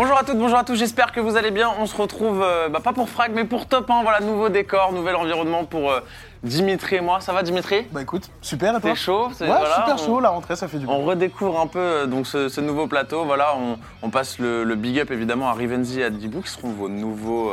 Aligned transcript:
Bonjour 0.00 0.16
à 0.16 0.22
toutes, 0.22 0.38
bonjour 0.38 0.56
à 0.56 0.62
tous, 0.62 0.76
j'espère 0.76 1.10
que 1.10 1.18
vous 1.18 1.36
allez 1.36 1.50
bien. 1.50 1.72
On 1.80 1.86
se 1.86 1.96
retrouve, 1.96 2.40
euh, 2.40 2.68
bah, 2.68 2.78
pas 2.78 2.92
pour 2.92 3.08
Frag, 3.08 3.32
mais 3.34 3.42
pour 3.44 3.66
Top 3.66 3.90
1. 3.90 4.04
Voilà, 4.04 4.20
nouveau 4.20 4.48
décor, 4.48 4.92
nouvel 4.92 5.16
environnement 5.16 5.64
pour 5.64 5.90
euh, 5.90 5.98
Dimitri 6.44 6.96
et 6.96 7.00
moi. 7.00 7.18
Ça 7.20 7.32
va, 7.32 7.42
Dimitri? 7.42 7.84
Bah 7.90 8.02
écoute, 8.02 8.30
super 8.40 8.76
et 8.76 8.80
toi? 8.80 8.90
T'es 8.90 8.94
chaud 8.96 9.30
c'est- 9.34 9.42
Ouais, 9.42 9.50
voilà, 9.58 9.74
super 9.74 9.94
on- 9.94 10.06
chaud, 10.06 10.20
la 10.20 10.28
rentrée 10.28 10.54
ça 10.54 10.68
fait 10.68 10.78
du 10.78 10.86
bien. 10.86 10.94
On 10.94 11.04
redécouvre 11.04 11.58
un 11.58 11.66
peu 11.66 11.80
euh, 11.80 12.06
donc 12.06 12.28
ce, 12.28 12.48
ce 12.48 12.60
nouveau 12.60 12.86
plateau. 12.86 13.24
Voilà, 13.24 13.56
on, 13.56 13.76
on 14.02 14.10
passe 14.10 14.38
le, 14.38 14.62
le 14.62 14.74
big 14.76 15.00
up 15.00 15.10
évidemment 15.10 15.48
à 15.48 15.54
Rivenzi 15.54 15.98
et 15.98 16.04
à 16.04 16.10
Dibou 16.10 16.42
qui 16.42 16.50
seront 16.50 16.70
vos 16.70 16.88
nouveaux 16.88 17.52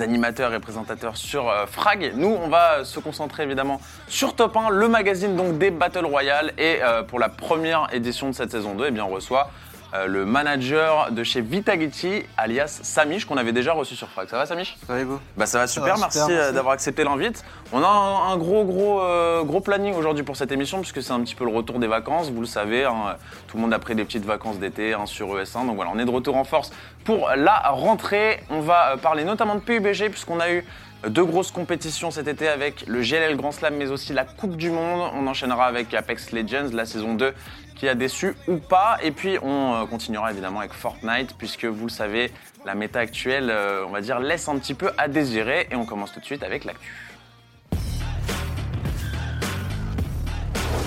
animateurs 0.00 0.54
et 0.54 0.60
présentateurs 0.60 1.16
sur 1.16 1.48
euh, 1.48 1.66
Frag. 1.66 2.12
Nous, 2.14 2.28
on 2.40 2.46
va 2.48 2.84
se 2.84 3.00
concentrer 3.00 3.42
évidemment 3.42 3.80
sur 4.06 4.36
Top 4.36 4.56
1, 4.56 4.70
le 4.70 4.86
magazine 4.86 5.34
donc 5.34 5.58
des 5.58 5.72
Battle 5.72 6.06
Royale. 6.06 6.52
Et 6.56 6.78
euh, 6.84 7.02
pour 7.02 7.18
la 7.18 7.28
première 7.28 7.88
édition 7.92 8.28
de 8.28 8.34
cette 8.34 8.52
saison 8.52 8.74
2, 8.74 8.84
eh 8.86 8.90
bien, 8.92 9.04
on 9.04 9.08
reçoit 9.12 9.50
euh, 9.94 10.06
le 10.08 10.26
manager 10.26 11.12
de 11.12 11.22
chez 11.22 11.40
Vitagiti, 11.40 12.24
alias 12.36 12.80
Samish, 12.82 13.26
qu'on 13.26 13.36
avait 13.36 13.52
déjà 13.52 13.72
reçu 13.72 13.94
sur 13.94 14.08
Frag. 14.08 14.28
Ça 14.28 14.36
va, 14.36 14.44
Samish? 14.46 14.76
Ça 14.86 14.94
va 14.94 15.00
et 15.00 15.04
vous 15.04 15.20
bah 15.36 15.46
ça 15.46 15.58
va 15.58 15.66
Ça 15.68 15.74
super, 15.74 15.94
va, 15.94 16.00
merci, 16.00 16.18
super, 16.18 16.34
euh, 16.34 16.38
merci. 16.38 16.54
d'avoir 16.54 16.74
accepté 16.74 17.04
l'invite. 17.04 17.44
On 17.72 17.80
a 17.80 17.86
un, 17.86 18.32
un 18.32 18.36
gros 18.36 18.64
gros 18.64 19.00
euh, 19.02 19.44
gros 19.44 19.60
planning 19.60 19.94
aujourd'hui 19.94 20.24
pour 20.24 20.36
cette 20.36 20.50
émission 20.50 20.80
puisque 20.80 21.00
c'est 21.00 21.12
un 21.12 21.20
petit 21.20 21.36
peu 21.36 21.44
le 21.44 21.54
retour 21.54 21.78
des 21.78 21.86
vacances, 21.86 22.30
vous 22.30 22.40
le 22.40 22.46
savez, 22.46 22.84
hein, 22.84 23.16
tout 23.46 23.56
le 23.56 23.62
monde 23.62 23.72
a 23.72 23.78
pris 23.78 23.94
des 23.94 24.04
petites 24.04 24.24
vacances 24.24 24.58
d'été 24.58 24.94
hein, 24.94 25.06
sur 25.06 25.28
ES1, 25.28 25.66
donc 25.66 25.76
voilà, 25.76 25.92
on 25.94 25.98
est 26.00 26.04
de 26.04 26.10
retour 26.10 26.36
en 26.36 26.44
force 26.44 26.72
pour 27.04 27.30
la 27.36 27.58
rentrée. 27.70 28.42
On 28.50 28.60
va 28.60 28.96
parler 29.00 29.22
notamment 29.24 29.54
de 29.54 29.60
PUBG 29.60 30.08
puisqu'on 30.10 30.40
a 30.40 30.50
eu 30.50 30.64
deux 31.08 31.24
grosses 31.24 31.50
compétitions 31.50 32.10
cet 32.10 32.28
été 32.28 32.48
avec 32.48 32.84
le 32.86 33.00
GLL 33.02 33.36
Grand 33.36 33.52
Slam 33.52 33.74
mais 33.76 33.90
aussi 33.90 34.12
la 34.12 34.24
Coupe 34.24 34.56
du 34.56 34.70
Monde. 34.70 35.10
On 35.14 35.26
enchaînera 35.26 35.66
avec 35.66 35.92
Apex 35.94 36.32
Legends, 36.32 36.70
la 36.72 36.86
saison 36.86 37.14
2 37.14 37.32
qui 37.74 37.88
a 37.88 37.94
déçu 37.94 38.34
ou 38.48 38.56
pas. 38.56 38.98
Et 39.02 39.10
puis 39.10 39.38
on 39.42 39.74
euh, 39.74 39.86
continuera 39.86 40.30
évidemment 40.30 40.60
avec 40.60 40.72
Fortnite 40.72 41.36
puisque 41.36 41.64
vous 41.64 41.86
le 41.86 41.90
savez, 41.90 42.30
la 42.64 42.74
méta 42.74 43.00
actuelle, 43.00 43.50
euh, 43.50 43.84
on 43.86 43.90
va 43.90 44.00
dire, 44.00 44.20
laisse 44.20 44.48
un 44.48 44.58
petit 44.58 44.74
peu 44.74 44.90
à 44.98 45.08
désirer. 45.08 45.68
Et 45.70 45.76
on 45.76 45.84
commence 45.84 46.12
tout 46.12 46.20
de 46.20 46.24
suite 46.24 46.42
avec 46.42 46.64
l'actu. 46.64 46.92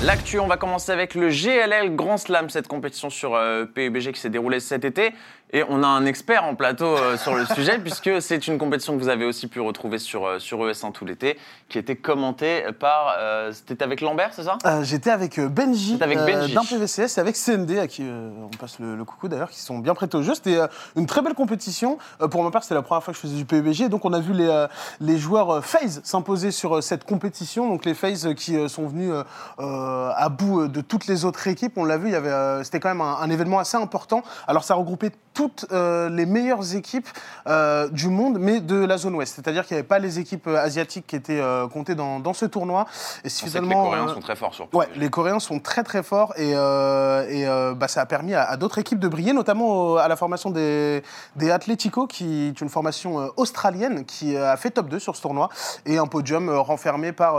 L'actu, 0.03 0.39
on 0.39 0.45
va 0.45 0.57
commencer 0.57 0.91
avec 0.91 1.15
le 1.15 1.29
GLL 1.29 1.95
Grand 1.95 2.17
Slam, 2.17 2.51
cette 2.51 2.67
compétition 2.67 3.09
sur 3.09 3.33
euh, 3.33 3.65
PUBG 3.65 4.11
qui 4.11 4.19
s'est 4.19 4.29
déroulée 4.29 4.59
cet 4.59 4.85
été. 4.85 5.11
Et 5.53 5.63
on 5.69 5.81
a 5.81 5.87
un 5.87 6.05
expert 6.05 6.43
en 6.43 6.55
plateau 6.55 6.85
euh, 6.97 7.15
sur 7.17 7.33
le 7.33 7.45
sujet, 7.45 7.79
puisque 7.83 8.21
c'est 8.21 8.47
une 8.47 8.57
compétition 8.57 8.97
que 8.97 9.01
vous 9.01 9.07
avez 9.07 9.23
aussi 9.23 9.47
pu 9.47 9.61
retrouver 9.61 9.97
sur, 9.97 10.25
euh, 10.25 10.39
sur 10.39 10.59
ES1 10.59 10.91
tout 10.91 11.05
l'été, 11.05 11.39
qui 11.69 11.77
était 11.77 11.95
commentée 11.95 12.65
par. 12.79 13.15
euh, 13.17 13.51
C'était 13.53 13.81
avec 13.83 14.01
Lambert, 14.01 14.31
c'est 14.33 14.43
ça? 14.43 14.57
Euh, 14.65 14.83
J'étais 14.83 15.09
avec 15.09 15.39
euh, 15.39 15.47
Benji, 15.47 15.97
avec 16.01 16.17
Benji. 16.19 16.53
d'un 16.53 16.65
PVCS 16.65 17.17
et 17.17 17.19
avec 17.21 17.35
CND 17.37 17.79
à 17.79 17.87
qui 17.87 18.03
euh, 18.03 18.29
on 18.43 18.49
passe 18.57 18.79
le, 18.79 18.95
le 18.97 19.05
coucou 19.05 19.29
d'ailleurs, 19.29 19.49
qui 19.49 19.61
sont 19.61 19.79
bien 19.79 19.93
prêtés 19.93 20.17
au 20.17 20.21
jeu. 20.23 20.33
C'était 20.35 20.57
euh, 20.57 20.67
une 20.97 21.05
très 21.05 21.21
belle 21.21 21.33
compétition. 21.33 21.97
Euh, 22.21 22.27
pour 22.27 22.43
ma 22.43 22.51
part, 22.51 22.63
c'était 22.63 22.75
la 22.75 22.81
première 22.81 23.01
fois 23.03 23.13
que 23.13 23.17
je 23.17 23.21
faisais 23.21 23.37
du 23.37 23.45
PUBG. 23.45 23.83
Et 23.85 23.89
donc 23.89 24.03
on 24.03 24.11
a 24.11 24.19
vu 24.19 24.33
les, 24.33 24.47
euh, 24.49 24.67
les 24.99 25.17
joueurs 25.17 25.49
euh, 25.49 25.61
FaZe 25.61 26.01
s'imposer 26.03 26.51
sur 26.51 26.75
euh, 26.77 26.81
cette 26.81 27.05
compétition. 27.05 27.69
Donc 27.69 27.85
les 27.85 27.93
FaZe 27.93 28.33
qui 28.35 28.57
euh, 28.57 28.67
sont 28.67 28.85
venus 28.87 29.11
euh, 29.13 29.23
euh, 29.59 30.11
à 30.13 30.27
bout 30.27 30.63
euh, 30.63 30.67
de 30.67 30.81
toutes 30.81 31.07
les 31.07 31.23
autres 31.23 31.47
équipes. 31.47 31.77
On 31.77 31.85
l'a 31.85 31.97
vu, 31.97 32.07
il 32.09 32.13
y 32.13 32.15
avait, 32.15 32.29
euh, 32.29 32.63
c'était 32.65 32.81
quand 32.81 32.89
même 32.89 32.99
un, 33.01 33.15
un 33.21 33.29
événement 33.29 33.59
assez 33.59 33.77
important. 33.77 34.23
Alors 34.45 34.65
ça 34.65 34.75
regroupait 34.75 35.11
toutes 35.37 35.67
euh, 35.71 36.09
les 36.09 36.25
meilleures 36.25 36.73
équipes 36.75 37.07
euh, 37.45 37.87
du 37.89 38.07
monde, 38.07 38.39
mais 38.39 38.59
de 38.59 38.83
la 38.83 38.97
zone 38.97 39.13
ouest. 39.13 39.35
C'est-à-dire 39.35 39.67
qu'il 39.67 39.75
n'y 39.75 39.79
avait 39.81 39.87
pas 39.87 39.99
les 39.99 40.17
équipes 40.17 40.47
euh, 40.47 40.57
asiatiques 40.57 41.05
qui 41.05 41.15
étaient 41.15 41.39
euh, 41.39 41.67
comptées 41.67 41.93
dans, 41.93 42.19
dans 42.19 42.33
ce 42.33 42.45
tournoi. 42.47 42.87
Et 43.23 43.27
On 43.27 43.29
sait 43.29 43.41
que 43.41 43.45
les 43.45 43.51
finalement, 43.51 43.83
Coréens 43.83 44.07
sont 44.07 44.19
très 44.19 44.35
forts 44.35 44.55
sur 44.55 44.67
Ouais, 44.73 44.87
les 44.95 45.09
Coréens 45.11 45.39
sont 45.39 45.59
très 45.59 45.83
très 45.83 46.01
forts 46.01 46.33
et, 46.37 46.53
et 46.53 47.45
bah, 47.75 47.87
ça 47.87 48.01
a 48.01 48.05
permis 48.07 48.33
à, 48.33 48.45
à 48.49 48.57
d'autres 48.57 48.79
équipes 48.79 48.97
de 48.97 49.07
briller, 49.07 49.33
notamment 49.33 49.97
à 49.97 50.07
la 50.07 50.15
formation 50.15 50.49
des, 50.49 51.03
des 51.35 51.51
Atletico, 51.51 52.07
qui 52.07 52.47
est 52.47 52.59
une 52.59 52.69
formation 52.69 53.29
australienne 53.37 54.05
qui 54.05 54.35
a 54.35 54.57
fait 54.57 54.71
top 54.71 54.89
2 54.89 54.97
sur 54.97 55.15
ce 55.15 55.21
tournoi, 55.21 55.49
et 55.85 55.99
un 55.99 56.07
podium 56.07 56.49
renfermé 56.49 57.11
par, 57.11 57.35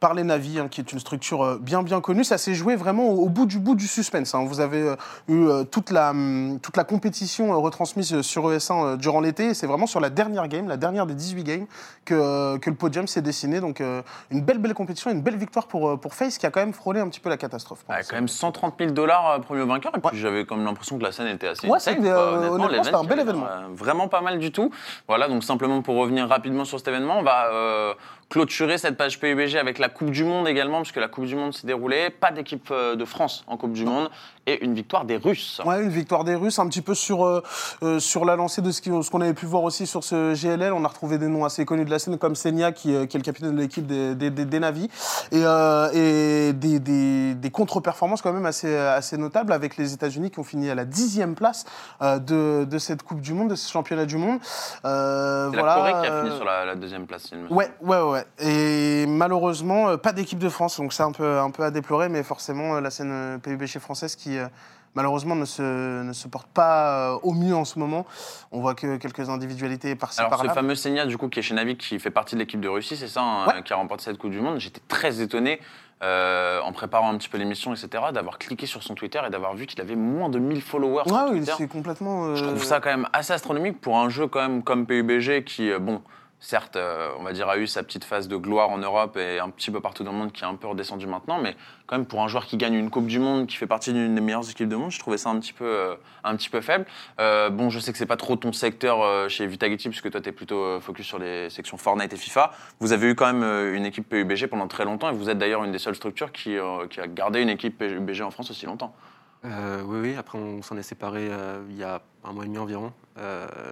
par 0.00 0.12
les 0.12 0.22
Navis, 0.22 0.58
hein, 0.58 0.68
qui 0.70 0.82
est 0.82 0.92
une 0.92 1.00
structure 1.00 1.58
bien 1.60 1.82
bien 1.82 2.02
connue. 2.02 2.24
Ça 2.24 2.36
s'est 2.36 2.54
joué 2.54 2.76
vraiment 2.76 3.08
au, 3.08 3.24
au 3.24 3.28
bout 3.30 3.46
du 3.46 3.58
bout 3.58 3.74
du 3.74 3.86
suspense. 3.88 4.34
hein. 4.34 4.44
Vous 4.46 4.60
avez 4.60 4.94
eu 5.28 5.46
toute, 5.70 5.90
la, 5.90 6.10
hum, 6.10 6.58
toute 6.60 6.76
la 6.76 6.84
compétition 6.84 7.05
euh, 7.08 7.56
retransmise 7.56 8.20
sur 8.22 8.50
ES1 8.50 8.84
euh, 8.84 8.96
durant 8.96 9.20
l'été, 9.20 9.54
c'est 9.54 9.66
vraiment 9.66 9.86
sur 9.86 10.00
la 10.00 10.10
dernière 10.10 10.48
game, 10.48 10.68
la 10.68 10.76
dernière 10.76 11.06
des 11.06 11.14
18 11.14 11.44
games, 11.44 11.66
que, 12.04 12.56
que 12.58 12.70
le 12.70 12.76
podium 12.76 13.06
s'est 13.06 13.22
dessiné. 13.22 13.60
Donc 13.60 13.80
euh, 13.80 14.02
une 14.30 14.40
belle 14.42 14.58
belle 14.58 14.74
compétition, 14.74 15.10
une 15.10 15.22
belle 15.22 15.36
victoire 15.36 15.66
pour, 15.66 15.88
euh, 15.90 15.96
pour 15.96 16.14
FaZe 16.14 16.38
qui 16.38 16.46
a 16.46 16.50
quand 16.50 16.60
même 16.60 16.72
frôlé 16.72 17.00
un 17.00 17.08
petit 17.08 17.20
peu 17.20 17.28
la 17.28 17.36
catastrophe. 17.36 17.84
Ouais, 17.88 17.96
quand 18.08 18.16
même 18.16 18.28
130 18.28 18.74
000 18.78 18.90
dollars 18.92 19.40
premier 19.42 19.64
vainqueur. 19.64 19.92
Et 19.96 20.00
puis 20.00 20.18
j'avais 20.18 20.44
comme 20.44 20.64
l'impression 20.64 20.98
que 20.98 21.02
la 21.04 21.12
scène 21.12 21.28
était 21.28 21.48
assez 21.48 21.66
Ouais, 21.66 21.78
c'était, 21.80 22.08
euh, 22.08 22.50
un 22.92 23.04
bel 23.04 23.20
événement. 23.20 23.46
euh, 23.46 23.66
Vraiment 23.74 24.08
pas 24.08 24.20
mal 24.20 24.38
du 24.38 24.52
tout. 24.52 24.70
Voilà, 25.08 25.28
donc 25.28 25.44
simplement 25.44 25.82
pour 25.82 25.96
revenir 25.96 26.28
rapidement 26.28 26.64
sur 26.64 26.78
cet 26.78 26.88
événement, 26.88 27.18
on 27.18 27.22
va 27.22 27.50
euh, 27.52 27.94
clôturer 28.28 28.78
cette 28.78 28.96
page 28.96 29.20
PUBG 29.20 29.56
avec 29.56 29.78
la 29.78 29.88
Coupe 29.88 30.10
du 30.10 30.24
Monde 30.24 30.48
également, 30.48 30.80
puisque 30.82 30.96
la 30.96 31.08
Coupe 31.08 31.26
du 31.26 31.36
Monde 31.36 31.52
s'est 31.54 31.66
déroulée. 31.66 32.10
Pas 32.10 32.30
d'équipe 32.32 32.68
euh, 32.70 32.96
de 32.96 33.04
France 33.04 33.44
en 33.46 33.56
Coupe 33.56 33.72
du 33.72 33.84
Monde 33.84 34.10
et 34.46 34.64
une 34.64 34.74
victoire 34.74 35.04
des 35.04 35.16
Russes. 35.16 35.60
Ouais, 35.64 35.82
une 35.82 35.88
victoire 35.90 36.22
des 36.24 36.34
Russes, 36.34 36.58
un 36.58 36.68
petit 36.68 36.82
peu 36.82 36.94
sur, 36.94 37.24
euh, 37.26 37.42
euh, 37.82 37.98
sur 37.98 38.24
la 38.24 38.36
lancée 38.36 38.62
de 38.62 38.70
ce 38.70 39.10
qu'on 39.10 39.20
avait 39.20 39.34
pu 39.34 39.46
voir 39.46 39.62
aussi 39.64 39.86
sur 39.86 40.04
ce 40.04 40.34
GLL. 40.34 40.72
On 40.72 40.84
a 40.84 40.88
retrouvé 40.88 41.18
des 41.18 41.26
noms 41.28 41.44
assez 41.44 41.64
connus 41.64 41.84
de 41.84 41.90
la 41.90 41.98
scène, 41.98 42.16
comme 42.18 42.36
Senia, 42.36 42.72
qui, 42.72 42.94
euh, 42.94 43.06
qui 43.06 43.16
est 43.16 43.20
le 43.20 43.24
capitaine 43.24 43.54
de 43.56 43.60
l'équipe 43.60 43.86
des, 43.86 44.14
des, 44.14 44.30
des- 44.30 44.44
des 44.44 44.60
Navis. 44.60 44.88
Et, 45.32 45.42
euh, 45.44 45.90
et 45.92 46.52
des, 46.52 47.50
contre-performances 47.52 48.20
quand 48.22 48.32
même 48.34 48.44
assez, 48.46 48.76
assez 48.76 49.16
notables 49.16 49.52
avec 49.52 49.76
les 49.78 49.94
États-Unis 49.94 50.30
qui 50.30 50.38
ont 50.40 50.44
fini 50.44 50.68
à 50.68 50.74
la 50.74 50.84
dixième 50.84 51.34
place 51.34 51.64
de, 52.02 52.64
de 52.64 52.78
cette 52.78 53.02
Coupe 53.02 53.20
du 53.20 53.32
Monde, 53.32 53.50
de 53.50 53.54
ce 53.54 53.70
championnat 53.70 54.04
du 54.04 54.16
monde. 54.18 54.38
C'est 54.42 54.80
voilà, 54.82 55.50
la 55.52 55.74
Corée 55.74 55.92
qui 56.02 56.06
a 56.12 56.22
fini 56.24 56.36
sur 56.36 56.44
la, 56.44 56.64
la 56.66 56.74
deuxième 56.74 57.06
place. 57.06 57.28
il 57.32 57.38
me. 57.38 57.52
Ouais, 57.52 57.70
ouais, 57.82 58.00
ouais. 58.02 58.24
Et 58.40 59.06
malheureusement, 59.06 59.96
pas 59.96 60.12
d'équipe 60.12 60.38
de 60.38 60.48
France, 60.48 60.76
donc 60.78 60.92
c'est 60.92 61.02
un 61.02 61.12
peu, 61.12 61.38
un 61.38 61.50
peu 61.50 61.62
à 61.64 61.70
déplorer, 61.70 62.08
mais 62.08 62.22
forcément, 62.22 62.78
la 62.80 62.90
scène 62.90 63.40
PUBG 63.42 63.78
française 63.78 64.16
qui, 64.16 64.35
euh, 64.38 64.48
malheureusement, 64.94 65.34
ne 65.36 65.44
se, 65.44 66.02
ne 66.02 66.12
se 66.12 66.28
porte 66.28 66.48
pas 66.48 67.10
euh, 67.14 67.18
au 67.22 67.32
mieux 67.32 67.54
en 67.54 67.64
ce 67.64 67.78
moment. 67.78 68.06
On 68.52 68.60
voit 68.60 68.74
que 68.74 68.96
quelques 68.96 69.28
individualités 69.28 69.94
par-ci, 69.94 70.20
Alors 70.20 70.32
ce 70.32 70.36
par-là. 70.36 70.52
fameux 70.54 70.74
Senia, 70.74 71.06
du 71.06 71.18
coup, 71.18 71.28
qui 71.28 71.38
est 71.40 71.42
chez 71.42 71.54
Navi, 71.54 71.76
qui 71.76 71.98
fait 71.98 72.10
partie 72.10 72.34
de 72.34 72.40
l'équipe 72.40 72.60
de 72.60 72.68
Russie, 72.68 72.96
c'est 72.96 73.08
ça, 73.08 73.22
hein, 73.22 73.46
Ouais. 73.46 73.62
qui 73.62 73.72
a 73.72 73.76
remporté 73.76 74.04
cette 74.04 74.18
Coupe 74.18 74.30
du 74.30 74.40
Monde. 74.40 74.58
J'étais 74.58 74.80
très 74.88 75.20
étonné, 75.20 75.60
euh, 76.02 76.60
en 76.62 76.72
préparant 76.72 77.10
un 77.10 77.16
petit 77.16 77.28
peu 77.28 77.38
l'émission, 77.38 77.72
etc., 77.72 78.04
d'avoir 78.12 78.38
cliqué 78.38 78.66
sur 78.66 78.82
son 78.82 78.94
Twitter 78.94 79.20
et 79.26 79.30
d'avoir 79.30 79.54
vu 79.54 79.66
qu'il 79.66 79.80
avait 79.80 79.96
moins 79.96 80.28
de 80.28 80.38
1000 80.38 80.60
followers 80.62 81.04
sur 81.06 81.14
Ouais, 81.16 81.30
Twitter. 81.30 81.52
c'est 81.56 81.68
complètement. 81.68 82.34
Je 82.34 82.44
trouve 82.44 82.64
ça 82.64 82.80
quand 82.80 82.90
même 82.90 83.08
assez 83.14 83.32
astronomique 83.32 83.80
pour 83.80 83.98
un 83.98 84.08
jeu 84.10 84.26
quand 84.26 84.40
même 84.40 84.62
comme 84.62 84.84
PUBG 84.86 85.44
qui, 85.44 85.70
bon, 85.78 86.02
certes, 86.40 86.76
euh, 86.76 87.10
on 87.18 87.22
va 87.22 87.32
dire, 87.32 87.48
a 87.48 87.58
eu 87.58 87.66
sa 87.66 87.82
petite 87.82 88.04
phase 88.04 88.28
de 88.28 88.36
gloire 88.36 88.70
en 88.70 88.78
Europe 88.78 89.16
et 89.16 89.38
un 89.40 89.48
petit 89.50 89.70
peu 89.70 89.80
partout 89.80 90.04
dans 90.04 90.12
le 90.12 90.18
monde 90.18 90.32
qui 90.32 90.44
est 90.44 90.46
un 90.46 90.54
peu 90.54 90.66
redescendu 90.66 91.06
maintenant, 91.06 91.40
mais 91.40 91.56
quand 91.86 91.96
même 91.96 92.06
pour 92.06 92.22
un 92.22 92.28
joueur 92.28 92.46
qui 92.46 92.56
gagne 92.56 92.74
une 92.74 92.90
Coupe 92.90 93.06
du 93.06 93.18
Monde, 93.18 93.46
qui 93.46 93.56
fait 93.56 93.66
partie 93.66 93.92
d'une 93.92 94.14
des 94.14 94.20
meilleures 94.20 94.48
équipes 94.48 94.68
du 94.68 94.76
monde, 94.76 94.90
je 94.90 94.98
trouvais 94.98 95.18
ça 95.18 95.30
un 95.30 95.38
petit 95.40 95.52
peu, 95.52 95.64
euh, 95.64 95.96
un 96.24 96.36
petit 96.36 96.50
peu 96.50 96.60
faible. 96.60 96.84
Euh, 97.20 97.48
bon, 97.50 97.70
je 97.70 97.78
sais 97.78 97.92
que 97.92 97.98
c'est 97.98 98.06
pas 98.06 98.16
trop 98.16 98.36
ton 98.36 98.52
secteur 98.52 99.30
chez 99.30 99.46
Vitagiti, 99.46 99.88
puisque 99.88 100.10
toi, 100.10 100.20
tu 100.20 100.28
es 100.28 100.32
plutôt 100.32 100.80
focus 100.80 101.06
sur 101.06 101.18
les 101.18 101.48
sections 101.50 101.76
Fortnite 101.76 102.12
et 102.12 102.16
FIFA. 102.16 102.52
Vous 102.80 102.92
avez 102.92 103.10
eu 103.10 103.14
quand 103.14 103.32
même 103.32 103.74
une 103.74 103.86
équipe 103.86 104.08
PUBG 104.08 104.46
pendant 104.46 104.68
très 104.68 104.84
longtemps 104.84 105.10
et 105.10 105.14
vous 105.14 105.30
êtes 105.30 105.38
d'ailleurs 105.38 105.64
une 105.64 105.72
des 105.72 105.78
seules 105.78 105.94
structures 105.94 106.32
qui, 106.32 106.56
a 106.58 107.06
gardé 107.08 107.40
une 107.40 107.48
équipe 107.48 107.78
PUBG 107.78 108.22
en 108.22 108.30
France 108.30 108.50
aussi 108.50 108.66
longtemps. 108.66 108.94
Oui, 109.44 109.98
oui. 110.00 110.16
Après, 110.16 110.38
on 110.38 110.62
s'en 110.62 110.76
est 110.76 110.82
séparés 110.82 111.30
il 111.70 111.76
y 111.76 111.84
a 111.84 112.02
un 112.24 112.32
mois 112.32 112.44
et 112.44 112.48
demi 112.48 112.58
environ, 112.58 112.92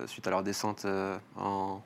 suite 0.07 0.27
à 0.27 0.31
leur 0.31 0.43
descente 0.43 0.87
en 1.37 1.83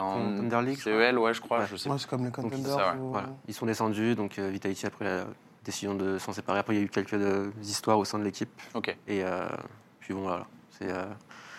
en 0.00 0.18
Thunder 0.36 0.62
League, 0.62 0.78
je 0.78 0.84
CEL, 0.84 1.18
ouais, 1.18 1.34
je 1.34 1.40
crois, 1.40 1.60
Ouais. 1.60 1.66
je 1.70 1.76
sais 1.76 1.88
ouais, 1.90 1.96
c'est 1.98 2.08
comme 2.08 2.20
les 2.24 2.26
c'est 2.26 2.32
contenders. 2.42 2.72
ça, 2.74 2.92
ouais. 2.94 2.98
ou- 3.00 3.10
Voilà. 3.10 3.28
Ils 3.48 3.54
sont 3.54 3.66
descendus, 3.66 4.14
donc 4.14 4.38
euh, 4.38 4.48
Vitality 4.50 4.86
a 4.86 4.90
pris 4.90 5.04
la 5.04 5.24
décision 5.64 5.94
de 5.94 6.18
s'en 6.18 6.32
séparer. 6.32 6.58
Après, 6.58 6.74
il 6.74 6.78
y 6.78 6.80
a 6.80 6.84
eu 6.84 6.88
quelques 6.88 7.12
euh, 7.14 7.50
histoires 7.62 7.98
au 7.98 8.04
sein 8.04 8.18
de 8.18 8.24
l'équipe. 8.24 8.50
Ok. 8.74 8.88
Et 9.06 9.22
euh, 9.24 9.46
puis 10.00 10.14
bon, 10.14 10.22
voilà. 10.22 10.46
C'est 10.78 10.90
euh, 10.90 11.04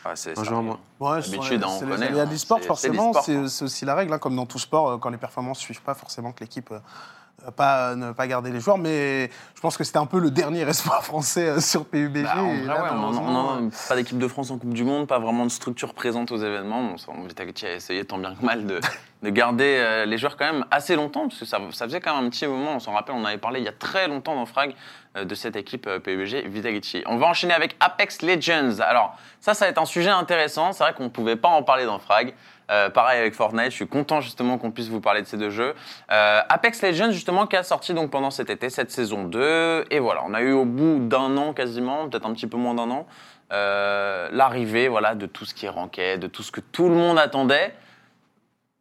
Ah, 0.06 0.16
c'est 0.16 0.38
un 0.38 0.44
jeu 0.44 0.54
en 0.56 0.64
moins. 0.64 0.80
Ouais, 1.00 1.20
on 1.20 1.80
connaît, 1.88 1.98
les 1.98 2.04
aléas 2.12 2.24
hein. 2.24 2.28
C'est- 2.60 2.62
c'est 2.62 2.68
forcément, 2.68 3.14
c'est 3.14 3.36
hein. 3.36 3.48
c'est 3.48 3.64
aussi 3.66 3.86
la 3.86 3.96
règle, 3.96 4.12
hein, 4.14 4.18
comme 4.20 4.36
dans 4.36 4.46
tout 4.46 4.60
sport, 4.60 5.00
quand 5.00 5.10
les 5.10 5.18
performances 5.18 5.60
ne 5.60 5.64
suivent 5.64 5.82
pas 5.84 5.94
forcément 5.94 6.32
que 6.34 6.42
l'équipe 6.42 6.74
pas, 7.56 7.96
ne 7.96 8.12
pas 8.12 8.28
garder 8.28 8.52
les 8.52 8.60
joueurs, 8.60 8.78
mais 8.78 9.30
je 9.56 9.62
pense 9.62 9.78
que 9.78 9.84
c'était 9.84 9.98
un 9.98 10.06
peu 10.06 10.20
le 10.20 10.32
dernier 10.32 10.62
espoir 10.62 11.04
français 11.04 11.50
euh, 11.50 11.60
sur 11.60 11.86
PUBG. 11.86 12.24
Bah, 12.24 12.36
là, 12.36 12.44
ouais, 12.44 12.90
on 12.94 13.70
pas 13.88 13.96
d'équipe 13.96 14.18
de 14.18 14.28
France 14.28 14.52
en 14.52 14.58
Coupe 14.58 14.74
du 14.74 14.84
Monde, 14.84 15.08
pas 15.08 15.20
vraiment 15.20 15.46
de 15.46 15.52
structure 15.52 15.94
présente 15.94 16.32
aux 16.32 16.38
événements. 16.38 16.96
On 17.08 17.24
Vitality 17.24 17.66
a 17.66 17.74
essayé 17.76 18.06
tant 18.06 18.18
bien 18.18 18.36
que 18.36 18.46
mal 18.46 18.66
de, 18.66 18.80
de 19.24 19.30
garder 19.30 19.78
euh, 19.80 20.06
les 20.06 20.18
joueurs 20.18 20.36
quand 20.36 20.52
même 20.52 20.66
assez 20.70 20.96
longtemps, 20.96 21.28
parce 21.28 21.40
que 21.40 21.46
ça, 21.46 21.60
ça 21.72 21.86
faisait 21.86 22.02
quand 22.02 22.16
même 22.16 22.26
un 22.26 22.30
petit 22.30 22.46
moment, 22.46 22.76
on 22.76 22.80
s'en 22.80 22.92
rappelle, 22.92 23.16
on 23.16 23.26
avait 23.26 23.38
parlé 23.38 23.62
il 23.62 23.66
y 23.66 23.70
a 23.70 23.74
très 23.74 24.08
longtemps 24.08 24.36
dans 24.36 24.46
Frag 24.46 24.76
euh, 25.16 25.24
de 25.24 25.34
cette 25.34 25.56
équipe 25.56 25.88
euh, 25.88 26.00
PUBG 26.00 26.48
Vitality. 26.48 27.04
On 27.06 27.18
va 27.18 27.28
enchaîner 27.28 27.54
avec 27.54 27.78
Apex 27.80 28.22
Legends. 28.22 28.80
Alors 28.82 29.16
ça, 29.40 29.54
ça 29.54 29.66
va 29.66 29.72
être 29.72 29.82
un 29.82 29.86
sujet 29.86 30.10
intéressant, 30.10 30.74
c'est 30.74 30.84
vrai 30.84 30.94
qu'on 30.94 31.06
ne 31.06 31.10
pouvait 31.10 31.38
pas 31.38 31.50
en 31.50 31.64
parler 31.64 31.86
dans 31.86 32.00
Frag. 32.00 32.34
Euh, 32.72 32.90
pareil 32.90 33.20
avec 33.20 33.34
Fortnite, 33.34 33.72
je 33.72 33.76
suis 33.76 33.88
content 33.88 34.22
justement 34.22 34.58
qu'on 34.58 34.72
puisse 34.72 34.88
vous 34.88 35.02
parler 35.02 35.22
de 35.22 35.28
ces 35.28 35.38
deux 35.38 35.50
jeux. 35.50 35.74
Euh, 36.12 36.42
Apex 36.48 36.82
Legends 36.82 37.12
justement 37.12 37.48
qui 37.48 37.56
a 37.56 37.64
sorti 37.64 37.94
donc 37.94 38.12
pendant 38.12 38.32
cet 38.32 38.50
été, 38.50 38.70
cette 38.70 38.92
saison 38.92 39.26
2. 39.26 39.86
Et 39.92 40.00
voilà, 40.00 40.22
on 40.26 40.34
a 40.34 40.42
eu 40.42 40.54
au 40.54 40.66
bout 40.66 41.00
d'un 41.00 41.36
an 41.38 41.54
quasiment, 41.54 42.08
peut-être 42.08 42.26
un 42.26 42.34
petit 42.34 42.48
peu 42.48 42.58
moins 42.58 42.74
d'un 42.74 42.90
an, 42.90 43.08
euh, 43.52 44.30
l'arrivée 44.32 44.88
voilà, 44.88 45.16
de 45.16 45.26
tout 45.26 45.46
ce 45.46 45.54
qui 45.54 45.68
ranked, 45.68 46.20
de 46.20 46.28
tout 46.28 46.44
ce 46.44 46.52
que 46.52 46.62
tout 46.62 46.90
le 46.90 46.96
monde 46.96 47.20
attendait. 47.20 47.74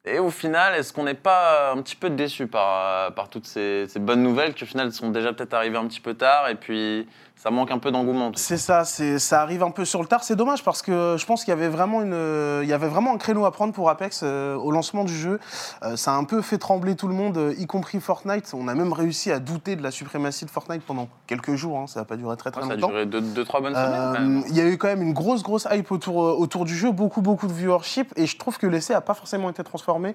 Et 0.04 0.18
au 0.18 0.30
final, 0.30 0.74
est-ce 0.74 0.92
qu'on 0.92 1.04
n'est 1.04 1.14
pas 1.14 1.70
un 1.70 1.80
petit 1.80 1.94
peu 1.94 2.10
déçu 2.10 2.48
par, 2.48 3.14
par 3.14 3.28
toutes 3.28 3.46
ces, 3.46 3.86
ces 3.86 4.00
bonnes 4.00 4.22
nouvelles 4.22 4.52
qui 4.52 4.64
au 4.64 4.66
final 4.66 4.92
sont 4.92 5.10
déjà 5.10 5.32
peut-être 5.32 5.54
arrivées 5.54 5.76
un 5.76 5.86
petit 5.86 6.00
peu 6.00 6.14
tard 6.14 6.48
et 6.48 6.56
puis 6.56 7.06
ça 7.42 7.50
manque 7.50 7.72
un 7.72 7.78
peu 7.78 7.90
d'engouement. 7.90 8.30
C'est 8.36 8.56
ça, 8.56 8.84
c'est, 8.84 9.18
ça 9.18 9.42
arrive 9.42 9.64
un 9.64 9.72
peu 9.72 9.84
sur 9.84 10.00
le 10.00 10.06
tard. 10.06 10.22
C'est 10.22 10.36
dommage 10.36 10.62
parce 10.62 10.80
que 10.80 11.16
je 11.18 11.26
pense 11.26 11.44
qu'il 11.44 11.50
y 11.50 11.56
avait 11.56 11.68
vraiment 11.68 12.00
une, 12.00 12.60
il 12.62 12.68
y 12.68 12.72
avait 12.72 12.86
vraiment 12.86 13.12
un 13.12 13.18
créneau 13.18 13.46
à 13.46 13.50
prendre 13.50 13.72
pour 13.72 13.90
Apex 13.90 14.20
euh, 14.22 14.54
au 14.54 14.70
lancement 14.70 15.02
du 15.02 15.12
jeu. 15.12 15.40
Euh, 15.82 15.96
ça 15.96 16.12
a 16.12 16.14
un 16.14 16.22
peu 16.22 16.40
fait 16.40 16.58
trembler 16.58 16.94
tout 16.94 17.08
le 17.08 17.14
monde, 17.14 17.36
euh, 17.38 17.54
y 17.58 17.66
compris 17.66 17.98
Fortnite. 17.98 18.52
On 18.54 18.68
a 18.68 18.76
même 18.76 18.92
réussi 18.92 19.32
à 19.32 19.40
douter 19.40 19.74
de 19.74 19.82
la 19.82 19.90
suprématie 19.90 20.44
de 20.44 20.50
Fortnite 20.50 20.84
pendant 20.84 21.08
quelques 21.26 21.56
jours. 21.56 21.78
hein. 21.78 21.86
Ça 21.88 21.98
n'a 22.00 22.04
pas 22.04 22.14
duré 22.16 22.36
très 22.36 22.52
très 22.52 22.60
Ouais, 22.60 22.68
ça 22.68 22.74
a 22.74 22.76
longtemps. 22.76 22.90
duré 22.90 23.06
2-3 23.06 23.34
deux, 23.34 23.44
trois 23.44 23.60
bonnes 23.60 23.74
semaines. 23.74 24.12
Même. 24.12 24.44
Il 24.48 24.56
y 24.56 24.60
a 24.60 24.68
eu 24.68 24.78
quand 24.78 24.86
même 24.86 25.02
une 25.02 25.12
grosse, 25.12 25.42
grosse 25.42 25.66
hype 25.68 25.90
autour, 25.90 26.18
autour 26.18 26.64
du 26.64 26.76
jeu, 26.76 26.92
beaucoup, 26.92 27.22
beaucoup 27.22 27.48
de 27.48 27.52
viewership, 27.52 28.12
et 28.14 28.26
je 28.26 28.38
trouve 28.38 28.56
que 28.56 28.68
l'essai 28.68 28.92
n'a 28.92 29.00
pas 29.00 29.14
forcément 29.14 29.50
été 29.50 29.64
transformé, 29.64 30.14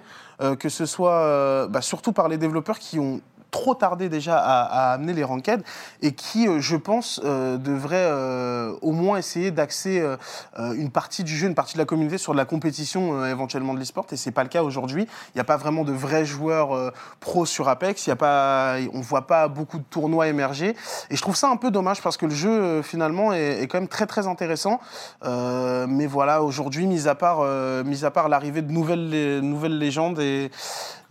que 0.60 0.70
ce 0.70 0.86
soit 0.86 1.68
bah, 1.68 1.82
surtout 1.82 2.14
par 2.14 2.30
les 2.30 2.38
développeurs 2.38 2.80
qui 2.80 3.00
ont 3.00 3.20
trop 3.52 3.76
tardé 3.76 4.10
déjà 4.10 4.38
à, 4.38 4.62
à 4.64 4.94
amener 4.94 5.14
les 5.14 5.24
ranked 5.24 5.64
et 6.02 6.14
qui, 6.14 6.48
euh, 6.48 6.60
je 6.60 6.76
pense, 6.76 7.22
euh, 7.24 7.58
devraient 7.58 7.96
euh, 7.98 8.74
au 8.82 8.92
moins 8.92 9.18
essayer 9.18 9.52
d'axer 9.52 10.00
euh, 10.00 10.18
euh, 10.60 10.74
une 10.74 10.92
partie 10.92 11.24
du 11.24 11.36
jeu, 11.36 11.48
une 11.48 11.56
partie 11.56 11.74
de 11.74 11.80
la 11.80 11.86
communauté 11.86 12.18
sur 12.18 12.34
de 12.34 12.38
la 12.38 12.46
compétition 12.46 13.22
euh, 13.22 13.32
éventuellement 13.32 13.74
de 13.74 13.80
l'esport 13.80 14.06
et 14.12 14.18
c'est 14.18 14.32
pas 14.32 14.44
le 14.44 14.50
cas 14.50 14.64
aujourd'hui. 14.64 15.04
Il 15.04 15.38
n'y 15.38 15.42
a 15.42 15.46
pas 15.46 15.58
vraiment 15.58 15.84
de 15.84 15.92
vrais 15.92 16.26
joueurs 16.26 16.94
pros 17.20 17.46
sur 17.46 17.70
Apex, 17.70 18.06
il 18.06 18.10
y 18.10 18.14
a 18.14 18.16
pas, 18.16 18.76
on 18.94 19.02
voit 19.02 19.28
pas 19.28 19.48
beaucoup 19.48 19.78
de 19.78 19.86
tournois 19.90 20.28
émerger 20.28 20.76
et 21.10 21.16
je 21.16 21.22
trouve 21.22 21.36
ça 21.36 21.50
un 21.50 21.58
peu 21.58 21.72
dommage 21.72 22.02
parce 22.02 22.18
que 22.18 22.26
le 22.26 22.36
jeu 22.36 22.82
finalement 22.82 23.34
est, 23.34 23.62
est 23.62 23.68
quand 23.68 23.80
même 23.80 23.88
très 23.88 24.06
très 24.06 24.28
intéressant. 24.28 24.80
Mais 25.24 26.08
voilà, 26.08 26.44
aujourd'hui, 26.44 26.88
mis 26.88 27.08
à 27.08 27.16
part, 27.16 27.42
mis 27.86 28.06
à 28.06 28.12
part 28.12 28.30
l'arrivée 28.30 28.62
de 28.62 28.72
nouvelles, 28.72 29.40
nouvelles 29.42 29.78
légendes 29.78 30.20
et 30.20 30.52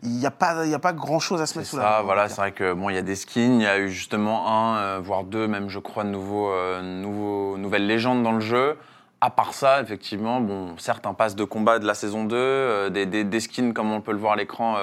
il 0.02 0.10
n'y 0.10 0.26
a 0.26 0.30
pas, 0.30 0.64
il 0.64 0.70
y 0.70 0.74
a 0.74 0.78
pas 0.78 0.92
grand 0.92 1.18
chose 1.18 1.40
à 1.40 1.46
se 1.46 1.58
mettre 1.58 1.70
sous 1.70 1.76
la 1.76 1.82
ça, 1.82 1.98
on 2.02 2.04
voilà, 2.04 2.28
c'est 2.28 2.36
vrai 2.36 2.52
que 2.52 2.72
bon, 2.72 2.90
il 2.90 2.94
y 2.94 2.98
a 2.98 3.02
des 3.02 3.16
skins, 3.16 3.60
il 3.60 3.62
y 3.62 3.66
a 3.66 3.78
eu 3.78 3.88
justement 3.88 4.46
un, 4.48 4.76
euh, 4.78 5.00
voire 5.02 5.24
deux, 5.24 5.48
même 5.48 5.68
je 5.70 5.78
crois, 5.78 6.04
de 6.04 6.10
nouveaux, 6.10 6.50
euh, 6.50 6.82
nouveaux, 6.82 7.56
nouvelles 7.58 7.86
légendes 7.86 8.22
dans 8.22 8.32
le 8.32 8.40
jeu. 8.40 8.76
À 9.22 9.30
part 9.30 9.54
ça, 9.54 9.80
effectivement, 9.80 10.40
bon, 10.40 10.76
certes, 10.76 11.06
un 11.06 11.14
pass 11.14 11.34
de 11.36 11.44
combat 11.44 11.78
de 11.78 11.86
la 11.86 11.94
saison 11.94 12.24
2, 12.24 12.36
euh, 12.36 12.90
des, 12.90 13.06
des- 13.06 13.24
des 13.24 13.40
skins 13.40 13.72
comme 13.72 13.90
on 13.90 14.02
peut 14.02 14.12
le 14.12 14.18
voir 14.18 14.34
à 14.34 14.36
l'écran, 14.36 14.76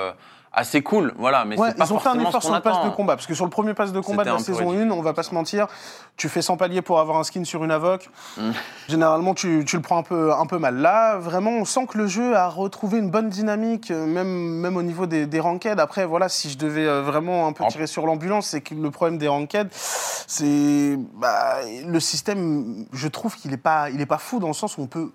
assez 0.53 0.83
cool, 0.83 1.13
voilà, 1.17 1.45
mais 1.45 1.57
Ouais, 1.59 1.69
c'est 1.69 1.77
pas 1.77 1.85
ils 1.85 1.93
ont 1.93 1.99
fait 1.99 2.09
un 2.09 2.19
effort 2.19 2.41
sur 2.43 2.53
le 2.53 2.61
pass 2.61 2.75
attend. 2.77 2.85
de 2.89 2.93
combat, 2.93 3.15
parce 3.15 3.25
que 3.25 3.33
sur 3.33 3.43
le 3.45 3.49
premier 3.49 3.73
pass 3.73 3.91
de 3.91 3.99
combat 3.99 4.23
de 4.23 4.29
la 4.29 4.37
saison 4.37 4.67
ridicule. 4.69 4.91
1, 4.91 4.95
on 4.95 5.01
va 5.01 5.13
pas 5.13 5.23
se 5.23 5.33
mentir, 5.33 5.67
tu 6.15 6.29
fais 6.29 6.43
100 6.43 6.57
paliers 6.57 6.83
pour 6.83 6.99
avoir 6.99 7.17
un 7.17 7.23
skin 7.23 7.43
sur 7.43 7.63
une 7.63 7.71
avoc, 7.71 8.09
Mm. 8.37 8.51
généralement 8.87 9.33
tu, 9.33 9.63
tu 9.65 9.75
le 9.75 9.81
prends 9.81 9.97
un 9.97 10.03
peu, 10.03 10.31
un 10.31 10.45
peu 10.45 10.59
mal. 10.59 10.75
Là, 10.77 11.17
vraiment, 11.17 11.49
on 11.51 11.65
sent 11.65 11.87
que 11.87 11.97
le 11.97 12.05
jeu 12.07 12.35
a 12.35 12.47
retrouvé 12.49 12.99
une 12.99 13.09
bonne 13.09 13.29
dynamique, 13.29 13.89
euh, 13.91 14.05
même, 14.05 14.27
même 14.27 14.77
au 14.77 14.83
niveau 14.83 15.05
des, 15.07 15.25
des 15.25 15.39
ranked. 15.39 15.79
Après, 15.79 16.05
voilà, 16.05 16.29
si 16.29 16.49
je 16.51 16.57
devais 16.57 16.85
euh, 16.85 17.01
vraiment 17.01 17.47
un 17.47 17.53
peu 17.53 17.65
tirer 17.67 17.87
sur 17.87 18.05
l'ambulance, 18.05 18.47
c'est 18.47 18.61
que 18.61 18.75
le 18.75 18.91
problème 18.91 19.17
des 19.17 19.27
ranked, 19.27 19.69
c'est 19.73 20.97
bah, 21.15 21.57
le 21.85 21.99
système, 21.99 22.85
je 22.93 23.07
trouve 23.07 23.35
qu'il 23.35 23.53
est 23.53 23.57
pas, 23.57 23.89
il 23.89 24.01
est 24.01 24.05
pas 24.05 24.17
fou 24.19 24.39
dans 24.39 24.47
le 24.47 24.53
sens 24.53 24.77
où 24.77 24.81
on 24.81 24.87
peut 24.87 25.11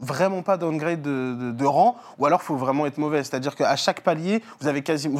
vraiment 0.00 0.42
pas 0.42 0.56
downgrade 0.56 1.02
de, 1.02 1.64
rang, 1.64 1.96
ou 2.18 2.26
alors 2.26 2.40
il 2.42 2.46
faut 2.46 2.56
vraiment 2.56 2.86
être 2.86 2.98
mauvais. 2.98 3.24
C'est-à-dire 3.24 3.56
qu'à 3.56 3.76
chaque 3.76 4.02
palier, 4.02 4.42
vous 4.60 4.68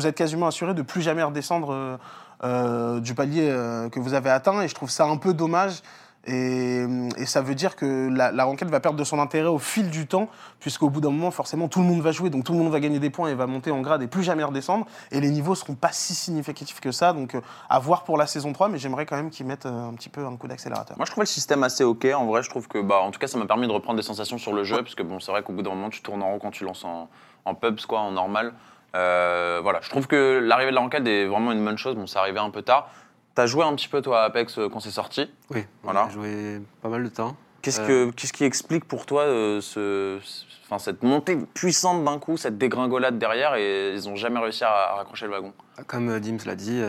êtes 0.07 0.15
quasiment 0.15 0.47
assuré 0.47 0.75
de 0.75 0.83
plus 0.83 1.03
jamais 1.03 1.23
redescendre 1.23 1.73
euh, 1.73 1.97
euh, 2.45 3.01
du 3.01 3.15
palier 3.15 3.49
euh, 3.51 3.89
que 3.89 3.99
vous 3.99 4.15
avez 4.15 4.31
atteint, 4.31 4.63
et 4.63 4.69
je 4.69 4.75
trouve 4.75 4.91
ça 4.91 5.07
un 5.07 5.17
peu 5.17 5.35
dommage. 5.35 5.83
Et, 6.29 6.87
ça 7.25 7.41
veut 7.41 7.55
dire 7.55 7.75
que 7.75 8.09
la, 8.11 8.31
la 8.33 8.45
ranked 8.45 8.69
va 8.69 8.81
perdre 8.81 8.99
de 8.99 9.05
son 9.05 9.19
intérêt 9.19 9.49
au 9.49 9.59
fil 9.59 9.91
du 9.91 10.07
temps, 10.07 10.29
puisqu'au 10.61 10.91
bout 10.91 11.01
d'un 11.01 11.11
moment, 11.11 11.31
forcément, 11.31 11.69
tout 11.69 11.81
le 11.81 11.87
monde 11.87 12.01
va 12.01 12.13
jouer, 12.13 12.31
donc 12.31 12.45
tout 12.45 12.53
le 12.53 12.59
monde 12.59 12.71
va 12.71 12.81
gagner 12.81 12.99
des 12.99 13.11
points 13.11 13.29
et 13.31 13.35
va 13.35 13.47
monter 13.47 13.71
en 13.71 13.81
grade 13.81 14.03
et 14.03 14.07
plus 14.07 14.23
jamais 14.23 14.45
redescendre. 14.45 14.87
Et 15.11 15.21
les 15.21 15.31
niveaux 15.31 15.55
seront 15.55 15.75
pas 15.75 15.91
si 15.91 16.15
significatifs 16.15 16.81
que 16.81 16.93
ça, 16.93 17.13
donc 17.13 17.35
euh, 17.35 17.41
à 17.71 17.79
voir 17.79 18.05
pour 18.05 18.19
la 18.19 18.27
saison 18.27 18.53
3, 18.53 18.69
mais 18.69 18.79
j'aimerais 18.79 19.07
quand 19.07 19.17
même 19.17 19.31
qu'ils 19.31 19.47
mettent 19.47 19.67
euh, 19.67 19.89
un 19.89 19.95
petit 19.95 20.11
peu 20.11 20.25
un 20.27 20.37
coup 20.37 20.49
d'accélérateur. 20.49 20.97
Moi, 20.99 21.07
je 21.07 21.11
trouvais 21.11 21.25
le 21.25 21.29
système 21.29 21.63
assez 21.63 21.85
ok. 21.85 22.07
En 22.15 22.27
vrai, 22.27 22.43
je 22.43 22.51
trouve 22.51 22.69
que, 22.69 22.79
bah, 22.79 23.01
en 23.01 23.11
tout 23.11 23.19
cas, 23.19 23.27
ça 23.27 23.39
m'a 23.39 23.47
permis 23.47 23.67
de 23.67 23.73
reprendre 23.73 23.97
des 23.97 24.03
sensations 24.07 24.39
sur 24.39 24.53
le 24.53 24.65
jeu, 24.65 24.77
parce 24.83 24.95
que 24.95 25.03
bon, 25.03 25.21
c'est 25.21 25.33
vrai 25.33 25.43
qu'au 25.43 25.53
bout 25.53 25.63
d'un 25.63 25.71
moment, 25.71 25.91
tu 25.91 26.03
tournes 26.03 26.23
en 26.23 26.33
rond 26.33 26.39
quand 26.39 26.51
tu 26.51 26.65
lances 26.65 26.85
en, 26.85 27.09
en 27.45 27.55
pubs, 27.55 27.81
quoi, 27.87 28.01
en 28.01 28.13
normal. 28.13 28.53
Euh, 28.95 29.61
voilà, 29.63 29.81
je 29.83 29.91
trouve 29.91 30.07
que 30.07 30.41
l'arrivée 30.43 30.71
de 30.71 30.75
la 30.75 30.81
ranked 30.81 31.07
est 31.07 31.27
vraiment 31.27 31.53
une 31.53 31.65
bonne 31.65 31.79
chose. 31.79 31.95
Bon, 31.95 32.07
ça 32.07 32.21
arrivait 32.21 32.41
un 32.41 32.51
peu 32.51 32.63
tard. 32.63 32.91
T'as 33.39 33.47
joué 33.47 33.63
un 33.63 33.73
petit 33.77 33.87
peu 33.87 34.03
toi 34.03 34.23
à 34.23 34.25
Apex 34.25 34.59
euh, 34.59 34.69
quand 34.69 34.81
c'est 34.81 34.91
sorti. 34.91 35.31
Oui, 35.51 35.65
Voilà. 35.85 36.07
a 36.07 36.09
joué 36.09 36.61
pas 36.83 36.89
mal 36.89 37.05
de 37.05 37.09
temps. 37.09 37.37
Qu'est-ce 37.63 37.81
Euh. 37.83 37.87
que 37.87 38.11
qu'est-ce 38.11 38.33
qui 38.33 38.43
explique 38.43 38.85
pour 38.85 39.07
toi 39.07 39.23
euh, 39.23 39.61
ce, 39.61 40.19
ce- 40.25 40.45
enfin, 40.65 40.81
cette 40.81 41.05
montée 41.05 41.37
puissante 41.55 42.05
d'un 42.05 42.19
coup, 42.19 42.37
cette 42.37 42.59
dégringolade 42.59 43.17
derrière 43.17 43.55
et 43.55 43.93
ils 43.95 44.09
ont 44.09 44.17
jamais 44.17 44.41
réussi 44.41 44.65
à, 44.65 44.71
à 44.73 44.95
raccrocher 44.97 45.27
le 45.27 45.31
wagon? 45.31 45.53
Comme 45.87 46.19
Dims 46.19 46.39
l'a 46.47 46.57
dit, 46.57 46.83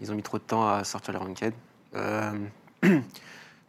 ils 0.00 0.10
ont 0.10 0.14
mis 0.14 0.22
trop 0.22 0.38
de 0.38 0.44
temps 0.44 0.66
à 0.66 0.82
sortir 0.82 1.12
les 1.12 1.18
ranked. 1.18 1.52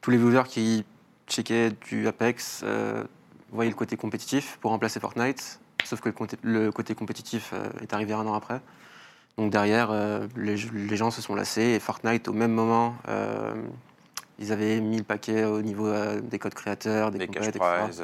Tous 0.02 0.10
les 0.12 0.18
viewers 0.18 0.44
qui 0.48 0.86
checkaient 1.28 1.72
du 1.90 2.08
Apex 2.08 2.62
euh, 2.64 3.04
voyaient 3.52 3.70
le 3.70 3.76
côté 3.76 3.98
compétitif 3.98 4.58
pour 4.62 4.72
remplacer 4.72 5.02
Fortnite, 5.02 5.60
sauf 5.84 6.00
que 6.00 6.08
le 6.08 6.14
côté, 6.14 6.38
le 6.42 6.72
côté 6.72 6.96
compétitif 6.96 7.52
euh, 7.54 7.68
est 7.82 7.92
arrivé 7.94 8.14
un 8.14 8.26
an 8.26 8.34
après. 8.34 8.62
Donc 9.38 9.52
derrière, 9.52 9.90
euh, 9.92 10.28
les, 10.36 10.56
les 10.56 10.98
gens 10.98 11.12
se 11.12 11.22
sont 11.22 11.36
lassés 11.36 11.62
et 11.62 11.80
Fortnite, 11.80 12.28
au 12.28 12.34
même 12.34 12.52
moment, 12.52 12.96
euh, 13.08 13.54
ils 14.40 14.52
avaient 14.52 14.80
mis 14.80 14.98
le 14.98 15.04
paquet 15.04 15.44
au 15.44 15.62
niveau 15.62 15.88
euh, 15.88 16.20
des 16.22 16.40
codes 16.40 16.56
créateurs, 16.56 17.12
des, 17.12 17.20
Des 17.20 17.28
compètes, 17.28 17.56
etc. 17.56 18.04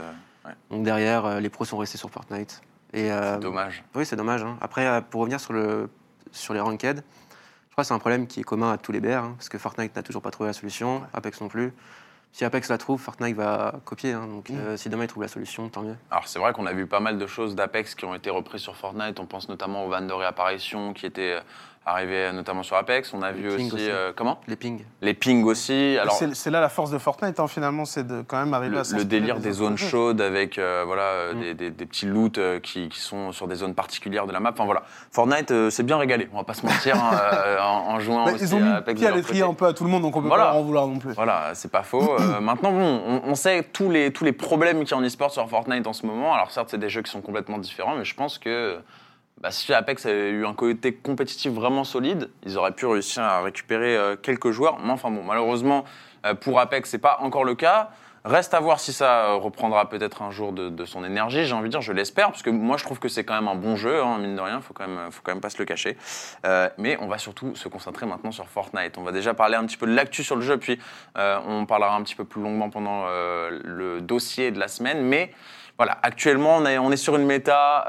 Donc 0.69 0.83
derrière, 0.83 1.39
les 1.39 1.50
pros 1.50 1.65
sont 1.65 1.77
restés 1.77 1.97
sur 1.97 2.09
Fortnite. 2.12 2.62
Et, 2.94 3.09
c'est 3.09 3.39
dommage. 3.39 3.83
oui, 3.95 4.06
c'est 4.06 4.15
dommage. 4.15 4.44
hein. 4.44 4.57
Après, 4.62 5.01
pour 5.09 5.21
revenir 5.21 5.39
sur, 5.39 5.53
le, 5.53 5.89
sur 6.31 6.53
les 6.53 6.59
ranked, 6.59 6.97
je 6.97 7.71
crois 7.71 7.83
que 7.83 7.88
c'est 7.88 7.94
un 7.95 8.00
problème 8.00 8.27
qui 8.27 8.41
est 8.41 8.44
commun 8.44 8.71
à 8.71 8.77
tous 8.77 8.91
les 8.91 9.00
BR, 9.00 9.13
hein, 9.13 9.33
parce 9.35 9.50
que 9.50 9.57
Fortnite 9.57 9.95
n'a 9.95 10.03
toujours 10.03 10.21
pas 10.21 10.30
trouvé 10.30 10.50
la 10.50 10.53
solution, 10.53 11.02
Apex 11.13 11.42
non 11.42 11.47
plus. 11.47 11.73
Si 12.35 12.44
Apex 12.44 12.68
la 12.69 12.80
trouve, 12.80 12.99
Fortnite 12.99 13.35
va 13.35 13.75
copier. 13.85 14.11
hein, 14.13 14.25
donc 14.28 14.49
Mm. 14.49 14.57
euh, 14.57 14.75
si 14.78 14.90
demain 14.90 15.04
ils 15.04 15.07
trouvent 15.07 15.21
la 15.21 15.30
solution, 15.30 15.69
tant 15.69 15.83
mieux. 15.83 15.95
Alors 16.09 16.28
c'est 16.28 16.40
vrai 16.40 16.52
qu'on 16.52 16.66
a 16.66 16.73
vu 16.73 16.87
pas 16.87 16.99
mal 16.99 17.19
de 17.19 17.28
choses 17.28 17.54
d'Apex 17.56 17.94
qui 17.94 18.06
ont 18.06 18.16
été 18.16 18.31
reprises 18.31 18.61
sur 18.61 18.75
Fortnite. 18.75 19.19
On 19.19 19.28
pense 19.28 19.47
notamment 19.49 19.85
aux 19.85 19.90
vannes 19.90 20.07
de 20.07 20.13
réapparition 20.13 20.94
qui 20.94 21.06
étaient 21.06 21.37
arrivées 21.85 22.25
euh, 22.28 22.31
notamment 22.31 22.63
sur 22.63 22.75
Apex. 22.78 23.13
On 23.13 23.21
a 23.21 23.31
Les 23.31 23.42
vu 23.42 23.47
aussi, 23.54 23.71
aussi. 23.73 23.90
euh, 23.90 24.11
comment 24.16 24.40
Les 24.47 24.56
pings. 24.56 24.83
Les 25.02 25.13
pings 25.13 25.44
aussi. 25.44 25.97
Alors 25.99 26.13
C'est 26.16 26.33
c'est 26.35 26.49
là 26.49 26.61
la 26.61 26.69
force 26.69 26.92
de 26.92 26.97
Fortnite, 26.97 27.40
hein, 27.40 27.47
finalement, 27.47 27.85
c'est 27.85 28.06
de 28.07 28.21
quand 28.21 28.37
même 28.37 28.54
arriver 28.54 28.75
le, 28.75 28.81
à 28.81 28.97
le 28.97 29.06
délire 29.06 29.40
des 29.40 29.52
zones 29.52 29.78
jeux. 29.78 29.87
chaudes 29.87 30.21
avec 30.21 30.57
euh, 30.57 30.83
voilà 30.85 31.33
Mm. 31.33 31.40
des, 31.42 31.54
des- 31.54 31.71
des 31.71 31.85
petits 31.85 32.06
loots 32.06 32.40
qui, 32.61 32.90
qui 32.90 32.99
sont 32.99 33.31
sur 33.31 33.47
des 33.47 33.56
zones 33.56 33.73
particulières 33.75 34.28
de 34.28 34.31
la 34.33 34.40
map. 34.40 34.52
Enfin 34.54 34.66
voilà, 34.66 34.83
Fortnite 35.11 35.52
euh, 35.52 35.69
s'est 35.69 35.83
bien 35.83 35.97
régalé. 35.97 36.30
On 36.33 36.37
va 36.37 36.44
pas 36.44 36.54
se 36.54 36.66
mentir 36.66 36.95
hein, 36.95 37.11
en, 37.61 37.94
en 37.95 37.99
jouant 37.99 38.25
Mais 38.25 38.33
aussi 38.33 38.44
ils 38.45 38.56
ont 38.56 38.59
mis 38.59 38.69
à 38.69 38.75
Apex 38.78 38.99
l'étrier 39.02 39.42
côté. 39.42 39.52
un 39.52 39.54
peu 39.54 39.66
à 39.68 39.73
tout 39.73 39.83
le 39.83 39.90
monde, 39.90 40.02
donc 40.04 40.16
on 40.16 40.21
peut 40.21 40.28
Voilà. 40.28 40.45
pas 40.45 40.54
en 40.54 40.61
vouloir 40.61 40.87
non 40.87 40.99
plus. 40.99 41.13
Voilà, 41.13 41.52
c'est 41.54 41.71
pas 41.71 41.83
faux. 41.83 42.16
Euh, 42.19 42.40
maintenant, 42.42 42.71
bon, 42.71 43.02
on, 43.06 43.21
on 43.30 43.35
sait 43.35 43.63
tous 43.73 43.90
les, 43.90 44.11
tous 44.13 44.23
les 44.23 44.31
problèmes 44.33 44.80
qu'il 44.83 44.92
y 44.92 44.94
a 44.94 44.97
en 44.97 45.02
e-sport 45.06 45.31
sur 45.31 45.47
Fortnite 45.49 45.85
en 45.87 45.94
ce 45.94 46.06
moment. 46.06 46.33
Alors 46.33 46.52
certes, 46.52 46.69
c'est 46.71 46.78
des 46.78 46.90
jeux 46.90 47.02
qui 47.02 47.11
sont 47.11 47.21
complètement 47.21 47.57
différents, 47.57 47.95
mais 47.95 48.06
je 48.06 48.16
pense 48.16 48.37
que 48.37 48.78
bah, 49.44 49.52
si 49.52 49.73
Apex 49.73 50.06
avait 50.06 50.30
eu 50.30 50.45
un 50.45 50.54
côté 50.54 50.94
compétitif 50.94 51.52
vraiment 51.52 51.83
solide, 51.83 52.30
ils 52.45 52.57
auraient 52.57 52.71
pu 52.71 52.85
réussir 52.85 53.23
à 53.23 53.42
récupérer 53.42 53.97
euh, 53.97 54.16
quelques 54.16 54.52
joueurs. 54.52 54.80
Mais 54.80 54.92
enfin 54.92 55.12
bon, 55.12 55.21
malheureusement, 55.21 55.83
euh, 56.26 56.33
pour 56.33 56.62
Apex, 56.62 56.90
c'est 56.90 56.97
pas 56.97 57.18
encore 57.19 57.44
le 57.44 57.54
cas. 57.54 57.90
Reste 58.23 58.54
à 58.54 58.62
voir 58.62 58.80
si 58.80 58.94
ça 58.94 59.26
euh, 59.26 59.33
reprendra 59.33 59.90
peut-être 59.90 60.21
un 60.21 60.31
jour 60.31 60.54
de, 60.54 60.85
son 60.85 61.04
énergie. 61.04 61.44
J'ai 61.44 61.56
envie 61.56 61.68
de 61.68 61.71
dire, 61.71 61.81
je 61.81 61.92
l'espère, 61.92 62.28
parce 62.28 62.42
que 62.42 62.50
moi 62.50 62.78
je 62.78 62.85
trouve 62.85 63.00
que 63.00 63.09
c'est 63.09 63.26
quand 63.26 63.33
même 63.33 63.50
un 63.50 63.56
bon 63.56 63.76
jeu, 63.76 64.02
hein, 64.02 64.18
mine 64.18 64.38
de 64.38 64.40
rien, 64.40 64.62
faut 64.62 64.73
quand 64.73 64.88
même, 64.88 65.12
faut 65.12 65.19
quand 65.21 65.33
même 65.33 65.42
pas 65.42 65.50
se 65.50 65.57
le 65.57 65.66
cacher. 65.66 65.97
Mais 66.78 66.97
on 67.02 67.07
va 67.07 67.18
surtout 67.18 67.54
se 67.54 67.68
concentrer 67.68 68.06
maintenant 68.06 68.31
sur 68.31 68.47
Fortnite. 68.47 68.97
On 68.97 69.04
va 69.04 69.12
déjà 69.12 69.33
parler 69.33 69.57
un 69.57 69.66
petit 69.66 69.76
peu 69.76 69.88
de 69.88 69.94
l'actu 69.94 70.23
sur 70.23 70.38
le 70.38 70.42
jeu, 70.42 70.56
puis 70.56 70.80
euh, 71.18 71.38
on 71.45 71.66
parlera 71.66 71.97
un 71.97 72.02
petit 72.04 72.16
peu 72.16 72.23
plus 72.23 72.42
longuement 72.42 72.69
pendant 72.69 73.07
le 73.09 74.00
dossier 74.00 74.52
de 74.52 74.59
la 74.59 74.69
semaine. 74.69 75.02
Mais 75.02 75.33
voilà, 75.78 76.00
actuellement, 76.02 76.56
on 76.56 76.66
est, 76.66 76.78
on 76.78 76.94
est 76.94 76.97
sur 76.97 77.18
une 77.18 77.26
méta. 77.26 77.85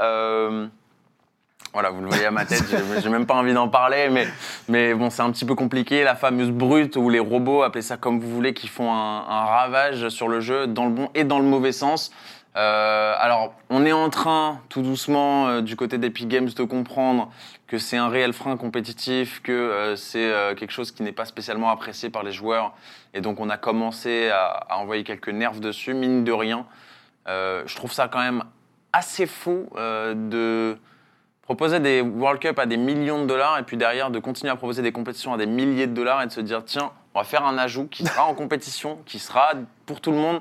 Voilà, 1.74 1.90
vous 1.90 2.02
le 2.02 2.06
voyez 2.06 2.26
à 2.26 2.30
ma 2.30 2.46
tête, 2.46 2.62
j'ai- 3.02 3.08
même 3.08 3.26
pas 3.26 3.34
envie 3.34 3.52
d'en 3.52 3.68
parler, 3.68 4.08
mais, 4.08 4.28
mais 4.68 4.94
bon, 4.94 5.10
c'est 5.10 5.22
un 5.22 5.32
petit 5.32 5.44
peu 5.44 5.56
compliqué. 5.56 6.04
La 6.04 6.14
fameuse 6.14 6.52
brute 6.52 6.94
ou 6.94 7.10
les 7.10 7.18
robots, 7.18 7.64
appelez 7.64 7.82
ça 7.82 7.96
comme 7.96 8.20
vous 8.20 8.30
voulez, 8.30 8.54
qui 8.54 8.68
font 8.68 8.92
un, 8.92 9.44
ravage 9.44 10.08
sur 10.08 10.28
le 10.28 10.38
jeu, 10.38 10.68
dans 10.68 10.84
le 10.84 10.92
bon 10.92 11.10
et 11.16 11.24
dans 11.24 11.40
le 11.40 11.44
mauvais 11.44 11.72
sens. 11.72 12.12
Euh, 12.54 13.14
alors, 13.18 13.54
on 13.70 13.84
est 13.84 13.92
en 13.92 14.08
train, 14.08 14.60
tout 14.68 14.82
doucement, 14.82 15.48
euh, 15.48 15.60
du 15.62 15.74
côté 15.74 15.98
d'Epic 15.98 16.28
Games, 16.28 16.48
de 16.48 16.62
comprendre 16.62 17.32
que 17.66 17.78
c'est 17.78 17.96
un 17.96 18.08
réel 18.08 18.32
frein 18.32 18.56
compétitif, 18.56 19.42
que 19.42 19.50
euh, 19.50 19.96
c'est 19.96 20.32
quelque 20.56 20.70
chose 20.70 20.92
qui 20.92 21.02
n'est 21.02 21.10
pas 21.10 21.24
spécialement 21.24 21.70
apprécié 21.70 22.08
par 22.08 22.22
les 22.22 22.30
joueurs. 22.30 22.72
Et 23.14 23.20
donc, 23.20 23.40
on 23.40 23.50
a 23.50 23.56
commencé 23.56 24.30
à, 24.30 24.78
envoyer 24.78 25.02
quelques 25.02 25.28
nerfs 25.28 25.58
dessus, 25.58 25.92
mine 25.92 26.22
de 26.22 26.32
rien. 26.32 26.66
Je 27.26 27.74
trouve 27.74 27.92
ça 27.92 28.06
quand 28.06 28.20
même 28.20 28.44
assez 28.92 29.26
fou 29.26 29.66
de 29.76 30.78
proposer 31.44 31.78
des 31.78 32.00
World 32.00 32.40
Cup 32.40 32.58
à 32.58 32.66
des 32.66 32.78
millions 32.78 33.20
de 33.20 33.26
dollars 33.26 33.58
et 33.58 33.62
puis 33.62 33.76
derrière 33.76 34.10
de 34.10 34.18
continuer 34.18 34.50
à 34.50 34.56
proposer 34.56 34.82
des 34.82 34.92
compétitions 34.92 35.34
à 35.34 35.36
des 35.36 35.46
milliers 35.46 35.86
de 35.86 35.92
dollars 35.92 36.22
et 36.22 36.26
de 36.26 36.32
se 36.32 36.40
dire 36.40 36.64
tiens, 36.64 36.90
on 37.14 37.20
va 37.20 37.24
faire 37.24 37.44
un 37.44 37.58
ajout 37.58 37.86
qui 37.86 38.04
sera 38.04 38.24
en 38.24 38.34
compétition, 38.34 38.98
qui 39.04 39.18
sera 39.18 39.52
pour 39.86 40.00
tout 40.00 40.10
le 40.10 40.16
monde. 40.16 40.40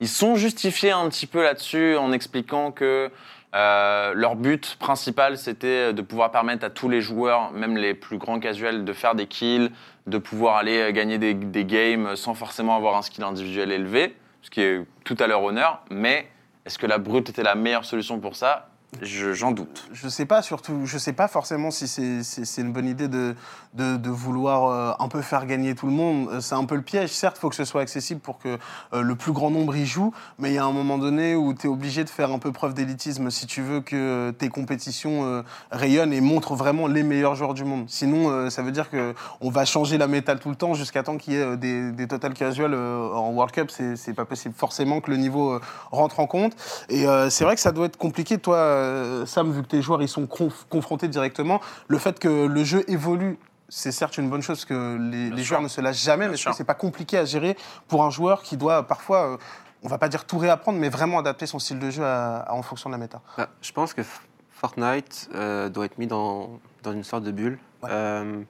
Ils 0.00 0.08
sont 0.08 0.36
justifiés 0.36 0.90
un 0.90 1.08
petit 1.08 1.26
peu 1.26 1.42
là-dessus 1.42 1.96
en 1.96 2.12
expliquant 2.12 2.70
que 2.70 3.10
euh, 3.54 4.12
leur 4.14 4.36
but 4.36 4.76
principal 4.78 5.38
c'était 5.38 5.92
de 5.92 6.02
pouvoir 6.02 6.30
permettre 6.30 6.66
à 6.66 6.70
tous 6.70 6.88
les 6.88 7.00
joueurs, 7.00 7.50
même 7.52 7.76
les 7.76 7.94
plus 7.94 8.18
grands 8.18 8.38
casuels, 8.38 8.84
de 8.84 8.92
faire 8.92 9.14
des 9.14 9.26
kills, 9.26 9.70
de 10.06 10.18
pouvoir 10.18 10.56
aller 10.56 10.92
gagner 10.92 11.16
des, 11.16 11.32
des 11.32 11.64
games 11.64 12.14
sans 12.14 12.34
forcément 12.34 12.76
avoir 12.76 12.96
un 12.96 13.02
skill 13.02 13.24
individuel 13.24 13.72
élevé, 13.72 14.16
ce 14.42 14.50
qui 14.50 14.60
est 14.60 14.84
tout 15.04 15.16
à 15.18 15.26
leur 15.26 15.42
honneur. 15.42 15.82
Mais 15.90 16.26
est-ce 16.66 16.78
que 16.78 16.86
la 16.86 16.98
brute 16.98 17.30
était 17.30 17.42
la 17.42 17.54
meilleure 17.54 17.84
solution 17.84 18.20
pour 18.20 18.36
ça? 18.36 18.68
Je- 19.00 19.32
J'en 19.32 19.52
doute. 19.52 19.88
Je 19.92 20.06
sais 20.06 20.26
pas, 20.26 20.42
surtout, 20.42 20.82
je 20.84 20.98
sais 20.98 21.14
pas 21.14 21.26
forcément 21.26 21.70
si 21.70 21.88
c'est 21.88 22.60
une 22.60 22.72
bonne 22.72 22.86
idée 22.86 23.08
de, 23.08 23.34
de, 23.72 23.96
de 23.96 24.10
vouloir 24.10 24.66
euh, 24.66 24.92
un 25.02 25.08
peu 25.08 25.22
faire 25.22 25.46
gagner 25.46 25.74
tout 25.74 25.86
le 25.86 25.92
monde. 25.92 26.28
Euh, 26.30 26.40
C'est 26.40 26.54
un 26.54 26.64
peu 26.66 26.74
le 26.74 26.82
piège. 26.82 27.08
Certes, 27.10 27.36
il 27.38 27.40
faut 27.40 27.48
que 27.48 27.54
ce 27.56 27.64
soit 27.64 27.80
accessible 27.80 28.20
pour 28.20 28.38
que 28.38 28.58
euh, 28.92 29.00
le 29.02 29.14
plus 29.14 29.32
grand 29.32 29.50
nombre 29.50 29.74
y 29.76 29.86
joue, 29.86 30.12
mais 30.38 30.50
il 30.50 30.54
y 30.54 30.58
a 30.58 30.64
un 30.64 30.72
moment 30.72 30.98
donné 30.98 31.34
où 31.34 31.54
tu 31.54 31.66
es 31.66 31.70
obligé 31.70 32.04
de 32.04 32.10
faire 32.10 32.30
un 32.32 32.38
peu 32.38 32.52
preuve 32.52 32.74
d'élitisme 32.74 33.30
si 33.30 33.46
tu 33.46 33.62
veux 33.62 33.80
que 33.80 34.30
tes 34.32 34.50
compétitions 34.50 35.42
rayonnent 35.70 36.12
et 36.12 36.20
montrent 36.20 36.54
vraiment 36.54 36.86
les 36.86 37.02
meilleurs 37.02 37.34
joueurs 37.34 37.54
du 37.54 37.64
monde. 37.64 37.86
Sinon, 37.88 38.50
ça 38.50 38.62
veut 38.62 38.72
dire 38.72 38.90
que 38.90 39.14
on 39.40 39.48
va 39.48 39.64
changer 39.64 39.96
la 39.96 40.06
métal 40.06 40.38
tout 40.38 40.50
le 40.50 40.56
temps 40.56 40.74
jusqu'à 40.74 41.02
temps 41.02 41.16
qu'il 41.16 41.32
y 41.32 41.36
ait 41.36 41.56
des, 41.56 41.92
des 41.92 42.06
total 42.06 42.34
casual 42.34 42.74
en 42.74 43.30
World 43.30 43.54
Cup. 43.54 43.70
C'est 43.70 44.14
pas 44.14 44.26
possible. 44.26 44.54
Forcément 44.56 45.00
que 45.00 45.10
le 45.10 45.16
niveau 45.16 45.58
rentre 45.90 46.20
en 46.20 46.26
compte. 46.26 46.52
Et 46.90 47.06
c'est 47.30 47.44
vrai 47.44 47.54
que 47.54 47.60
ça 47.62 47.72
doit 47.72 47.86
être 47.86 47.96
compliqué, 47.96 48.36
toi, 48.38 48.81
euh, 48.82 49.26
Sam, 49.26 49.52
vu 49.52 49.62
que 49.62 49.68
tes 49.68 49.82
joueurs 49.82 50.02
ils 50.02 50.08
sont 50.08 50.24
conf- 50.26 50.64
confrontés 50.68 51.08
directement. 51.08 51.60
Le 51.88 51.98
fait 51.98 52.18
que 52.18 52.46
le 52.46 52.64
jeu 52.64 52.84
évolue, 52.88 53.38
c'est 53.68 53.92
certes 53.92 54.18
une 54.18 54.28
bonne 54.28 54.42
chose 54.42 54.64
que 54.64 54.98
les, 55.00 55.42
joueurs 55.42 55.62
ne 55.62 55.68
se 55.68 55.80
lâchent 55.80 56.02
jamais, 56.02 56.26
mais 56.28 56.34
est-ce 56.34 56.42
sûr. 56.42 56.50
que 56.50 56.56
c'est 56.56 56.64
pas 56.64 56.74
compliqué 56.74 57.16
à 57.18 57.24
gérer 57.24 57.56
pour 57.88 58.04
un 58.04 58.10
joueur 58.10 58.42
qui 58.42 58.56
doit 58.56 58.86
parfois, 58.86 59.26
euh, 59.32 59.36
on 59.82 59.88
va 59.88 59.98
pas 59.98 60.08
dire 60.08 60.24
tout 60.26 60.38
réapprendre, 60.38 60.78
mais 60.78 60.88
vraiment 60.90 61.18
adapter 61.18 61.46
son 61.46 61.58
style 61.58 61.78
de 61.78 61.90
jeu 61.90 62.04
à- 62.04 62.40
à- 62.40 62.52
en 62.52 62.62
fonction 62.62 62.90
de 62.90 62.94
la 62.94 62.98
méta 62.98 63.20
Bah, 63.38 63.48
je 63.62 63.72
pense 63.72 63.94
que 63.94 64.02
Fortnite 64.50 65.28
euh, 65.34 65.68
doit 65.68 65.86
être 65.86 65.98
mis 65.98 66.06
dans, 66.06 66.60
dans 66.82 66.92
une 66.92 67.04
sorte 67.04 67.24
de 67.24 67.30
bulle. 67.32 67.58
Ouais. 67.82 67.88
Euh, 67.90 68.42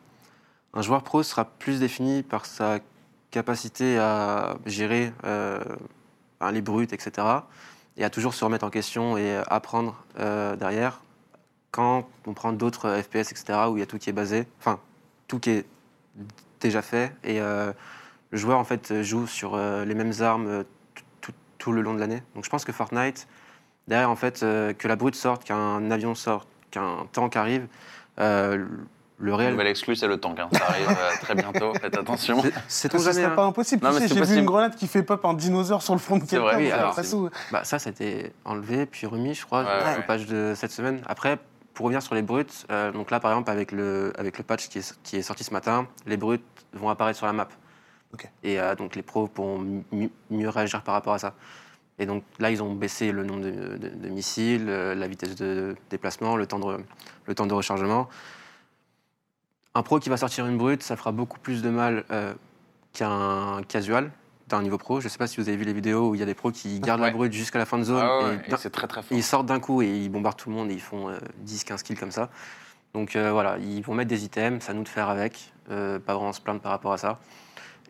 un 0.74 0.82
joueur 0.82 1.02
pro 1.02 1.22
sera 1.22 1.44
plus 1.44 1.80
défini 1.80 2.22
par 2.22 2.44
sa 2.46 2.78
capacité 3.30 3.98
à 3.98 4.56
gérer 4.66 5.12
euh, 5.24 5.58
les 6.52 6.60
brutes, 6.60 6.92
etc. 6.92 7.26
Et 7.96 8.04
à 8.04 8.10
toujours 8.10 8.34
se 8.34 8.44
remettre 8.44 8.64
en 8.64 8.70
question 8.70 9.16
et 9.16 9.36
apprendre 9.48 10.02
euh, 10.18 10.56
derrière. 10.56 11.00
Quand 11.70 12.08
on 12.26 12.34
prend 12.34 12.52
d'autres 12.52 12.86
euh, 12.86 13.02
FPS, 13.02 13.30
etc., 13.32 13.44
où 13.70 13.76
il 13.76 13.80
y 13.80 13.82
a 13.82 13.86
tout 13.86 13.98
qui 13.98 14.10
est 14.10 14.14
basé, 14.14 14.46
enfin, 14.60 14.78
tout 15.28 15.38
qui 15.38 15.50
est 15.50 15.66
déjà 16.60 16.82
fait, 16.82 17.14
et 17.24 17.40
euh, 17.40 17.72
le 18.30 18.38
joueur, 18.38 18.58
en 18.58 18.64
fait, 18.64 19.02
joue 19.02 19.26
sur 19.26 19.54
euh, 19.54 19.84
les 19.84 19.94
mêmes 19.94 20.12
armes 20.20 20.46
euh, 20.46 20.62
tout- 21.58 21.72
le 21.72 21.80
long 21.80 21.94
de 21.94 22.00
l'année. 22.00 22.22
Donc 22.34 22.44
je 22.44 22.50
pense 22.50 22.64
que 22.64 22.72
Fortnite, 22.72 23.28
derrière, 23.86 24.10
en 24.10 24.16
fait, 24.16 24.42
euh, 24.42 24.72
que 24.72 24.88
la 24.88 24.96
brute 24.96 25.14
sorte, 25.14 25.44
qu'un 25.44 25.90
avion 25.92 26.16
sorte, 26.16 26.48
qu'un 26.72 27.06
tank 27.12 27.36
arrive, 27.36 27.68
euh, 28.18 28.66
le 29.22 29.28
Le 29.28 29.34
réel. 29.34 29.52
nouvel 29.52 29.68
exclu, 29.68 29.94
c'est 29.96 30.08
le 30.08 30.18
tank. 30.18 30.38
hein. 30.40 30.48
Ça 30.52 30.66
arrive 30.68 30.88
euh, 30.90 31.10
très 31.20 31.34
bientôt. 31.34 31.72
Faites 31.80 31.96
attention. 31.96 32.42
C'est- 32.68 32.92
jamais. 32.98 33.24
hein. 33.24 33.30
pas 33.30 33.44
impossible. 33.44 33.82
Non, 33.84 33.90
Tu 33.90 33.94
mais 33.94 34.00
sais, 34.08 34.14
c'est 34.14 34.24
j'ai 34.24 34.34
vu 34.34 34.38
une 34.40 34.44
grenade 34.44 34.74
qui 34.74 34.88
fait 34.88 35.02
pop 35.02 35.24
un 35.24 35.34
dinosaure 35.34 35.80
sur 35.82 35.94
le 35.94 36.00
front 36.00 36.16
de 36.18 36.24
C'est 36.26 36.36
vrai, 36.38 36.56
quelqu'un. 36.56 36.64
oui, 36.64 36.70
ça 37.00 37.16
alors, 37.16 37.30
Bah, 37.52 37.64
ça, 37.64 37.78
ça 37.78 37.88
a 37.88 37.92
été 37.92 38.32
enlevé 38.44 38.84
puis 38.86 39.06
remis, 39.06 39.34
je 39.34 39.46
crois, 39.46 39.62
Ouais, 39.62 39.68
au 39.94 39.98
ouais. 40.00 40.06
patch 40.06 40.26
de 40.26 40.52
cette 40.56 40.72
semaine. 40.72 41.00
Après, 41.06 41.38
pour 41.74 41.86
revenir 41.86 42.02
sur 42.02 42.14
les 42.14 42.22
brutes, 42.22 42.66
euh, 42.70 42.90
donc 42.92 43.10
là, 43.10 43.20
par 43.20 43.30
exemple, 43.30 43.50
avec 43.50 43.72
le, 43.72 44.12
avec 44.18 44.36
le 44.38 44.44
patch 44.44 44.68
qui 44.68 44.78
est, 44.80 44.98
qui 45.04 45.16
est 45.16 45.22
sorti 45.22 45.44
ce 45.44 45.52
matin, 45.52 45.86
les 46.06 46.16
brutes 46.16 46.44
vont 46.74 46.88
apparaître 46.90 47.16
sur 47.16 47.26
la 47.26 47.32
map. 47.32 47.48
Ok. 48.12 48.28
Et 48.42 48.60
euh, 48.60 48.74
donc, 48.74 48.94
les 48.96 49.02
pros 49.02 49.26
pourront 49.28 49.58
mi- 49.92 50.10
mieux 50.30 50.48
réagir 50.48 50.82
par 50.82 50.94
rapport 50.94 51.14
à 51.14 51.18
ça. 51.18 51.32
Et 51.98 52.04
donc 52.06 52.24
là, 52.40 52.50
ils 52.50 52.62
ont 52.62 52.74
baissé 52.74 53.12
le 53.12 53.22
nombre 53.22 53.42
de, 53.44 53.76
de- 53.76 53.88
de 53.88 54.08
missiles, 54.08 54.66
euh, 54.68 54.94
la 54.94 55.06
vitesse 55.06 55.34
de 55.36 55.76
déplacement, 55.90 56.36
le 56.36 56.46
temps 56.46 56.58
de, 56.58 56.78
le 57.26 57.34
temps 57.34 57.46
de 57.46 57.54
rechargement. 57.54 58.08
Un 59.74 59.82
pro 59.82 59.98
qui 59.98 60.08
va 60.10 60.16
sortir 60.16 60.46
une 60.46 60.58
brute, 60.58 60.82
ça 60.82 60.96
fera 60.96 61.12
beaucoup 61.12 61.38
plus 61.38 61.62
de 61.62 61.70
mal 61.70 62.04
euh, 62.10 62.34
qu'un 62.92 63.62
casual 63.68 64.10
d'un 64.48 64.60
niveau 64.62 64.76
pro. 64.76 65.00
Je 65.00 65.06
ne 65.06 65.08
sais 65.08 65.16
pas 65.18 65.26
si 65.26 65.40
vous 65.40 65.48
avez 65.48 65.56
vu 65.56 65.64
les 65.64 65.72
vidéos 65.72 66.10
où 66.10 66.14
il 66.14 66.18
y 66.18 66.22
a 66.22 66.26
des 66.26 66.34
pros 66.34 66.50
qui 66.50 66.78
gardent 66.80 67.00
Ouais. 67.00 67.06
la 67.06 67.12
brute 67.12 67.32
jusqu'à 67.32 67.58
la 67.58 67.64
fin 67.64 67.78
de 67.78 67.84
zone. 67.84 68.02
Ah 68.04 68.18
ouais, 68.18 68.34
et 68.44 68.46
et 68.48 68.50
d'un- 68.50 68.56
c'est 68.58 68.68
très 68.70 68.86
très 68.86 69.02
fort. 69.02 69.16
ils 69.16 69.22
sortent 69.22 69.46
d'un 69.46 69.60
coup 69.60 69.80
et 69.80 69.88
ils 69.88 70.10
bombardent 70.10 70.36
tout 70.36 70.50
le 70.50 70.56
monde 70.56 70.70
et 70.70 70.74
ils 70.74 70.80
font 70.80 71.10
10-15 71.46 71.82
kills 71.82 71.96
comme 71.96 72.10
ça. 72.10 72.28
Donc 72.92 73.16
euh, 73.16 73.32
voilà, 73.32 73.56
ils 73.58 73.80
vont 73.82 73.94
mettre 73.94 74.10
des 74.10 74.24
items, 74.26 74.62
c'est 74.62 74.70
à 74.72 74.74
nous 74.74 74.82
de 74.82 74.88
faire 74.88 75.08
avec, 75.08 75.52
euh, 75.70 75.98
pas 75.98 76.14
vraiment 76.14 76.34
se 76.34 76.42
plaindre 76.42 76.60
par 76.60 76.72
rapport 76.72 76.92
à 76.92 76.98
ça. 76.98 77.18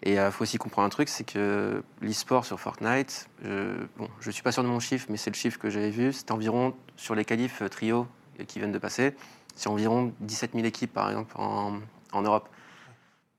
Et 0.05 0.15
il 0.15 0.31
faut 0.33 0.43
aussi 0.43 0.59
comprendre 0.59 0.87
un 0.87 0.91
truc, 0.91 1.09
c'est 1.09 1.23
que 1.25 1.83
l'e-sport 2.01 2.45
sur 2.45 2.59
Fortnite, 2.61 3.29
euh, 3.45 3.77
bon, 3.97 4.09
je 4.21 4.29
ne 4.29 4.33
suis 4.33 4.43
pas 4.43 4.51
sûr 4.53 4.63
de 4.65 4.69
mon 4.69 4.81
chiffre, 4.81 5.07
mais 5.11 5.17
c'est 5.17 5.31
le 5.31 5.37
chiffre 5.37 5.59
que 5.61 5.71
j'avais 5.71 5.91
vu, 5.91 6.13
c'est 6.13 6.31
environ, 6.33 6.75
sur 6.97 7.15
les 7.17 7.25
qualifs 7.25 7.63
euh, 7.63 7.69
trio 7.69 8.07
euh, 8.41 8.45
qui 8.45 8.59
viennent 8.59 8.73
de 8.73 8.79
passer, 8.79 9.15
c'est 9.55 9.69
environ 9.69 10.13
17 10.21 10.53
000 10.55 10.65
équipes 10.67 10.93
par 10.93 11.09
exemple 11.09 11.35
en, 11.39 11.79
en 12.13 12.23
Europe. 12.23 12.49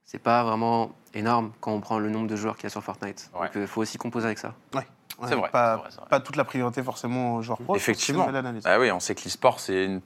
C'est 0.05 0.19
pas 0.21 0.43
vraiment 0.43 0.91
énorme 1.13 1.51
quand 1.61 1.71
on 1.71 1.79
prend 1.79 1.97
le 1.99 2.09
nombre 2.09 2.27
de 2.27 2.35
joueurs 2.35 2.55
qu'il 2.55 2.65
y 2.65 2.67
a 2.67 2.69
sur 2.69 2.83
Fortnite. 2.83 3.31
Ouais. 3.33 3.47
Donc 3.47 3.51
il 3.55 3.67
faut 3.67 3.81
aussi 3.81 3.97
composer 3.97 4.25
avec 4.27 4.37
ça. 4.37 4.53
Ouais, 4.75 4.85
C'est 5.27 5.35
vrai, 5.35 5.49
Pas, 5.49 5.75
c'est 5.75 5.81
vrai, 5.81 5.89
c'est 5.91 5.99
vrai. 5.99 6.09
pas 6.09 6.19
toute 6.19 6.35
la 6.35 6.43
priorité 6.43 6.83
forcément 6.83 7.35
aux 7.35 7.41
joueurs 7.41 7.59
pro. 7.59 7.75
Effectivement. 7.75 8.27
Ah 8.65 8.79
oui, 8.79 8.91
on 8.91 8.99
sait 8.99 9.15
que 9.15 9.21
l'e-sport, 9.23 9.59
c'est 9.59 9.85
une... 9.85 10.01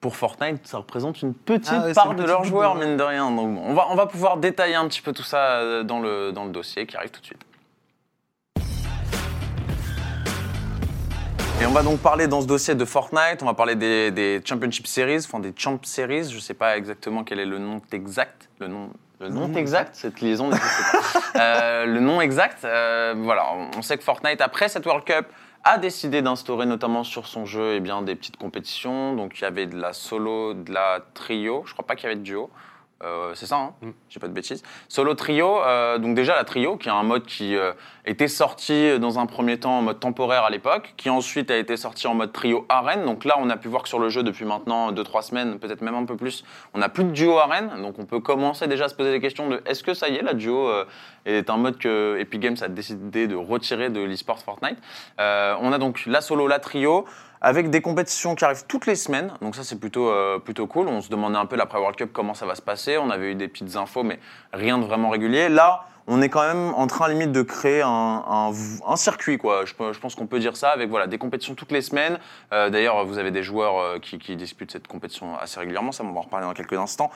pour 0.00 0.16
Fortnite, 0.16 0.66
ça 0.66 0.78
représente 0.78 1.22
une 1.22 1.32
petite 1.34 1.72
Ah 1.72 1.92
part 1.94 2.12
une 2.12 2.18
de 2.18 2.24
leurs 2.24 2.44
joueurs, 2.44 2.74
mine 2.74 2.96
de 2.96 3.02
rien. 3.02 3.30
Donc 3.30 3.58
on 3.62 3.72
va, 3.74 3.86
on 3.90 3.94
va 3.94 4.06
pouvoir 4.06 4.36
détailler 4.36 4.74
un 4.74 4.86
petit 4.88 5.00
peu 5.00 5.12
tout 5.12 5.22
ça 5.22 5.60
euh, 5.60 5.82
dans 5.84 6.00
le, 6.00 6.32
dans 6.32 6.44
le 6.44 6.50
dossier 6.50 6.86
qui 6.86 6.96
arrive 6.96 7.10
tout 7.10 7.20
de 7.20 7.26
suite. 7.26 7.44
Et 11.60 11.64
on 11.66 11.70
va 11.70 11.82
donc 11.82 12.00
parler 12.00 12.26
dans 12.26 12.42
ce 12.42 12.46
dossier 12.46 12.74
de 12.74 12.84
Fortnite, 12.84 13.42
on 13.42 13.46
va 13.46 13.54
parler 13.54 13.76
des, 13.76 14.10
des 14.10 14.42
Championship 14.44 14.86
Series, 14.86 15.24
enfin 15.24 15.40
des 15.40 15.54
Champ 15.56 15.78
Series, 15.82 16.28
je 16.30 16.36
ne 16.36 16.40
sais 16.40 16.52
pas 16.54 16.76
exactement 16.76 17.24
quel 17.24 17.40
est 17.40 17.46
le 17.46 17.58
nom 17.58 17.80
exact, 17.92 18.50
le 18.60 18.68
nom, 18.68 18.90
le 19.20 19.30
nom 19.30 19.48
nom 19.48 19.54
exact, 19.56 19.94
cette 19.94 20.20
liaison. 20.20 20.50
Euh, 21.38 21.84
le 21.84 22.00
nom 22.00 22.22
exact, 22.22 22.64
euh, 22.64 23.14
voilà, 23.18 23.52
on- 23.54 23.78
on 23.78 23.82
sait 23.82 23.98
que 23.98 24.02
Fortnite, 24.04 24.40
après 24.40 24.70
cette 24.70 24.86
World 24.86 25.04
Cup, 25.04 25.26
a 25.64 25.76
décidé 25.76 26.22
d'instaurer 26.22 26.64
notamment 26.64 27.04
sur 27.04 27.26
son 27.26 27.44
jeu 27.44 27.74
eh 27.74 27.80
bien, 27.80 28.00
des 28.00 28.14
petites 28.14 28.38
compétitions, 28.38 29.14
donc 29.14 29.38
il 29.38 29.42
y 29.42 29.44
avait 29.44 29.66
de 29.66 29.76
la 29.78 29.92
solo, 29.92 30.54
de 30.54 30.72
la 30.72 31.00
trio, 31.12 31.62
je 31.66 31.74
crois 31.74 31.84
pas 31.86 31.94
qu'il 31.94 32.04
y 32.04 32.06
avait 32.06 32.16
de 32.16 32.22
duo. 32.22 32.48
Euh, 33.02 33.32
c'est 33.34 33.44
ça, 33.44 33.56
hein 33.56 33.74
Mm. 33.82 33.90
j'ai 34.08 34.20
pas 34.20 34.28
de 34.28 34.32
bêtises. 34.32 34.62
Solo 34.88 35.12
trio, 35.14 35.60
euh, 35.62 35.98
donc 35.98 36.14
déjà 36.14 36.34
la 36.34 36.44
trio, 36.44 36.78
qui 36.78 36.88
est 36.88 36.92
un 36.92 37.02
mode 37.02 37.26
qui 37.26 37.54
euh, 37.54 37.72
était 38.06 38.28
sorti 38.28 38.98
dans 38.98 39.18
un 39.18 39.26
premier 39.26 39.58
temps 39.60 39.78
en 39.78 39.82
mode 39.82 40.00
temporaire 40.00 40.44
à 40.44 40.50
l'époque, 40.50 40.94
qui 40.96 41.10
ensuite 41.10 41.50
a 41.50 41.58
été 41.58 41.76
sorti 41.76 42.06
en 42.06 42.14
mode 42.14 42.32
trio 42.32 42.64
arène. 42.70 43.04
Donc 43.04 43.26
là, 43.26 43.36
on 43.38 43.50
a 43.50 43.58
pu 43.58 43.68
voir 43.68 43.82
que 43.82 43.90
sur 43.90 43.98
le 43.98 44.08
jeu 44.08 44.22
depuis 44.22 44.46
maintenant 44.46 44.92
2-3 44.92 45.22
semaines, 45.22 45.58
peut-être 45.58 45.82
même 45.82 45.94
un 45.94 46.06
peu 46.06 46.16
plus, 46.16 46.42
on 46.72 46.78
n'a 46.78 46.88
plus 46.88 47.04
de 47.04 47.10
duo 47.10 47.38
arène. 47.38 47.70
Donc 47.82 47.98
on 47.98 48.06
peut 48.06 48.20
commencer 48.20 48.66
déjà 48.66 48.86
à 48.86 48.88
se 48.88 48.94
poser 48.94 49.10
des 49.10 49.20
questions 49.20 49.50
de 49.50 49.62
est-ce 49.66 49.82
que 49.84 49.92
ça 49.92 50.08
y 50.08 50.16
est, 50.16 50.22
la 50.22 50.32
duo 50.32 50.70
est 51.26 51.50
un 51.50 51.56
mode 51.58 51.76
que 51.76 52.16
Epic 52.18 52.40
Games 52.40 52.56
a 52.62 52.68
décidé 52.68 53.26
de 53.26 53.36
retirer 53.36 53.90
de 53.90 54.00
l'eSport 54.00 54.38
Fortnite. 54.38 54.78
On 55.18 55.72
a 55.72 55.78
donc 55.78 56.06
la 56.06 56.22
solo, 56.22 56.46
la 56.46 56.60
trio 56.60 57.04
avec 57.40 57.70
des 57.70 57.80
compétitions 57.80 58.34
qui 58.34 58.44
arrivent 58.44 58.64
toutes 58.66 58.86
les 58.86 58.94
semaines. 58.94 59.32
Donc 59.40 59.56
ça, 59.56 59.64
c'est 59.64 59.78
plutôt, 59.78 60.08
euh, 60.08 60.38
plutôt 60.38 60.66
cool. 60.66 60.88
On 60.88 61.00
se 61.00 61.08
demandait 61.08 61.38
un 61.38 61.46
peu 61.46 61.56
l'après 61.56 61.78
World 61.78 61.96
Cup 61.96 62.10
comment 62.12 62.34
ça 62.34 62.46
va 62.46 62.54
se 62.54 62.62
passer. 62.62 62.98
On 62.98 63.10
avait 63.10 63.32
eu 63.32 63.34
des 63.34 63.48
petites 63.48 63.76
infos, 63.76 64.02
mais 64.02 64.18
rien 64.52 64.78
de 64.78 64.84
vraiment 64.84 65.10
régulier. 65.10 65.48
Là, 65.48 65.86
on 66.08 66.22
est 66.22 66.28
quand 66.28 66.46
même 66.46 66.72
en 66.74 66.86
train 66.86 67.08
limite 67.08 67.32
de 67.32 67.42
créer 67.42 67.82
un, 67.82 68.52
un, 68.86 68.96
circuit, 68.96 69.38
quoi. 69.38 69.64
Je, 69.64 69.74
pense 69.74 70.14
qu'on 70.14 70.26
peut 70.26 70.38
dire 70.38 70.56
ça 70.56 70.70
avec 70.70 70.88
voilà 70.88 71.08
des 71.08 71.18
compétitions 71.18 71.54
toutes 71.54 71.72
les 71.72 71.82
semaines. 71.82 72.18
Euh, 72.52 72.70
D'ailleurs, 72.70 73.04
vous 73.04 73.18
avez 73.18 73.32
des 73.32 73.42
joueurs 73.42 73.78
euh, 73.78 73.98
qui, 73.98 74.36
disputent 74.36 74.70
cette 74.70 74.86
compétition 74.86 75.36
assez 75.36 75.58
régulièrement. 75.58 75.90
Ça, 75.92 76.04
on 76.04 76.12
va 76.12 76.18
en 76.18 76.22
reparler 76.22 76.46
dans 76.46 76.54
quelques 76.54 76.74
instants. 76.74 77.10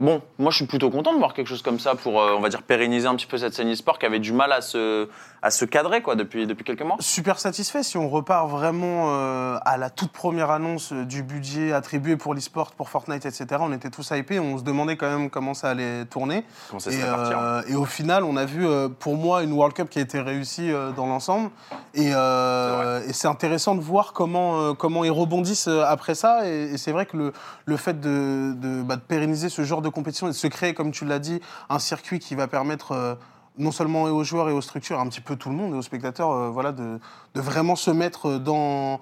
Bon, 0.00 0.22
moi 0.38 0.50
je 0.50 0.56
suis 0.56 0.66
plutôt 0.66 0.88
content 0.88 1.12
de 1.12 1.18
voir 1.18 1.34
quelque 1.34 1.46
chose 1.46 1.60
comme 1.60 1.78
ça 1.78 1.94
pour, 1.94 2.22
euh, 2.22 2.32
on 2.34 2.40
va 2.40 2.48
dire, 2.48 2.62
pérenniser 2.62 3.06
un 3.06 3.14
petit 3.16 3.26
peu 3.26 3.36
cette 3.36 3.52
scène 3.52 3.70
e-sport 3.70 3.98
qui 3.98 4.06
avait 4.06 4.18
du 4.18 4.32
mal 4.32 4.50
à 4.50 4.62
se, 4.62 5.08
à 5.42 5.50
se 5.50 5.66
cadrer 5.66 6.00
quoi, 6.00 6.14
depuis, 6.14 6.46
depuis 6.46 6.64
quelques 6.64 6.80
mois. 6.80 6.96
Super 7.00 7.38
satisfait 7.38 7.82
si 7.82 7.98
on 7.98 8.08
repart 8.08 8.48
vraiment 8.48 9.10
euh, 9.10 9.58
à 9.66 9.76
la 9.76 9.90
toute 9.90 10.10
première 10.10 10.50
annonce 10.50 10.94
euh, 10.94 11.04
du 11.04 11.22
budget 11.22 11.74
attribué 11.74 12.16
pour 12.16 12.32
l'e-sport, 12.32 12.72
pour 12.72 12.88
Fortnite, 12.88 13.26
etc. 13.26 13.46
On 13.60 13.74
était 13.74 13.90
tous 13.90 14.10
hypés, 14.12 14.40
on 14.40 14.56
se 14.56 14.62
demandait 14.62 14.96
quand 14.96 15.10
même 15.10 15.28
comment 15.28 15.52
ça 15.52 15.68
allait 15.68 16.06
tourner. 16.06 16.44
Comment 16.70 16.80
ça 16.80 16.92
Et, 16.92 16.94
serait 16.94 17.06
parti 17.06 17.34
hein. 17.34 17.62
et 17.68 17.74
au 17.74 17.84
final, 17.84 18.24
on 18.24 18.38
a 18.38 18.46
vu, 18.46 18.66
pour 19.00 19.16
moi, 19.16 19.42
une 19.42 19.52
World 19.52 19.76
Cup 19.76 19.90
qui 19.90 19.98
a 19.98 20.02
été 20.02 20.18
réussie 20.18 20.70
dans 20.96 21.06
l'ensemble. 21.06 21.50
Et, 21.92 22.08
et 22.08 23.12
c'est 23.12 23.28
intéressant 23.28 23.74
de 23.74 23.80
voir 23.80 24.14
comment, 24.14 24.74
comment 24.74 25.04
ils 25.04 25.10
rebondissent 25.10 25.68
après 25.68 26.14
ça. 26.14 26.48
Et, 26.48 26.72
et 26.72 26.78
c'est 26.78 26.92
vrai 26.92 27.04
que 27.04 27.16
le, 27.16 27.32
le 27.66 27.76
fait 27.76 28.00
de, 28.00 28.54
de, 28.56 28.82
bah, 28.82 28.96
de 28.96 29.02
pérenniser 29.02 29.48
ce 29.48 29.62
genre 29.62 29.82
de 29.82 29.89
compétition 29.90 30.26
et 30.26 30.30
de 30.30 30.36
se 30.36 30.46
créer, 30.46 30.74
comme 30.74 30.90
tu 30.92 31.04
l'as 31.04 31.18
dit, 31.18 31.40
un 31.68 31.78
circuit 31.78 32.18
qui 32.18 32.34
va 32.34 32.46
permettre 32.48 32.92
euh, 32.92 33.14
non 33.58 33.72
seulement 33.72 34.04
aux 34.04 34.24
joueurs 34.24 34.48
et 34.48 34.52
aux 34.52 34.60
structures, 34.62 34.98
un 35.00 35.08
petit 35.08 35.20
peu 35.20 35.36
tout 35.36 35.50
le 35.50 35.56
monde 35.56 35.74
et 35.74 35.76
aux 35.78 35.82
spectateurs, 35.82 36.30
euh, 36.30 36.48
voilà, 36.50 36.72
de, 36.72 36.98
de 37.34 37.40
vraiment 37.40 37.76
se 37.76 37.90
mettre 37.90 38.38
dans, 38.38 39.00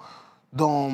dans, 0.53 0.89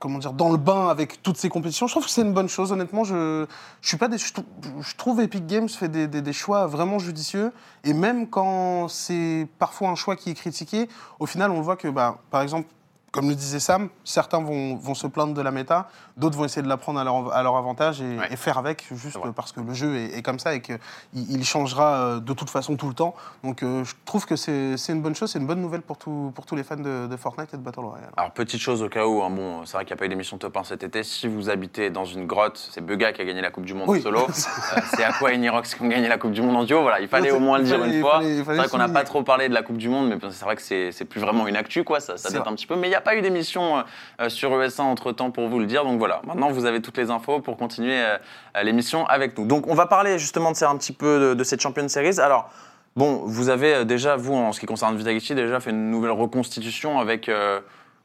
comment 0.00 0.18
dire, 0.18 0.32
dans 0.32 0.50
le 0.50 0.56
bain 0.56 0.88
avec 0.88 1.22
toutes 1.22 1.36
ces 1.36 1.48
compétitions. 1.48 1.86
Je 1.86 1.92
trouve 1.92 2.04
que 2.06 2.10
c'est 2.10 2.22
une 2.22 2.32
bonne 2.32 2.48
chose, 2.48 2.72
honnêtement. 2.72 3.04
Je, 3.04 3.46
je, 3.82 3.88
suis 3.88 3.96
pas 3.98 4.08
trou- 4.08 4.44
je 4.80 4.96
trouve 4.96 5.20
Epic 5.20 5.46
Games 5.46 5.68
fait 5.68 5.88
des, 5.88 6.08
des- 6.08 6.22
des 6.22 6.32
choix 6.32 6.66
vraiment 6.66 6.98
judicieux. 6.98 7.52
Et 7.84 7.92
même 7.92 8.28
quand 8.28 8.88
c'est 8.88 9.46
parfois 9.58 9.90
un 9.90 9.94
choix 9.94 10.16
qui 10.16 10.30
est 10.30 10.34
critiqué, 10.34 10.88
au 11.18 11.26
final, 11.26 11.50
on 11.50 11.60
voit 11.60 11.76
que, 11.76 11.88
bah, 11.88 12.18
par 12.30 12.42
exemple, 12.42 12.68
comme 13.12 13.28
le 13.28 13.34
disait 13.34 13.58
Sam, 13.58 13.88
certains 14.04 14.40
vont, 14.40 14.76
vont 14.76 14.94
se 14.94 15.06
plaindre 15.08 15.34
de 15.34 15.42
la 15.42 15.50
méta, 15.50 15.88
d'autres 16.16 16.36
vont 16.38 16.44
essayer 16.44 16.62
de 16.62 16.68
la 16.68 16.76
prendre 16.76 17.00
à 17.00 17.04
leur, 17.04 17.32
à 17.34 17.42
leur 17.42 17.56
avantage 17.56 18.00
et, 18.00 18.18
Ouais. 18.18 18.28
et 18.30 18.36
faire 18.36 18.56
avec, 18.58 18.86
juste 18.92 19.18
parce 19.34 19.50
que 19.52 19.60
le 19.60 19.74
jeu 19.74 19.96
est, 19.96 20.18
est 20.18 20.22
comme 20.22 20.38
ça 20.38 20.54
et 20.54 20.60
qu'il 20.60 20.78
il 21.14 21.44
changera 21.44 21.94
euh, 21.94 22.20
de 22.20 22.32
toute 22.32 22.50
façon 22.50 22.76
tout 22.76 22.88
le 22.88 22.94
temps. 22.94 23.14
Donc 23.42 23.62
euh, 23.62 23.82
je 23.84 23.94
trouve 24.04 24.26
que 24.26 24.36
c'est 24.36 24.76
une 24.88 25.02
bonne 25.02 25.14
chose, 25.14 25.30
c'est 25.32 25.38
une 25.40 25.46
bonne 25.46 25.60
nouvelle 25.60 25.82
pour, 25.82 25.96
tout- 25.98 26.30
pour 26.34 26.46
tous 26.46 26.54
les 26.54 26.62
fans 26.62 26.76
de, 26.76 27.06
de 27.08 27.16
Fortnite 27.16 27.52
et 27.52 27.56
de 27.56 27.62
Battle 27.62 27.80
Royale. 27.80 28.10
Alors, 28.16 28.30
petite 28.32 28.60
chose 28.60 28.82
au 28.82 28.88
cas 28.88 29.06
où, 29.06 29.22
hein, 29.22 29.30
bon, 29.30 29.64
c'est 29.66 29.72
vrai 29.72 29.84
qu'il 29.84 29.94
n'y 29.94 29.98
a 29.98 30.00
pas 30.00 30.06
eu 30.06 30.08
d'émission 30.10 30.38
top 30.38 30.56
1 30.56 30.64
cet 30.64 30.82
été. 30.84 31.02
Si 31.02 31.26
vous 31.26 31.50
habitez 31.50 31.90
dans 31.90 32.04
une 32.04 32.26
grotte, 32.26 32.68
c'est 32.72 32.80
Bugga 32.80 33.12
qui 33.12 33.22
a 33.22 33.24
gagné 33.24 33.40
la 33.40 33.50
Coupe 33.50 33.64
du 33.64 33.74
Monde 33.74 33.88
Oui. 33.88 33.98
en 33.98 34.02
solo. 34.02 34.20
Euh, 34.76 34.80
c'est 34.94 35.02
Aqua 35.02 35.32
et 35.32 35.38
Nirox 35.38 35.74
qui 35.74 35.82
ont 35.82 35.88
gagné 35.88 36.06
la 36.06 36.16
Coupe 36.16 36.30
du 36.32 36.42
Monde 36.42 36.54
en 36.56 36.62
duo. 36.64 36.82
Voilà, 36.82 37.00
il 37.00 37.08
fallait 37.08 37.32
au 37.32 37.40
moins 37.40 37.58
le 37.58 37.64
dire 37.64 37.82
une 37.84 38.00
fois. 38.00 38.20
C'est 38.22 38.42
vrai 38.42 38.68
qu'on 38.68 38.78
n'a 38.78 38.88
pas 38.88 39.02
trop 39.02 39.22
parlé 39.24 39.48
de 39.48 39.54
la 39.54 39.62
Coupe 39.62 39.78
du 39.78 39.88
Monde, 39.88 40.08
mais 40.08 40.16
c'est 40.30 40.44
vrai 40.44 40.54
que 40.54 40.62
c'est 40.62 41.04
plus 41.06 41.20
vraiment 41.20 41.46
une 41.48 41.56
actu, 41.56 41.82
quoi. 41.82 41.98
Ça, 41.98 42.16
ça 42.16 42.30
date 42.30 42.46
un 42.46 42.54
petit 42.54 42.66
peu. 42.66 42.76
Mais 42.76 42.88
il 42.88 42.90
a 43.00 43.02
pas 43.02 43.16
eu 43.16 43.22
d'émission 43.22 43.82
euh, 44.20 44.28
sur 44.28 44.50
ES1 44.50 44.82
entre 44.82 45.12
temps 45.12 45.30
pour 45.30 45.48
vous 45.48 45.58
le 45.58 45.66
dire. 45.66 45.84
Donc 45.84 45.98
voilà, 45.98 46.20
maintenant 46.26 46.50
vous 46.50 46.64
avez 46.66 46.80
toutes 46.82 46.96
les 46.98 47.10
infos 47.10 47.40
pour 47.40 47.56
continuer 47.56 47.98
euh, 48.00 48.16
l'émission 48.62 49.06
avec 49.06 49.36
nous. 49.38 49.46
Donc 49.46 49.66
on 49.66 49.74
va 49.74 49.86
parler 49.86 50.18
justement 50.18 50.52
de 50.52 50.56
ça 50.56 50.68
un 50.70 50.76
petit 50.76 50.92
peu 50.92 51.18
de, 51.20 51.34
de 51.34 51.44
cette 51.44 51.60
Champion 51.60 51.88
Series. 51.88 52.20
Alors. 52.20 52.50
Bon, 52.96 53.22
vous 53.24 53.50
avez 53.50 53.72
euh, 53.72 53.84
déjà, 53.84 54.16
vous, 54.16 54.34
en 54.34 54.50
ce 54.52 54.58
qui 54.58 54.66
concerne 54.66 54.96
Vitality, 54.96 55.36
déjà 55.36 55.60
fait 55.60 55.70
une 55.70 55.92
nouvelle 55.92 56.10
reconstitution 56.10 56.98
avec 56.98 57.28
euh, 57.28 57.60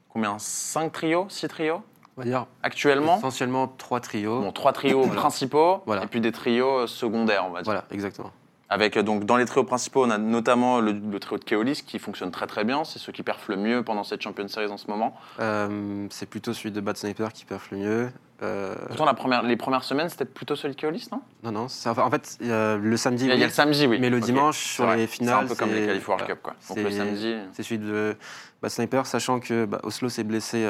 combien? 0.08 0.36
5 0.38 0.92
trios? 0.92 1.26
6 1.28 1.48
trios? 1.48 1.82
On 2.16 2.20
va 2.20 2.24
dire 2.24 2.46
Actuellement? 2.62 3.18
essentiellement 3.18 3.66
trois 3.66 3.98
trios. 3.98 4.40
Bon, 4.40 4.52
trois 4.52 4.72
trios 4.72 5.02
Voilà. 5.02 5.20
principaux 5.20 5.82
Voilà. 5.86 6.04
et 6.04 6.06
puis 6.06 6.20
des 6.20 6.30
trios 6.30 6.86
secondaires, 6.86 7.44
on 7.48 7.50
va 7.50 7.62
dire. 7.62 7.64
Voilà, 7.64 7.84
exactement. 7.90 8.30
Avec 8.68 8.96
euh, 8.96 9.02
donc 9.02 9.24
dans 9.24 9.36
les 9.36 9.44
trios 9.44 9.62
principaux, 9.64 10.04
on 10.04 10.10
a 10.10 10.18
notamment 10.18 10.80
le, 10.80 10.92
le 10.92 11.20
trio 11.20 11.38
de 11.38 11.44
Keolis 11.44 11.82
qui 11.86 11.98
fonctionne 12.00 12.30
très 12.32 12.46
très 12.48 12.64
bien. 12.64 12.82
C'est 12.84 12.98
ceux 12.98 13.12
qui 13.12 13.22
perfent 13.22 13.48
le 13.48 13.56
mieux 13.56 13.82
pendant 13.84 14.02
cette 14.02 14.20
Champion 14.22 14.48
Series 14.48 14.70
en 14.72 14.76
ce 14.76 14.88
moment. 14.90 15.14
Euh, 15.38 16.06
c'est 16.10 16.26
plutôt 16.28 16.52
celui 16.52 16.72
de 16.72 16.80
Bad 16.80 16.96
Sniper 16.96 17.32
qui 17.32 17.44
perf 17.44 17.68
le 17.70 17.78
mieux. 17.78 18.08
Euh, 18.42 18.74
Pourtant, 18.88 19.06
la 19.06 19.14
première, 19.14 19.42
les 19.44 19.56
premières 19.56 19.84
semaines, 19.84 20.08
c'était 20.10 20.26
plutôt 20.26 20.56
celui 20.56 20.74
de 20.74 20.80
Keolis, 20.80 21.08
non? 21.10 21.22
Non, 21.42 21.52
non, 21.52 21.68
c'est- 21.68 21.88
en 21.88 22.10
fait, 22.10 22.36
euh, 22.42 22.76
le 22.76 22.96
samedi, 22.98 23.24
il 23.24 23.28
y, 23.28 23.32
a, 23.32 23.36
y 23.36 23.40
le 23.40 23.48
samedi, 23.48 23.86
oui. 23.86 23.98
mais 23.98 24.10
le 24.10 24.20
dimanche, 24.20 24.58
C'est 24.62 24.74
sur 24.74 24.84
vrai. 24.84 24.96
les 24.96 25.06
C'est 25.06 25.12
finales. 25.14 25.44
un 25.44 25.48
peu 25.48 25.54
comme 25.54 25.70
les 25.70 25.80
c'est- 25.82 25.86
Qualif 25.86 26.08
World. 26.08 26.26
Cup, 26.26 26.38
quoi. 26.42 26.54
Donc 26.68 26.76
le 26.78 26.90
C'est- 26.90 26.98
samedi. 26.98 27.34
C'est 27.52 27.62
celui 27.62 27.78
de 27.78 28.14
Bad 28.60 28.70
Sniper, 28.70 29.06
sachant 29.06 29.40
que 29.40 29.64
bah, 29.64 29.80
Oslo 29.84 30.08
s'est 30.10 30.24
blessé 30.24 30.68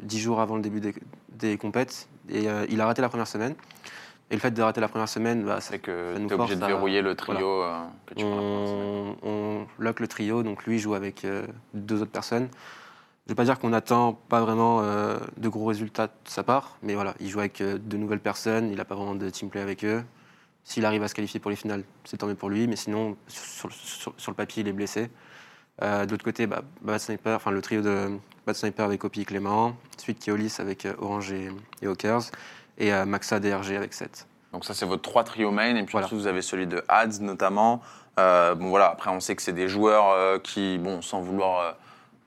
dix 0.00 0.20
jours 0.20 0.40
avant 0.40 0.54
le 0.54 0.62
début 0.62 0.78
des, 0.80 0.94
des 1.30 1.56
compètes 1.56 2.06
et 2.28 2.44
il 2.68 2.80
a 2.80 2.86
raté 2.86 3.02
la 3.02 3.08
première 3.08 3.26
semaine. 3.26 3.54
Et 4.30 4.34
le 4.34 4.40
fait 4.40 4.50
de 4.50 4.60
rater 4.62 4.80
la 4.80 4.88
première 4.88 5.08
semaine, 5.08 5.44
bah, 5.44 5.60
ça 5.60 5.78
que 5.78 6.14
ça 6.14 6.18
nous 6.18 6.26
tu 6.28 6.34
es 6.34 6.36
obligé 6.36 6.56
de 6.56 6.64
à- 6.64 6.66
verrouiller 6.66 7.00
le 7.02 7.14
trio 7.14 7.62
euh, 7.62 7.84
que 8.06 8.14
tu 8.14 8.24
on, 8.24 9.16
on 9.22 9.66
lock 9.78 10.00
le 10.00 10.08
trio, 10.08 10.42
donc 10.42 10.64
lui 10.64 10.78
joue 10.80 10.94
avec 10.94 11.24
euh, 11.24 11.46
deux 11.74 12.02
autres 12.02 12.10
personnes. 12.10 12.48
Je 12.50 13.32
ne 13.32 13.34
vais 13.34 13.36
pas 13.36 13.44
dire 13.44 13.58
qu'on 13.58 13.70
n'attend 13.70 14.14
pas 14.14 14.40
vraiment 14.40 14.80
euh, 14.82 15.18
de 15.36 15.48
gros 15.48 15.66
résultats 15.66 16.08
de 16.08 16.12
sa 16.24 16.42
part, 16.42 16.76
mais 16.82 16.94
voilà, 16.94 17.14
il 17.20 17.28
joue 17.28 17.38
avec 17.40 17.60
euh, 17.60 17.78
de 17.78 17.96
nouvelles 17.96 18.20
personnes, 18.20 18.68
il 18.70 18.76
n'a 18.76 18.84
pas 18.84 18.94
vraiment 18.96 19.14
de 19.14 19.30
team 19.30 19.48
play 19.48 19.60
avec 19.60 19.84
eux. 19.84 20.02
S'il 20.64 20.84
arrive 20.84 21.04
à 21.04 21.08
se 21.08 21.14
qualifier 21.14 21.38
pour 21.38 21.50
les 21.50 21.56
finales, 21.56 21.84
c'est 22.04 22.16
tant 22.16 22.26
mieux 22.26 22.34
pour 22.34 22.50
lui, 22.50 22.66
mais 22.66 22.74
sinon, 22.76 23.16
sur, 23.28 23.70
sur- 23.72 24.14
sur 24.16 24.30
le 24.32 24.36
papier, 24.36 24.62
il 24.62 24.68
est 24.68 24.72
blessé. 24.72 25.08
De 25.80 26.10
l'autre 26.10 26.24
côté, 26.24 26.46
bah, 26.48 26.62
Bad 26.80 26.98
Sniper, 26.98 27.36
enfin 27.36 27.50
le 27.52 27.60
trio 27.62 27.82
de 27.82 28.08
Bad 28.46 28.56
Sniper 28.56 28.84
avec 28.86 29.04
Opi 29.04 29.20
et 29.20 29.24
Clément, 29.24 29.76
suite 29.98 30.18
Keolis 30.24 30.56
avec 30.58 30.88
Orange 30.98 31.30
et, 31.32 31.50
et 31.82 31.86
Hawkers, 31.86 32.22
et 32.78 32.92
Maxa 33.04 33.40
DRG 33.40 33.72
avec 33.76 33.94
7. 33.94 34.26
Donc 34.52 34.64
ça, 34.64 34.74
c'est 34.74 34.86
votre 34.86 35.02
trois 35.02 35.24
trio 35.24 35.50
main. 35.50 35.76
Et 35.76 35.82
puis 35.82 35.92
Voilà. 35.92 36.06
ensuite, 36.06 36.18
vous 36.20 36.26
avez 36.26 36.42
celui 36.42 36.66
de 36.66 36.82
Ads 36.88 37.20
notamment. 37.20 37.82
Euh, 38.18 38.54
bon 38.54 38.70
voilà, 38.70 38.86
après, 38.88 39.10
on 39.10 39.20
sait 39.20 39.36
que 39.36 39.42
c'est 39.42 39.52
des 39.52 39.68
joueurs 39.68 40.10
euh, 40.10 40.38
qui, 40.38 40.78
bon, 40.78 41.02
sans 41.02 41.20
vouloir 41.20 41.76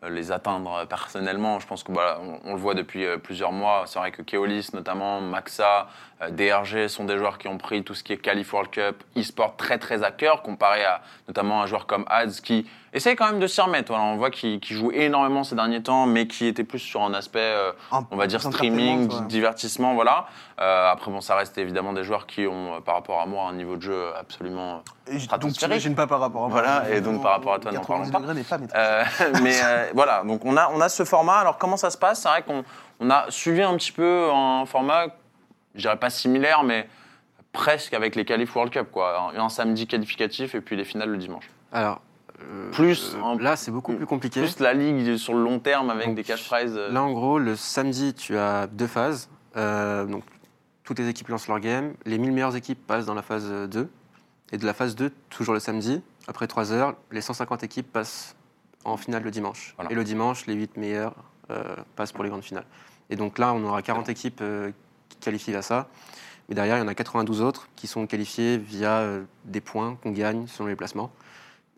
euh, 0.03 0.09
les 0.09 0.31
atteindre 0.31 0.85
personnellement, 0.87 1.59
je 1.59 1.67
pense 1.67 1.83
que 1.83 1.91
voilà, 1.91 2.19
on, 2.21 2.39
on 2.45 2.53
le 2.53 2.59
voit 2.59 2.75
depuis 2.75 3.05
plusieurs 3.17 3.51
mois. 3.51 3.83
C'est 3.87 3.99
vrai 3.99 4.11
que 4.11 4.21
Keolis 4.21 4.69
notamment, 4.73 5.19
Maxa, 5.19 5.87
DRG 6.29 6.87
sont 6.87 7.03
des 7.03 7.17
joueurs 7.17 7.37
qui 7.37 7.47
ont 7.47 7.57
pris 7.57 7.83
tout 7.83 7.93
ce 7.95 8.03
qui 8.03 8.13
est 8.13 8.17
Calif 8.17 8.53
World 8.53 8.69
Cup, 8.71 9.03
e-sport 9.17 9.57
très 9.57 9.77
très 9.77 10.03
à 10.03 10.11
cœur, 10.11 10.41
comparé 10.41 10.85
à 10.85 11.01
notamment 11.27 11.61
un 11.61 11.65
joueur 11.65 11.85
comme 11.85 12.05
Ads 12.07 12.39
qui 12.43 12.65
essaie 12.93 13.15
quand 13.15 13.25
même 13.27 13.39
de 13.39 13.47
s'y 13.47 13.61
remettre. 13.61 13.89
Voilà, 13.91 14.03
on 14.05 14.17
voit 14.17 14.29
qu'il 14.31 14.59
qu'il 14.59 14.75
joue 14.75 14.91
énormément 14.91 15.43
ces 15.43 15.55
derniers 15.55 15.81
temps, 15.83 16.05
mais 16.05 16.27
qui 16.27 16.45
était 16.47 16.63
plus 16.63 16.79
sur 16.79 17.01
un 17.03 17.13
aspect 17.13 17.39
euh, 17.39 17.71
Un- 17.91 18.05
on 18.11 18.15
va 18.17 18.27
dire 18.27 18.41
streaming, 18.41 18.99
entertainment, 19.05 19.21
ouais. 19.21 19.27
divertissement, 19.27 19.93
voilà. 19.93 20.27
Euh, 20.61 20.91
après, 20.91 21.09
bon, 21.11 21.21
ça 21.21 21.35
reste 21.35 21.57
évidemment 21.57 21.93
des 21.93 22.03
joueurs 22.03 22.25
qui 22.27 22.45
ont, 22.47 22.75
euh, 22.75 22.79
par 22.81 22.95
rapport 22.95 23.21
à 23.21 23.25
moi, 23.25 23.47
un 23.49 23.53
niveau 23.53 23.75
de 23.77 23.81
jeu 23.81 24.05
absolument. 24.19 24.83
Et 25.07 25.11
j- 25.13 25.17
donc 25.17 25.21
stratosphérique. 25.21 25.59
t'imagines 25.59 25.95
pas 25.95 26.07
par 26.07 26.19
rapport 26.19 26.45
à 26.45 26.47
moi. 26.49 26.61
Voilà, 26.61 26.89
et 26.89 27.01
donc 27.01 27.21
par 27.21 27.31
rapport 27.31 27.53
à 27.53 27.59
toi, 27.59 27.71
n'en 27.71 27.79
90 27.81 28.11
parlons 28.11 28.27
pas. 28.27 28.33
degrés 28.33 28.57
maîtrisé. 28.59 28.73
Euh, 28.75 29.03
mais 29.43 29.55
euh, 29.63 29.85
voilà, 29.93 30.23
donc 30.23 30.41
on 30.45 30.57
a, 30.57 30.69
on 30.73 30.81
a 30.81 30.89
ce 30.89 31.05
format. 31.05 31.37
Alors, 31.37 31.57
comment 31.57 31.77
ça 31.77 31.89
se 31.89 31.97
passe? 31.97 32.21
C'est 32.21 32.29
vrai 32.29 32.41
qu'on 32.43 32.63
on 32.99 33.09
a 33.09 33.25
suivi 33.29 33.61
un 33.61 33.75
petit 33.77 33.91
peu 33.93 34.29
un 34.33 34.65
format, 34.65 35.05
je 35.75 35.81
dirais 35.81 35.97
pas 35.97 36.09
similaire, 36.09 36.63
mais 36.63 36.89
presque 37.53 37.93
avec 37.93 38.15
les 38.15 38.25
qualifs 38.25 38.53
World 38.55 38.71
Cup, 38.73 38.89
quoi. 38.91 39.31
Un, 39.35 39.39
un 39.39 39.49
samedi 39.49 39.87
qualificatif 39.87 40.53
et 40.55 40.61
puis 40.61 40.75
les 40.75 40.83
finales 40.85 41.09
le 41.09 41.17
dimanche. 41.17 41.49
Alors, 41.71 42.01
euh, 42.41 42.71
Plus 42.71 43.15
euh, 43.15 43.23
un- 43.23 43.37
là, 43.37 43.55
c'est 43.55 43.71
beaucoup 43.71 43.93
plus 43.93 44.05
compliqué. 44.05 44.41
Plus 44.41 44.59
la 44.59 44.73
ligue 44.73 45.17
sur 45.17 45.33
le 45.33 45.43
long 45.43 45.59
terme 45.59 45.89
avec 45.89 46.07
Donc, 46.07 46.15
des 46.15 46.23
cash 46.23 46.45
prizes. 46.47 46.75
euh, 46.77 46.91
Là, 46.91 47.03
en 47.03 47.11
gros, 47.13 47.39
le 47.39 47.55
samedi, 47.55 48.13
tu 48.13 48.37
as 48.37 48.67
deux 48.67 48.87
phases. 48.87 49.29
Euh, 49.57 50.05
donc, 50.05 50.23
toutes 50.83 50.99
les 50.99 51.07
équipes 51.07 51.27
lancent 51.29 51.47
leur 51.47 51.59
game. 51.59 51.93
Les 52.05 52.17
1000 52.17 52.31
meilleures 52.31 52.55
équipes 52.55 52.85
passent 52.87 53.05
dans 53.05 53.13
la 53.13 53.21
phase 53.21 53.49
2. 53.69 53.89
Et 54.51 54.57
de 54.57 54.65
la 54.65 54.73
phase 54.73 54.95
2, 54.95 55.11
toujours 55.29 55.53
le 55.53 55.59
samedi, 55.59 56.01
après 56.27 56.47
3 56.47 56.71
heures, 56.71 56.95
les 57.11 57.21
150 57.21 57.63
équipes 57.63 57.91
passent 57.91 58.35
en 58.83 58.97
finale 58.97 59.21
le 59.23 59.29
dimanche. 59.31 59.73
Voilà. 59.77 59.91
Et 59.91 59.95
le 59.95 60.03
dimanche, 60.03 60.47
les 60.47 60.55
8 60.55 60.75
meilleures 60.77 61.13
euh, 61.51 61.75
passent 61.95 62.11
pour 62.11 62.23
les 62.23 62.29
grandes 62.31 62.43
finales. 62.43 62.65
Et 63.11 63.15
donc 63.15 63.37
là, 63.37 63.53
on 63.53 63.63
aura 63.63 63.81
40 63.83 64.09
équipes 64.09 64.41
qui 65.09 65.17
qualifient 65.17 65.55
à 65.55 65.61
ça. 65.61 65.87
Mais 66.47 66.55
derrière, 66.55 66.77
il 66.77 66.79
y 66.79 66.83
en 66.83 66.87
a 66.87 66.95
92 66.95 67.41
autres 67.41 67.67
qui 67.75 67.85
sont 67.85 68.07
qualifiées 68.07 68.57
via 68.57 69.03
des 69.45 69.61
points 69.61 69.97
qu'on 70.01 70.11
gagne 70.11 70.47
selon 70.47 70.67
les 70.67 70.75
placements. 70.75 71.11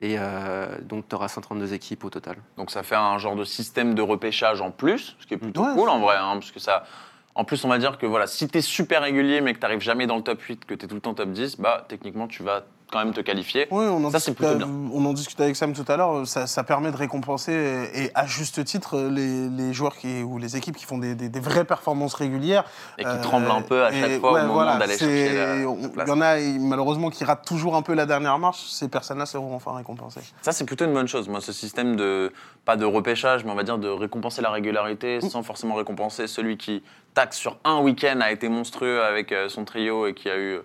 Et 0.01 0.15
euh, 0.17 0.79
donc, 0.81 1.07
tu 1.07 1.15
auras 1.15 1.27
132 1.27 1.73
équipes 1.73 2.03
au 2.03 2.09
total. 2.09 2.37
Donc 2.57 2.71
ça 2.71 2.81
fait 2.81 2.95
un 2.95 3.17
genre 3.19 3.35
de 3.35 3.43
système 3.43 3.93
de 3.93 4.01
repêchage 4.01 4.59
en 4.59 4.71
plus, 4.71 5.15
ce 5.19 5.27
qui 5.27 5.35
est 5.35 5.37
plutôt 5.37 5.63
Ouais, 5.63 5.73
cool 5.75 5.89
en 5.89 5.99
vrai, 5.99 6.15
hein, 6.17 6.33
parce 6.33 6.51
que 6.51 6.59
ça... 6.59 6.85
En 7.33 7.45
plus, 7.45 7.63
on 7.63 7.69
va 7.69 7.77
dire 7.77 7.97
que 7.97 8.05
voilà, 8.05 8.27
si 8.27 8.47
tu 8.49 8.57
es 8.57 8.61
super 8.61 9.03
régulier 9.03 9.39
mais 9.39 9.53
que 9.53 9.59
tu 9.59 9.63
n'arrives 9.63 9.79
jamais 9.79 10.05
dans 10.05 10.17
le 10.17 10.23
top 10.23 10.41
8, 10.41 10.65
que 10.65 10.73
tu 10.73 10.85
es 10.85 10.87
tout 10.87 10.95
le 10.95 11.01
temps 11.01 11.13
top 11.13 11.29
10, 11.29 11.57
bah 11.59 11.85
techniquement 11.87 12.27
tu 12.27 12.43
vas 12.43 12.63
quand 12.91 12.99
même 12.99 13.13
te 13.13 13.21
qualifier. 13.21 13.67
Oui, 13.71 13.85
on 13.89 14.03
en, 14.03 14.11
Ça, 14.11 14.19
c'est 14.19 14.35
on 14.41 15.05
en 15.05 15.13
discutait 15.13 15.43
avec 15.43 15.55
Sam 15.55 15.73
tout 15.73 15.85
à 15.87 15.97
l'heure. 15.97 16.27
Ça, 16.27 16.45
ça 16.47 16.63
permet 16.63 16.91
de 16.91 16.97
récompenser, 16.97 17.53
et, 17.93 18.03
et 18.05 18.11
à 18.15 18.25
juste 18.27 18.63
titre, 18.65 18.99
les, 18.99 19.47
les 19.49 19.73
joueurs 19.73 19.95
qui, 19.97 20.21
ou 20.23 20.37
les 20.37 20.57
équipes 20.57 20.75
qui 20.77 20.85
font 20.85 20.97
des, 20.97 21.15
des- 21.15 21.29
des 21.29 21.39
vraies 21.39 21.65
performances 21.65 22.13
régulières. 22.13 22.65
Et 22.97 23.03
qui 23.03 23.09
Euh, 23.09 23.21
tremblent 23.21 23.49
un 23.49 23.61
peu 23.61 23.83
à 23.85 23.91
et 23.93 23.99
chaque 24.01 24.19
fois 24.19 24.33
ouais, 24.33 24.39
au 24.39 24.43
moment 24.43 24.53
voilà, 24.53 24.77
d'aller 24.77 24.97
chercher 24.97 25.33
la, 25.35 25.55
Il 25.57 26.07
y 26.07 26.11
en 26.11 26.21
a, 26.21 26.37
malheureusement, 26.59 27.09
qui 27.09 27.23
ratent 27.23 27.45
toujours 27.45 27.75
un 27.75 27.81
peu 27.81 27.93
la 27.93 28.05
dernière 28.05 28.37
marche. 28.37 28.63
Ces 28.69 28.89
personnes-là 28.89 29.25
seront 29.25 29.55
enfin 29.55 29.73
récompensées. 29.75 30.21
Ça, 30.41 30.51
c'est 30.51 30.65
plutôt 30.65 30.85
une 30.85 30.93
bonne 30.93 31.07
chose. 31.07 31.29
Moi, 31.29 31.41
ce 31.41 31.53
système 31.53 31.95
de, 31.95 32.31
pas 32.65 32.75
de 32.75 32.85
repêchage, 32.85 33.45
mais 33.45 33.51
on 33.51 33.55
va 33.55 33.63
dire 33.63 33.77
de 33.77 33.87
récompenser 33.89 34.41
la 34.41 34.49
régularité 34.51 35.19
Mm. 35.21 35.29
sans 35.29 35.43
forcément 35.43 35.75
récompenser 35.75 36.27
celui 36.27 36.57
qui 36.57 36.83
taxe 37.13 37.37
sur 37.37 37.57
un 37.63 37.79
week-end 37.81 38.19
a 38.21 38.31
été 38.31 38.49
monstrueux 38.49 39.03
avec 39.03 39.31
euh, 39.31 39.49
son 39.49 39.63
trio 39.65 40.07
et 40.07 40.13
qui 40.13 40.29
a 40.29 40.37
eu, 40.37 40.59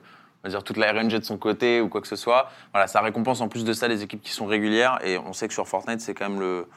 on 0.46 0.48
va 0.48 0.50
dire, 0.50 0.62
toute 0.62 0.76
la 0.76 0.92
RNG 0.92 1.18
de 1.18 1.24
son 1.24 1.38
côté 1.38 1.80
ou 1.80 1.88
quoi 1.88 2.00
que 2.00 2.06
ce 2.06 2.14
soit. 2.14 2.48
Voilà, 2.72 2.86
ça 2.86 3.00
récompense 3.00 3.40
en 3.40 3.48
plus 3.48 3.64
de 3.64 3.72
ça 3.72 3.88
les 3.88 4.04
équipes 4.04 4.22
qui 4.22 4.30
sont 4.30 4.46
régulières 4.46 5.00
et 5.04 5.18
on 5.18 5.32
sait 5.32 5.48
que 5.48 5.54
sur 5.54 5.66
Fortnite, 5.66 6.00
c'est 6.00 6.14
quand 6.14 6.28
même 6.28 6.38
le 6.38 6.68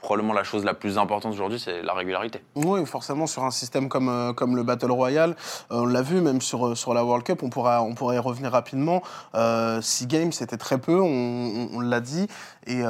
probablement 0.00 0.32
la 0.32 0.44
chose 0.44 0.64
la 0.64 0.74
plus 0.74 0.98
importante 0.98 1.32
aujourd'hui, 1.32 1.60
c'est 1.60 1.82
la 1.82 1.92
régularité. 1.94 2.42
Oui, 2.54 2.84
forcément, 2.86 3.26
sur 3.26 3.44
un 3.44 3.50
système 3.50 3.88
comme, 3.88 4.08
euh, 4.08 4.32
comme 4.32 4.56
le 4.56 4.62
Battle 4.62 4.90
Royale, 4.90 5.36
euh, 5.70 5.82
on 5.82 5.86
l'a 5.86 6.02
vu, 6.02 6.20
même 6.20 6.40
sur, 6.40 6.68
euh, 6.68 6.74
sur 6.74 6.94
la 6.94 7.04
World 7.04 7.24
Cup, 7.24 7.42
on 7.42 7.50
pourra, 7.50 7.82
on 7.82 7.94
pourra 7.94 8.14
y 8.14 8.18
revenir 8.18 8.50
rapidement. 8.52 9.02
Six 9.82 10.06
games, 10.06 10.32
c'était 10.32 10.56
très 10.56 10.78
peu, 10.78 11.00
on, 11.00 11.80
l'a 11.80 12.00
dit. 12.00 12.26
Et, 12.66 12.82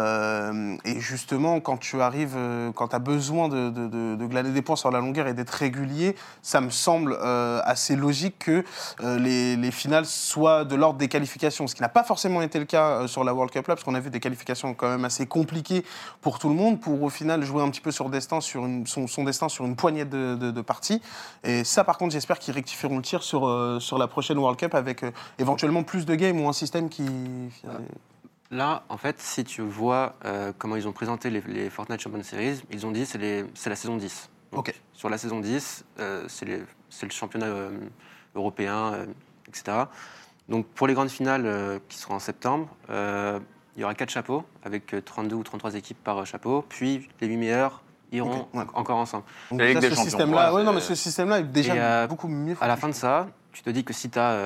justement, 1.00 1.60
quand 1.60 1.78
tu 1.78 2.00
arrives, 2.00 2.36
quand 2.74 2.88
tu 2.88 2.96
as 2.96 2.98
besoin 2.98 3.48
de, 3.48 3.70
de, 3.70 3.88
de- 3.88 4.16
de 4.16 4.26
glaner 4.26 4.50
des 4.50 4.62
points 4.62 4.76
sur 4.76 4.90
la 4.90 5.00
longueur 5.00 5.26
et 5.26 5.34
d'être 5.34 5.50
régulier, 5.50 6.16
ça 6.42 6.60
me 6.60 6.70
semble 6.70 7.16
assez 7.64 7.96
logique 7.96 8.38
que 8.40 8.64
les, 9.02 9.56
les 9.56 9.70
finales 9.70 10.06
soient 10.06 10.64
de 10.64 10.76
l'ordre 10.76 10.98
des 10.98 11.08
qualifications, 11.08 11.66
ce 11.66 11.74
qui 11.74 11.82
n'a 11.82 11.88
pas 11.88 12.04
forcément 12.04 12.42
été 12.42 12.58
le 12.58 12.64
cas 12.64 13.06
sur 13.06 13.24
la 13.24 13.34
World 13.34 13.52
Cup 13.52 13.66
là, 13.68 13.74
parce 13.74 13.84
qu'on 13.84 13.94
a 13.94 14.00
vu 14.00 14.10
des 14.10 14.20
qualifications 14.20 14.74
quand 14.74 14.88
même 14.88 15.04
assez 15.04 15.26
compliquées 15.26 15.84
pour 16.20 16.38
tout 16.38 16.48
le 16.48 16.54
monde, 16.54 16.80
pour 16.80 16.99
au 17.04 17.10
final 17.10 17.42
jouer 17.44 17.62
un 17.62 17.70
petit 17.70 17.80
peu 17.80 17.90
sur 17.90 18.08
destin, 18.10 18.40
sur 18.40 18.64
une, 18.66 18.86
son, 18.86 19.06
son 19.06 19.24
destin 19.24 19.48
sur 19.48 19.64
une 19.64 19.76
poignée 19.76 20.04
de, 20.04 20.34
de- 20.34 20.50
de 20.50 20.60
parties. 20.60 21.00
Et 21.44 21.64
ça, 21.64 21.84
par 21.84 21.98
contre, 21.98 22.12
j'espère 22.12 22.38
qu'ils 22.38 22.54
rectifieront 22.54 22.96
le 22.96 23.02
tir 23.02 23.22
sur, 23.22 23.46
euh, 23.46 23.80
sur 23.80 23.98
la 23.98 24.06
prochaine 24.08 24.38
World 24.38 24.58
Cup 24.58 24.74
avec 24.74 25.02
euh, 25.02 25.10
éventuellement 25.38 25.82
plus 25.82 26.06
de 26.06 26.14
games 26.14 26.40
ou 26.40 26.48
un 26.48 26.52
système 26.52 26.88
qui. 26.88 27.04
Là, 28.52 28.82
en 28.88 28.96
fait, 28.96 29.20
si 29.20 29.44
tu 29.44 29.62
vois 29.62 30.14
euh, 30.24 30.52
comment 30.58 30.74
ils 30.76 30.88
ont 30.88 30.92
présenté 30.92 31.30
les, 31.30 31.40
les 31.42 31.70
Fortnite 31.70 32.00
Champions 32.00 32.22
Series, 32.24 32.60
ils 32.72 32.84
ont 32.84 32.90
dit 32.90 33.06
c'est 33.06 33.18
la 33.68 33.76
saison 33.76 33.96
10. 33.96 34.28
Donc, 34.52 34.68
Ok. 34.68 34.74
Sur 34.92 35.08
la 35.08 35.16
saison 35.18 35.38
10, 35.38 35.84
euh, 36.00 36.24
c'est 36.28 36.46
le 36.46 36.66
championnat 37.10 37.46
européen, 38.34 39.06
etc. 39.48 39.84
Donc 40.48 40.66
pour 40.66 40.88
les 40.88 40.94
grandes 40.94 41.10
finales 41.10 41.80
qui 41.88 41.96
seront 41.98 42.14
en 42.16 42.18
septembre, 42.18 42.68
il 43.76 43.80
y 43.80 43.84
aura 43.84 43.94
quatre 43.94 44.10
chapeaux 44.10 44.44
avec 44.64 44.94
euh, 44.94 45.00
32 45.00 45.36
ou 45.36 45.42
33 45.42 45.74
équipes 45.74 46.02
par 46.02 46.18
euh, 46.18 46.24
chapeau. 46.24 46.64
Puis 46.68 47.08
les 47.20 47.26
8 47.28 47.36
meilleurs 47.36 47.82
iront 48.12 48.48
encore 48.74 48.96
ensemble. 48.98 49.24
Donc 49.50 49.60
déjà, 49.60 49.80
des 49.80 49.88
ce 49.90 49.94
Champions, 49.94 50.10
système-là, 50.10 50.52
ouais, 50.52 50.64
non, 50.64 50.72
mais 50.72 50.80
c'est- 50.80 50.94
ce 50.96 51.02
système-là 51.04 51.40
est 51.40 51.44
déjà 51.44 51.74
euh, 51.74 52.06
beaucoup 52.08 52.26
mieux. 52.28 52.56
À 52.60 52.66
la 52.68 52.76
fin 52.76 52.88
de 52.88 52.92
ça, 52.94 53.28
tu 53.52 53.62
te 53.62 53.70
dis 53.70 53.84
que 53.84 53.92
si 53.92 54.10
tu 54.10 54.18
as 54.18 54.36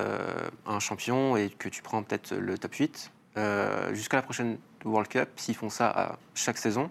un 0.67 0.79
champion 0.81 1.37
et 1.37 1.49
que 1.51 1.69
tu 1.69 1.83
prends 1.83 2.03
peut-être 2.03 2.35
le 2.35 2.59
top 2.59 2.75
8, 2.75 3.11
euh, 3.39 3.95
jusqu'à 3.95 4.17
la 4.19 4.23
prochaine 4.23 4.59
World 4.85 5.09
Cup, 5.09 5.29
s'ils 5.37 5.55
font 5.57 5.71
ça 5.71 5.89
à 5.89 6.17
chaque 6.35 6.59
saison, 6.59 6.91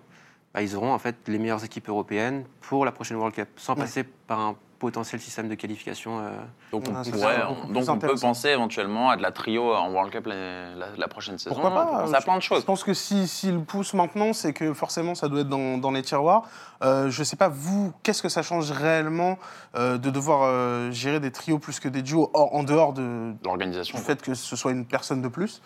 bah, 0.54 0.62
ils 0.64 0.76
auront 0.76 0.94
en 0.94 1.00
fait 1.00 1.16
les 1.28 1.38
meilleures 1.40 1.64
équipes 1.64 1.90
européennes 1.90 2.44
pour 2.62 2.86
la 2.86 2.92
prochaine 2.92 3.18
World 3.18 3.36
Cup, 3.36 3.50
sans 3.58 3.74
Ouais. 3.76 3.82
passer 3.82 4.04
par 4.04 4.40
un 4.40 4.56
potentiel 4.84 5.22
système 5.22 5.48
de 5.48 5.56
qualification. 5.56 6.20
euh, 6.20 6.30
Donc 6.74 6.84
on, 6.90 6.94
Ah, 6.96 7.04
ça 7.06 7.12
pourrait- 7.12 7.38
beaucoup 7.48 7.72
donc 7.74 7.90
on 7.90 7.98
peut 7.98 8.16
penser 8.20 8.50
éventuellement 8.50 9.10
à 9.10 9.16
de 9.16 9.22
la 9.22 9.32
trio 9.32 9.74
en 9.74 9.90
World 9.92 10.12
Cup 10.12 10.26
la, 10.28 10.76
la- 10.76 10.88
la 10.98 11.08
prochaine 11.08 11.38
saison. 11.38 11.56
Pourquoi 11.56 11.72
pas 11.74 12.04
On 12.06 12.14
à 12.14 12.22
plein 12.22 12.36
de 12.36 12.42
Je 12.42 12.48
choses. 12.48 12.66
pense 12.66 12.84
que 12.84 12.94
si- 12.94 13.28
s'ils 13.28 13.54
le 13.54 13.62
poussent 13.62 13.94
maintenant, 13.94 14.34
c'est 14.34 14.52
que 14.52 14.74
forcément 14.74 15.16
ça 15.16 15.30
doit 15.30 15.40
être 15.42 15.50
dans, 15.50 15.78
dans 15.78 15.92
les 15.92 16.02
tiroirs. 16.02 16.44
Euh, 16.84 17.10
je 17.10 17.24
sais 17.24 17.38
pas, 17.38 17.48
vous, 17.48 17.94
qu'est-ce 18.04 18.22
que 18.22 18.28
ça 18.30 18.44
change 18.44 18.70
réellement 18.72 19.38
euh, 19.76 19.98
de 19.98 20.10
devoir 20.10 20.42
euh, 20.44 20.92
gérer 20.92 21.22
des 21.22 21.32
trios 21.32 21.60
plus 21.60 21.80
que 21.80 21.88
des 21.88 22.02
duos 22.02 22.30
hors- 22.34 22.54
en 22.54 22.64
dehors 22.64 22.92
de, 22.92 23.34
L'organisation. 23.46 23.98
du 23.98 24.04
fait 24.04 24.22
que 24.22 24.34
ce 24.34 24.56
soit 24.58 24.72
une 24.72 24.86
personne 24.86 25.22
de 25.22 25.30
plus? 25.30 25.62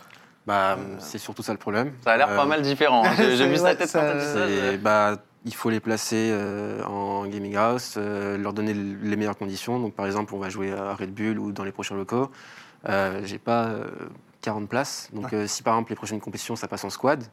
Bah, 0.46 0.78
C'est 1.00 1.18
surtout 1.18 1.44
ça 1.44 1.52
le 1.52 1.58
problème. 1.58 1.92
Ça 2.06 2.12
a 2.14 2.18
l'air 2.18 2.30
Euh, 2.30 2.36
pas 2.38 2.46
mal 2.46 2.62
différent. 2.62 3.04
hein. 3.04 3.10
J'ai 3.18 3.48
vu 3.50 3.58
sa 3.58 3.76
tête 3.76 3.90
ça- 3.90 4.00
quand 4.14 4.20
ça. 4.22 4.78
Bah, 4.82 5.16
il 5.46 5.54
faut 5.54 5.70
les 5.70 5.80
placer 5.80 6.30
euh, 6.32 6.84
en 6.84 7.26
gaming 7.28 7.56
house, 7.56 7.96
euh, 7.98 8.38
leur 8.38 8.54
donner 8.54 8.74
les 8.74 9.16
meilleures 9.16 9.38
conditions. 9.38 9.80
Donc, 9.80 9.94
par 9.94 10.06
exemple, 10.06 10.34
on 10.36 10.40
va 10.40 10.50
jouer 10.50 10.74
à 10.74 10.94
Red 10.96 11.14
Bull 11.14 11.40
ou 11.40 11.52
dans 11.52 11.64
les 11.64 11.72
prochains 11.72 11.96
locaux. 11.96 12.30
Euh, 12.90 13.22
J'ai 13.24 13.38
pas 13.40 13.66
euh, 13.68 13.86
40 14.42 14.68
places. 14.68 15.10
Donc, 15.14 15.34
euh, 15.34 15.48
si 15.48 15.64
par 15.64 15.74
exemple 15.76 15.92
les 15.92 15.96
prochaines 15.96 16.20
compétitions 16.20 16.56
ça 16.56 16.68
passe 16.68 16.84
en 16.84 16.90
squad 16.90 17.24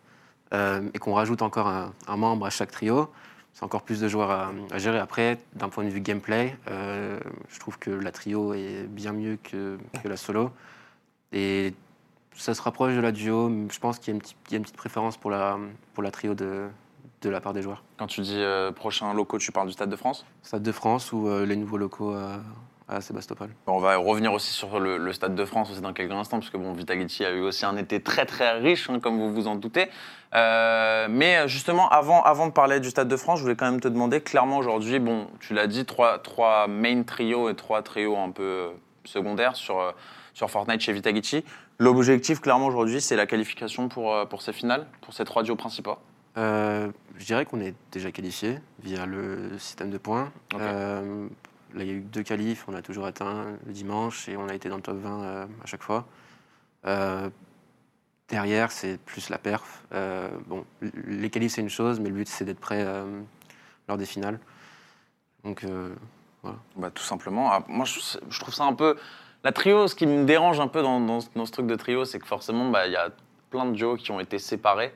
euh, 0.52 0.88
et 0.94 0.98
qu'on 0.98 1.14
rajoute 1.14 1.42
encore 1.42 1.68
un, 1.68 1.92
un 2.08 2.16
membre 2.16 2.46
à 2.46 2.50
chaque 2.50 2.70
trio, 2.70 3.10
c'est 3.52 3.62
encore 3.64 3.82
plus 3.82 4.00
de 4.00 4.08
joueurs 4.08 4.30
à, 4.30 4.52
à 4.72 4.78
gérer. 4.78 4.98
Après, 4.98 5.38
d'un 5.54 5.68
point 5.68 5.84
de 5.84 5.88
vue 5.90 6.00
gameplay, 6.00 6.56
euh, 6.70 7.18
je 7.48 7.58
trouve 7.60 7.78
que 7.78 7.90
la 7.90 8.10
trio 8.10 8.52
est 8.54 8.86
bien 8.88 9.12
mieux 9.12 9.38
que, 9.42 9.78
que 10.02 10.08
la 10.08 10.16
solo. 10.16 10.50
Et 11.32 11.74
ça 12.36 12.54
se 12.54 12.62
rapproche 12.62 12.94
de 12.94 13.00
la 13.00 13.12
duo. 13.12 13.50
Je 13.70 13.78
pense 13.78 13.98
qu'il 13.98 14.08
y, 14.08 14.10
a 14.12 14.14
une 14.16 14.20
petite- 14.20 14.36
il 14.48 14.52
y 14.52 14.54
a 14.54 14.58
une 14.58 14.62
petite 14.64 14.76
préférence 14.76 15.16
pour 15.16 15.30
la, 15.30 15.58
pour 15.94 16.02
la 16.02 16.10
trio 16.10 16.34
de, 16.34 16.66
de 17.28 17.32
la 17.32 17.40
part 17.40 17.52
des 17.52 17.62
joueurs. 17.62 17.82
Quand 17.96 18.06
tu 18.06 18.20
dis 18.20 18.36
euh, 18.36 18.72
prochain 18.72 19.12
locaux, 19.14 19.38
tu 19.38 19.52
parles 19.52 19.66
du 19.66 19.72
Stade 19.72 19.90
de 19.90 19.96
France? 19.96 20.24
Stade 20.42 20.62
de 20.62 20.72
France 20.72 21.12
ou 21.12 21.28
euh, 21.28 21.46
les 21.46 21.56
nouveaux 21.56 21.78
locaux 21.78 22.12
à, 22.12 22.40
à 22.88 23.00
Sébastopol. 23.00 23.48
On 23.66 23.78
va 23.78 23.96
revenir 23.96 24.32
aussi 24.32 24.52
sur 24.52 24.78
le, 24.78 24.98
le 24.98 25.12
Stade 25.12 25.34
de 25.34 25.44
France 25.44 25.70
aussi 25.70 25.80
dans 25.80 25.92
quelques 25.92 26.12
instants, 26.12 26.38
parce 26.38 26.50
que 26.50 26.56
bon, 26.56 26.72
Vitality 26.72 27.24
a 27.24 27.30
eu 27.30 27.40
aussi 27.40 27.64
un 27.64 27.76
été 27.76 28.02
très 28.02 28.26
très 28.26 28.58
riche, 28.58 28.90
hein, 28.90 29.00
comme 29.00 29.18
vous 29.18 29.32
vous 29.32 29.46
en 29.46 29.56
doutez. 29.56 29.88
Euh, 30.34 31.06
mais 31.08 31.48
justement, 31.48 31.88
avant, 31.88 32.22
avant 32.22 32.46
de 32.46 32.52
parler 32.52 32.80
du 32.80 32.90
Stade 32.90 33.08
de 33.08 33.16
France, 33.16 33.38
je 33.38 33.44
voulais 33.44 33.56
quand 33.56 33.70
même 33.70 33.80
te 33.80 33.88
demander, 33.88 34.20
clairement 34.20 34.58
aujourd'hui, 34.58 34.98
bon, 34.98 35.28
tu 35.40 35.54
l'as 35.54 35.66
dit, 35.66 35.84
trois, 35.84 36.18
trois 36.18 36.66
main 36.66 37.02
trios 37.04 37.48
et 37.48 37.54
trois 37.54 37.82
trios 37.82 38.16
un 38.16 38.30
peu 38.30 38.42
euh, 38.42 38.68
secondaires 39.04 39.56
sur, 39.56 39.80
euh, 39.80 39.92
sur 40.34 40.50
Fortnite 40.50 40.80
chez 40.80 40.92
Vitality. 40.92 41.44
L'objectif, 41.78 42.40
clairement, 42.40 42.66
aujourd'hui, 42.66 43.00
c'est 43.00 43.16
la 43.16 43.26
qualification 43.26 43.88
pour, 43.88 44.12
euh, 44.12 44.26
pour 44.26 44.42
ces 44.42 44.52
finales, 44.52 44.86
pour 45.00 45.14
ces 45.14 45.24
trois 45.24 45.42
duos 45.42 45.56
principaux? 45.56 45.96
Euh, 46.36 46.90
je 47.16 47.24
dirais 47.26 47.44
qu'on 47.44 47.60
est 47.60 47.74
déjà 47.92 48.10
qualifié 48.10 48.58
via 48.82 49.06
le 49.06 49.56
système 49.58 49.90
de 49.90 49.98
points. 49.98 50.32
Euh, 50.60 51.28
là, 51.74 51.82
il 51.84 51.86
y 51.86 51.90
a 51.90 51.94
eu 51.94 52.00
deux 52.00 52.22
qualifs, 52.24 52.64
on 52.68 52.74
a 52.74 52.82
toujours 52.82 53.06
atteint 53.06 53.46
le 53.66 53.72
dimanche 53.72 54.28
et 54.28 54.36
on 54.36 54.48
a 54.48 54.54
été 54.54 54.68
dans 54.68 54.76
le 54.76 54.82
top 54.82 54.96
20 54.98 55.22
euh, 55.22 55.46
à 55.62 55.66
chaque 55.66 55.82
fois. 55.82 56.06
Derrière, 58.28 58.72
c'est 58.72 58.98
plus 58.98 59.28
la 59.28 59.38
perf. 59.38 59.84
Bon, 60.46 60.64
les 61.06 61.30
qualifs, 61.30 61.52
c'est 61.52 61.60
une 61.60 61.68
chose, 61.68 62.00
mais 62.00 62.08
le 62.08 62.14
but, 62.14 62.28
c'est 62.28 62.44
d'être 62.44 62.58
prêt 62.60 62.84
lors 63.88 63.98
des 63.98 64.06
finales. 64.06 64.38
Donc, 65.44 65.62
euh, 65.64 65.94
Bah, 66.76 66.90
tout 66.90 67.02
simplement. 67.02 67.50
Ah, 67.52 67.64
moi, 67.68 67.84
je, 67.86 68.00
je 68.28 68.40
trouve 68.40 68.52
ça 68.54 68.64
un 68.64 68.74
peu. 68.74 68.96
La 69.44 69.52
trio, 69.52 69.86
ce 69.88 69.94
qui 69.94 70.06
me 70.06 70.24
dérange 70.24 70.58
un 70.60 70.68
peu 70.68 70.82
dans, 70.82 71.00
dans 71.00 71.20
ce- 71.20 71.28
dans 71.34 71.46
ce 71.46 71.52
truc 71.52 71.66
de 71.66 71.74
trio, 71.74 72.04
c'est 72.04 72.18
que 72.18 72.26
forcément, 72.26 72.70
bah, 72.70 72.86
il 72.86 72.92
y 72.92 72.96
a 72.96 73.10
plein 73.50 73.64
de 73.66 73.72
duos 73.72 73.96
qui 73.96 74.10
ont 74.10 74.20
été 74.20 74.38
séparés. 74.38 74.94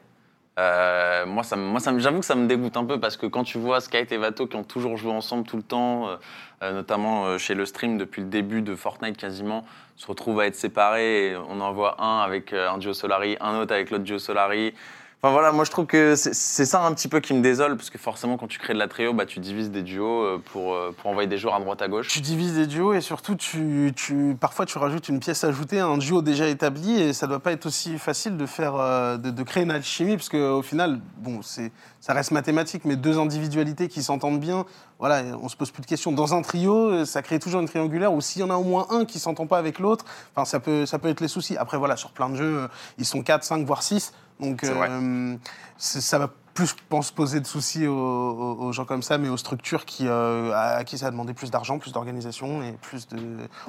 Euh, 0.58 1.24
moi, 1.24 1.44
ça, 1.44 1.56
j'avoue 1.98 2.18
que 2.18 2.26
ça 2.26 2.34
me 2.34 2.48
dégoûte 2.48 2.76
un 2.76 2.84
peu 2.84 2.98
parce 2.98 3.16
que 3.16 3.26
quand 3.26 3.44
tu 3.44 3.58
vois 3.58 3.80
Skype 3.80 4.10
et 4.10 4.16
Vato 4.16 4.46
qui 4.46 4.56
ont 4.56 4.64
toujours 4.64 4.96
joué 4.96 5.12
ensemble 5.12 5.44
tout 5.44 5.56
le 5.56 5.62
temps, 5.62 6.08
euh, 6.08 6.16
euh, 6.62 6.72
notamment 6.72 7.38
chez 7.38 7.54
le 7.54 7.64
stream 7.64 7.96
depuis 7.96 8.22
le 8.22 8.28
début 8.28 8.60
de 8.60 8.74
Fortnite 8.74 9.16
quasiment, 9.16 9.64
se 9.96 10.06
retrouvent 10.08 10.40
à 10.40 10.46
être 10.46 10.56
séparés. 10.56 11.28
Et 11.28 11.36
on 11.36 11.60
en 11.60 11.72
voit 11.72 12.02
un 12.02 12.20
avec 12.20 12.52
un 12.52 12.78
duo 12.78 12.92
Solari, 12.92 13.36
un 13.40 13.60
autre 13.60 13.72
avec 13.72 13.90
l'autre 13.90 14.04
duo 14.04 14.18
Solari. 14.18 14.74
Enfin 15.20 15.32
voilà, 15.32 15.50
moi 15.50 15.64
je 15.64 15.72
trouve 15.72 15.86
que 15.86 16.14
c'est 16.14 16.64
ça 16.64 16.86
un 16.86 16.94
petit 16.94 17.08
peu 17.08 17.18
qui 17.18 17.34
me 17.34 17.42
désole 17.42 17.76
parce 17.76 17.90
que 17.90 17.98
forcément 17.98 18.36
quand 18.36 18.46
tu 18.46 18.60
crées 18.60 18.72
de 18.72 18.78
la 18.78 18.86
trio, 18.86 19.12
bah, 19.12 19.26
tu 19.26 19.40
divises 19.40 19.72
des 19.72 19.82
duos 19.82 20.22
euh, 20.22 20.40
pour, 20.52 20.74
euh, 20.74 20.94
pour 20.96 21.10
envoyer 21.10 21.28
des 21.28 21.38
joueurs 21.38 21.56
à 21.56 21.60
droite 21.60 21.82
à 21.82 21.88
gauche. 21.88 22.06
Tu 22.06 22.20
divises 22.20 22.54
des 22.54 22.68
duos 22.68 22.92
et 22.92 23.00
surtout, 23.00 23.34
tu, 23.34 23.92
tu, 23.96 24.36
parfois, 24.40 24.64
tu 24.64 24.78
rajoutes 24.78 25.08
une 25.08 25.18
pièce 25.18 25.42
ajoutée 25.42 25.80
à 25.80 25.86
un 25.86 25.98
duo 25.98 26.22
déjà 26.22 26.46
établi 26.46 27.00
et 27.00 27.12
ça 27.12 27.26
doit 27.26 27.40
pas 27.40 27.50
être 27.50 27.66
aussi 27.66 27.98
facile 27.98 28.36
de 28.36 28.46
faire, 28.46 28.76
euh, 28.76 29.16
de, 29.16 29.30
de 29.30 29.42
créer 29.42 29.64
une 29.64 29.72
alchimie 29.72 30.14
parce 30.14 30.28
qu'au 30.28 30.62
final, 30.62 31.00
bon, 31.16 31.40
ça 31.42 32.12
reste 32.12 32.30
mathématique, 32.30 32.84
mais 32.84 32.94
deux 32.94 33.18
individualités 33.18 33.88
qui 33.88 34.04
s'entendent 34.04 34.38
bien, 34.38 34.66
voilà, 35.00 35.24
on 35.42 35.48
se 35.48 35.56
pose 35.56 35.72
plus 35.72 35.82
de 35.82 35.86
questions. 35.86 36.12
Dans 36.12 36.32
un 36.34 36.42
trio, 36.42 37.04
ça 37.04 37.22
crée 37.22 37.40
toujours 37.40 37.60
une 37.60 37.68
triangulaire 37.68 38.12
où 38.12 38.20
s'il 38.20 38.42
y 38.42 38.44
en 38.44 38.50
a 38.50 38.56
au 38.56 38.62
moins 38.62 38.86
un 38.90 39.04
qui 39.04 39.18
s'entend 39.18 39.48
pas 39.48 39.58
avec 39.58 39.80
l'autre, 39.80 40.04
enfin, 40.36 40.44
ça 40.44 40.60
peut, 40.60 40.86
ça 40.86 41.00
peut 41.00 41.08
être 41.08 41.20
les 41.20 41.28
soucis. 41.28 41.56
Après, 41.56 41.76
voilà, 41.76 41.96
sur 41.96 42.12
plein 42.12 42.28
de 42.28 42.36
jeux, 42.36 42.68
ils 42.98 43.04
sont 43.04 43.22
4, 43.24 43.42
5, 43.42 43.66
voire 43.66 43.82
6. 43.82 44.12
Donc, 44.40 44.64
euh, 44.64 45.36
ça 45.76 46.18
va 46.18 46.30
plus, 46.54 46.66
je 46.66 46.74
pense, 46.88 47.12
poser 47.12 47.38
de 47.40 47.46
soucis 47.46 47.86
aux, 47.86 48.72
gens 48.72 48.84
comme 48.84 49.02
ça, 49.02 49.16
mais 49.16 49.28
aux 49.28 49.36
structures 49.36 49.84
qui, 49.84 50.08
euh, 50.08 50.50
à, 50.54 50.82
qui 50.82 50.98
ça 50.98 51.06
a 51.06 51.10
demandé 51.12 51.32
plus 51.32 51.52
d'argent, 51.52 51.78
plus 51.78 51.92
d'organisation 51.92 52.62
et 52.64 52.72
plus 52.72 53.06
de, 53.06 53.18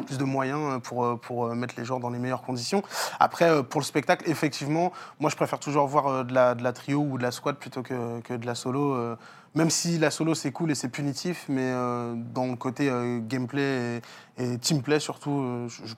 plus 0.08 0.17
de 0.17 0.23
moyens 0.23 0.82
pour, 0.82 1.05
euh, 1.05 1.15
pour 1.15 1.45
euh, 1.45 1.53
mettre 1.53 1.75
les 1.77 1.86
joueurs 1.86 1.99
dans 1.99 2.10
les 2.10 2.17
meilleures 2.17 2.41
conditions. 2.41 2.82
Après, 3.19 3.63
pour 3.63 3.79
le 3.79 3.86
spectacle, 3.86 4.27
effectivement, 4.27 4.91
moi, 5.19 5.29
je 5.29 5.36
préfère 5.36 5.60
toujours 5.60 5.86
voir 5.86 6.25
de, 6.25 6.34
la, 6.34 6.55
de 6.55 6.63
la 6.63 6.73
trio 6.73 6.99
ou 6.99 7.19
de 7.19 7.23
la 7.23 7.32
squad 7.32 7.58
plutôt 7.58 7.84
que, 7.84 8.21
que 8.21 8.34
de 8.34 8.45
la 8.47 8.55
solo. 8.55 8.95
euh, 8.95 9.15
même 9.55 9.69
si 9.69 9.97
la 9.97 10.12
solo, 10.12 10.36
c'est 10.36 10.51
cool 10.51 10.71
et 10.71 10.75
c'est 10.75 10.89
punitif, 10.89 11.45
mais 11.49 11.71
euh, 11.73 12.13
dans 12.15 12.45
le 12.45 12.55
côté 12.55 12.89
euh, 12.89 13.19
gameplay 13.19 14.01
et, 14.38 14.53
et 14.53 14.58
teamplay, 14.58 14.99
surtout, 14.99 15.41
euh, 15.41 15.67
je 15.67 15.93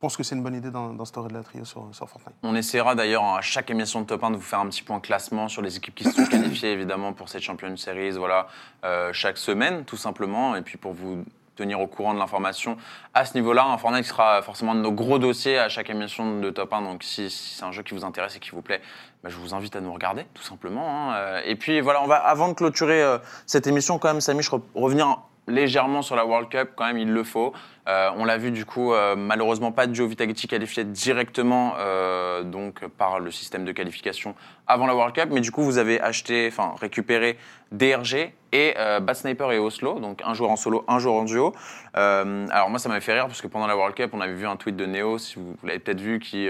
pense 0.00 0.16
que 0.16 0.22
c'est 0.22 0.34
une 0.36 0.42
bonne 0.42 0.54
idée 0.54 0.70
d'in- 0.70 0.92
d'instaurer 0.94 1.28
de 1.28 1.34
la 1.34 1.42
trio 1.42 1.64
sur, 1.64 1.88
Fortnite. 1.92 2.34
On 2.42 2.54
essaiera 2.54 2.94
d'ailleurs 2.94 3.24
à 3.24 3.40
chaque 3.40 3.70
émission 3.70 4.00
de 4.02 4.06
Top 4.06 4.22
1 4.24 4.30
de 4.32 4.36
vous 4.36 4.42
faire 4.42 4.60
un 4.60 4.66
petit 4.68 4.82
point 4.82 5.00
classement 5.00 5.48
sur 5.48 5.62
les 5.62 5.76
équipes 5.76 5.94
qui 5.94 6.04
se 6.04 6.12
sont 6.12 6.26
qualifiées 6.26 6.72
évidemment 6.72 7.12
pour 7.12 7.28
cette 7.28 7.42
Champion 7.42 7.76
Series, 7.76 8.12
voilà, 8.12 8.46
euh, 8.84 9.12
chaque 9.12 9.38
semaine 9.38 9.84
tout 9.84 9.96
simplement, 9.96 10.54
et 10.56 10.62
puis 10.62 10.78
pour 10.78 10.92
vous 10.92 11.24
tenir 11.56 11.80
au 11.80 11.88
courant 11.88 12.14
de 12.14 12.20
l'information 12.20 12.76
à 13.14 13.24
ce 13.24 13.34
niveau-là. 13.34 13.64
Un 13.64 13.78
Fortnite 13.78 14.04
sera 14.04 14.42
forcément 14.42 14.76
de 14.76 14.80
nos 14.80 14.92
gros 14.92 15.18
dossiers 15.18 15.58
à 15.58 15.68
chaque 15.68 15.90
émission 15.90 16.38
de 16.38 16.50
Top 16.50 16.72
1, 16.72 16.82
donc 16.82 17.02
si, 17.02 17.28
c'est 17.30 17.64
un 17.64 17.72
jeu 17.72 17.82
qui 17.82 17.94
vous 17.94 18.04
intéresse 18.04 18.36
et 18.36 18.38
qui 18.38 18.50
vous 18.50 18.62
plaît, 18.62 18.80
bah, 19.24 19.28
je 19.30 19.36
vous 19.36 19.54
invite 19.54 19.74
à 19.74 19.80
nous 19.80 19.92
regarder 19.92 20.24
tout 20.34 20.42
simplement. 20.44 21.10
hein. 21.10 21.14
Euh, 21.16 21.40
Et 21.44 21.56
puis 21.56 21.80
voilà, 21.80 22.00
on 22.02 22.06
va 22.06 22.14
avant 22.16 22.46
de 22.48 22.52
clôturer 22.54 23.02
euh, 23.02 23.18
cette 23.46 23.66
émission 23.66 23.98
quand 23.98 24.06
même, 24.06 24.20
Samy, 24.20 24.42
je 24.44 24.50
re- 24.52 24.62
revenir 24.76 25.18
légèrement 25.48 26.02
sur 26.02 26.16
la 26.16 26.24
World 26.24 26.48
Cup, 26.48 26.70
quand 26.76 26.86
même 26.86 26.98
il 26.98 27.10
le 27.10 27.24
faut. 27.24 27.52
Euh, 27.88 28.10
on 28.16 28.24
l'a 28.24 28.36
vu 28.36 28.50
du 28.50 28.66
coup, 28.66 28.92
euh, 28.92 29.16
malheureusement 29.16 29.72
pas 29.72 29.90
Joe 29.90 30.08
Vitality 30.08 30.46
qualifié 30.46 30.84
directement 30.84 31.74
euh, 31.78 32.42
donc 32.42 32.86
par 32.86 33.18
le 33.18 33.30
système 33.30 33.64
de 33.64 33.72
qualification 33.72 34.34
avant 34.66 34.86
la 34.86 34.94
World 34.94 35.14
Cup, 35.14 35.30
mais 35.32 35.40
du 35.40 35.50
coup 35.50 35.62
vous 35.62 35.78
avez 35.78 35.98
acheté, 36.00 36.48
enfin 36.52 36.74
récupéré 36.78 37.38
DRG 37.72 38.32
et 38.52 38.74
Bad 38.76 39.14
Sniper 39.14 39.52
et 39.52 39.58
Oslo, 39.58 40.00
donc 40.00 40.22
un 40.24 40.32
joueur 40.34 40.50
en 40.50 40.56
solo, 40.56 40.84
un 40.88 40.98
joueur 40.98 41.16
en 41.16 41.24
duo. 41.24 41.54
Alors 41.94 42.68
moi 42.68 42.78
ça 42.78 42.88
m'avait 42.88 43.00
fait 43.00 43.14
rire 43.14 43.26
parce 43.26 43.40
que 43.40 43.46
pendant 43.46 43.66
la 43.66 43.76
World 43.76 43.94
Cup 43.94 44.10
on 44.12 44.20
avait 44.20 44.34
vu 44.34 44.46
un 44.46 44.56
tweet 44.56 44.76
de 44.76 44.86
Neo, 44.86 45.18
si 45.18 45.36
vous 45.36 45.56
l'avez 45.62 45.78
peut-être 45.78 46.00
vu, 46.00 46.18
qui 46.18 46.48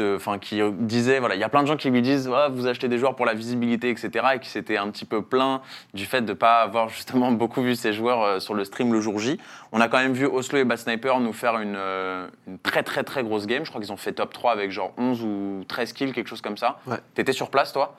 enfin 0.00 0.38
qui 0.38 0.60
disait 0.72 1.20
voilà 1.20 1.36
il 1.36 1.40
y 1.40 1.44
a 1.44 1.48
plein 1.48 1.62
de 1.62 1.68
gens 1.68 1.76
qui 1.76 1.90
lui 1.90 2.02
disent 2.02 2.28
Ouais, 2.28 2.48
vous 2.50 2.66
achetez 2.66 2.88
des 2.88 2.98
joueurs 2.98 3.14
pour 3.14 3.24
la 3.24 3.34
visibilité 3.34 3.88
etc 3.90 4.26
et 4.34 4.40
qui 4.40 4.48
s'était 4.48 4.76
un 4.76 4.90
petit 4.90 5.04
peu 5.04 5.22
plaint 5.22 5.62
du 5.94 6.06
fait 6.06 6.22
de 6.22 6.32
pas 6.32 6.60
avoir 6.62 6.88
justement 6.88 7.30
beaucoup 7.32 7.62
vu 7.62 7.76
ces 7.76 7.92
joueurs 7.92 8.22
euh, 8.22 8.40
sur 8.40 8.54
le 8.54 8.64
stream 8.64 8.92
le 8.92 9.00
jour 9.00 9.18
J. 9.18 9.38
On 9.72 9.80
a 9.80 9.88
quand 9.88 9.98
même 9.98 10.12
vu 10.12 10.26
Oslo 10.26 10.58
et 10.58 10.64
Bad 10.64 10.78
Sniper 10.78 11.20
nous 11.20 11.32
faire 11.32 11.58
une, 11.58 11.76
euh, 11.76 12.26
une 12.46 12.58
très 12.58 12.82
très 12.82 13.04
très 13.04 13.22
grosse 13.22 13.46
game. 13.46 13.64
Je 13.64 13.70
crois 13.70 13.80
qu'ils 13.80 13.92
ont 13.92 13.96
fait 13.96 14.12
top 14.12 14.32
3 14.32 14.52
avec 14.52 14.70
genre 14.70 14.92
11 14.96 15.22
ou 15.22 15.64
13 15.68 15.92
kills, 15.92 16.12
quelque 16.12 16.28
chose 16.28 16.40
comme 16.40 16.56
ça. 16.56 16.78
Ouais. 16.86 16.98
T'étais 17.14 17.32
sur 17.32 17.50
place 17.50 17.72
toi? 17.72 17.94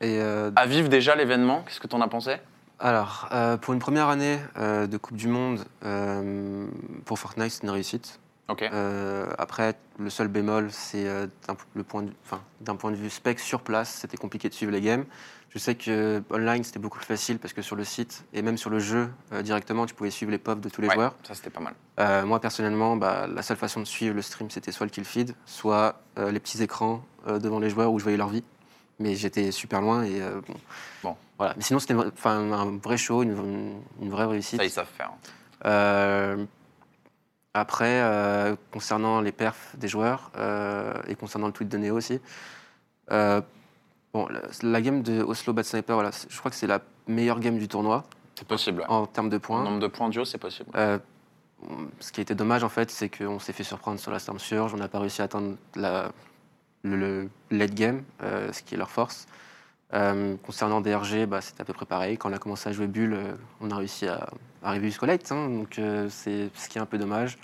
Et 0.00 0.20
euh, 0.20 0.50
À 0.56 0.66
vivre 0.66 0.88
déjà 0.88 1.14
l'événement, 1.14 1.62
qu'est-ce 1.66 1.80
que 1.80 1.86
t'en 1.86 2.00
as 2.00 2.08
pensé? 2.08 2.36
Alors, 2.80 3.28
pour 3.60 3.74
une 3.74 3.80
première 3.80 4.08
année 4.08 4.38
de 4.56 4.96
Coupe 4.96 5.16
du 5.16 5.26
Monde, 5.26 5.64
pour 7.04 7.18
Fortnite, 7.18 7.50
c'est 7.50 7.64
une 7.64 7.70
réussite. 7.70 8.20
Euh, 8.72 9.26
après, 9.38 9.74
le 9.98 10.08
seul 10.10 10.28
bémol, 10.28 10.68
c'est 10.70 11.06
euh, 11.06 11.26
d'un 11.46 11.54
point 11.84 12.02
de- 12.02 12.72
point 12.76 12.90
vue 12.92 13.10
spec 13.10 13.38
sur 13.40 13.60
place, 13.60 13.90
c'était 13.90 14.16
compliqué 14.16 14.48
de 14.48 14.54
suivre 14.54 14.72
les 14.72 14.80
games. 14.80 15.04
Je 15.50 15.58
sais 15.58 15.74
que 15.74 16.22
online, 16.30 16.64
c'était 16.64 16.78
beaucoup 16.78 16.98
plus 16.98 17.06
facile 17.06 17.38
parce 17.38 17.52
que 17.54 17.62
sur 17.62 17.76
le 17.76 17.84
site 17.84 18.24
et 18.32 18.42
même 18.42 18.56
sur 18.58 18.70
le 18.70 18.78
jeu 18.78 19.10
euh, 19.32 19.42
directement, 19.42 19.86
tu 19.86 19.94
pouvais 19.94 20.10
suivre 20.10 20.30
les 20.32 20.38
pops 20.38 20.60
de 20.60 20.68
tous 20.68 20.80
les 20.82 20.88
Ouais, 20.88 20.94
joueurs. 20.94 21.14
Ça 21.24 21.34
c'était 21.34 21.50
pas 21.50 21.60
mal. 21.60 21.74
Euh, 22.00 22.24
moi, 22.26 22.40
personnellement, 22.40 22.96
bah, 22.96 23.26
la 23.26 23.42
seule 23.42 23.56
façon 23.56 23.80
de 23.80 23.86
suivre 23.86 24.14
le 24.14 24.22
stream, 24.22 24.50
c'était 24.50 24.72
soit 24.72 24.86
le 24.86 24.90
kill 24.90 25.04
feed, 25.04 25.34
soit 25.46 26.00
les 26.16 26.40
petits 26.40 26.62
écrans 26.62 27.02
devant 27.26 27.58
les 27.60 27.70
joueurs 27.70 27.92
où 27.92 27.98
je 27.98 28.04
voyais 28.04 28.18
leur 28.18 28.28
vie. 28.28 28.44
Mais 28.98 29.14
j'étais 29.14 29.52
super 29.52 29.80
loin 29.80 30.02
et 30.04 30.20
bon. 30.46 30.54
Bon. 31.04 31.16
Voilà. 31.38 31.54
Mais 31.56 31.62
sinon, 31.62 31.78
c'était 31.78 31.94
un 32.24 32.78
vrai 32.82 32.96
show, 32.96 33.22
une, 33.22 33.80
une 34.02 34.10
vraie 34.10 34.24
réussite. 34.26 34.58
Ça 34.58 34.64
ils 34.64 34.70
savent 34.70 34.88
faire. 34.96 35.12
Après, 37.60 38.00
euh, 38.02 38.54
concernant 38.70 39.20
les 39.20 39.32
perfs 39.32 39.74
des 39.76 39.88
joueurs 39.88 40.30
euh, 40.36 40.92
et 41.08 41.14
concernant 41.14 41.46
le 41.48 41.52
tweet 41.52 41.68
de 41.68 41.78
Neo 41.78 41.96
aussi, 41.96 42.20
euh, 43.10 43.40
bon, 44.12 44.28
la, 44.28 44.40
la 44.62 44.80
game 44.80 45.02
de 45.02 45.22
Oslo 45.22 45.52
Bad 45.52 45.64
Sniper, 45.64 45.94
voilà, 45.96 46.10
je 46.28 46.38
crois 46.38 46.50
que 46.50 46.56
c'est 46.56 46.66
la 46.66 46.80
meilleure 47.06 47.40
game 47.40 47.58
du 47.58 47.66
tournoi 47.68 48.04
C'est 48.36 48.46
possible. 48.46 48.84
en 48.88 49.06
termes 49.06 49.28
de 49.28 49.36
En 49.36 49.40
points. 49.40 49.64
nombre 49.64 49.80
de 49.80 49.86
points 49.88 50.08
duo, 50.08 50.24
c'est 50.24 50.38
possible. 50.38 50.70
Ce 51.98 52.12
qui 52.12 52.20
a 52.20 52.22
été 52.22 52.36
dommage, 52.36 52.62
en 52.62 52.68
fait, 52.68 52.90
c'est 52.90 53.08
qu'on 53.08 53.40
s'est 53.40 53.52
fait 53.52 53.64
surprendre 53.64 53.98
sur 53.98 54.12
la 54.12 54.20
Storm 54.20 54.38
Surge. 54.38 54.72
On 54.74 54.76
n'a 54.76 54.86
pas 54.86 55.00
réussi 55.00 55.20
à 55.22 55.24
atteindre 55.24 55.56
la, 55.74 56.12
le, 56.84 56.96
le 56.96 57.28
late 57.50 57.74
game, 57.74 58.02
ce 58.20 58.62
qui 58.62 58.74
est 58.74 58.78
leur 58.78 58.90
force. 58.90 59.26
Euh, 59.94 60.36
concernant 60.44 60.80
DRG, 60.82 61.24
bah, 61.26 61.40
c'était 61.40 61.62
à 61.62 61.64
peu 61.64 61.72
près 61.72 61.86
pareil. 61.86 62.18
Quand 62.18 62.30
on 62.30 62.32
a 62.34 62.38
commencé 62.38 62.68
à 62.68 62.72
jouer 62.72 62.86
Bulle, 62.86 63.14
euh, 63.14 63.32
on 63.60 63.70
a 63.70 63.76
réussi 63.76 64.06
à 64.06 64.28
arriver 64.62 64.88
jusqu'au 64.88 65.06
late. 65.06 65.30
hein. 65.32 65.48
donc, 65.48 65.78
euh, 65.78 66.08
c'est 66.10 66.50
ce 66.54 66.68
qui 66.68 66.76
est 66.78 66.80
un 66.80 66.86
peu 66.86 66.98
dommage. 66.98 67.38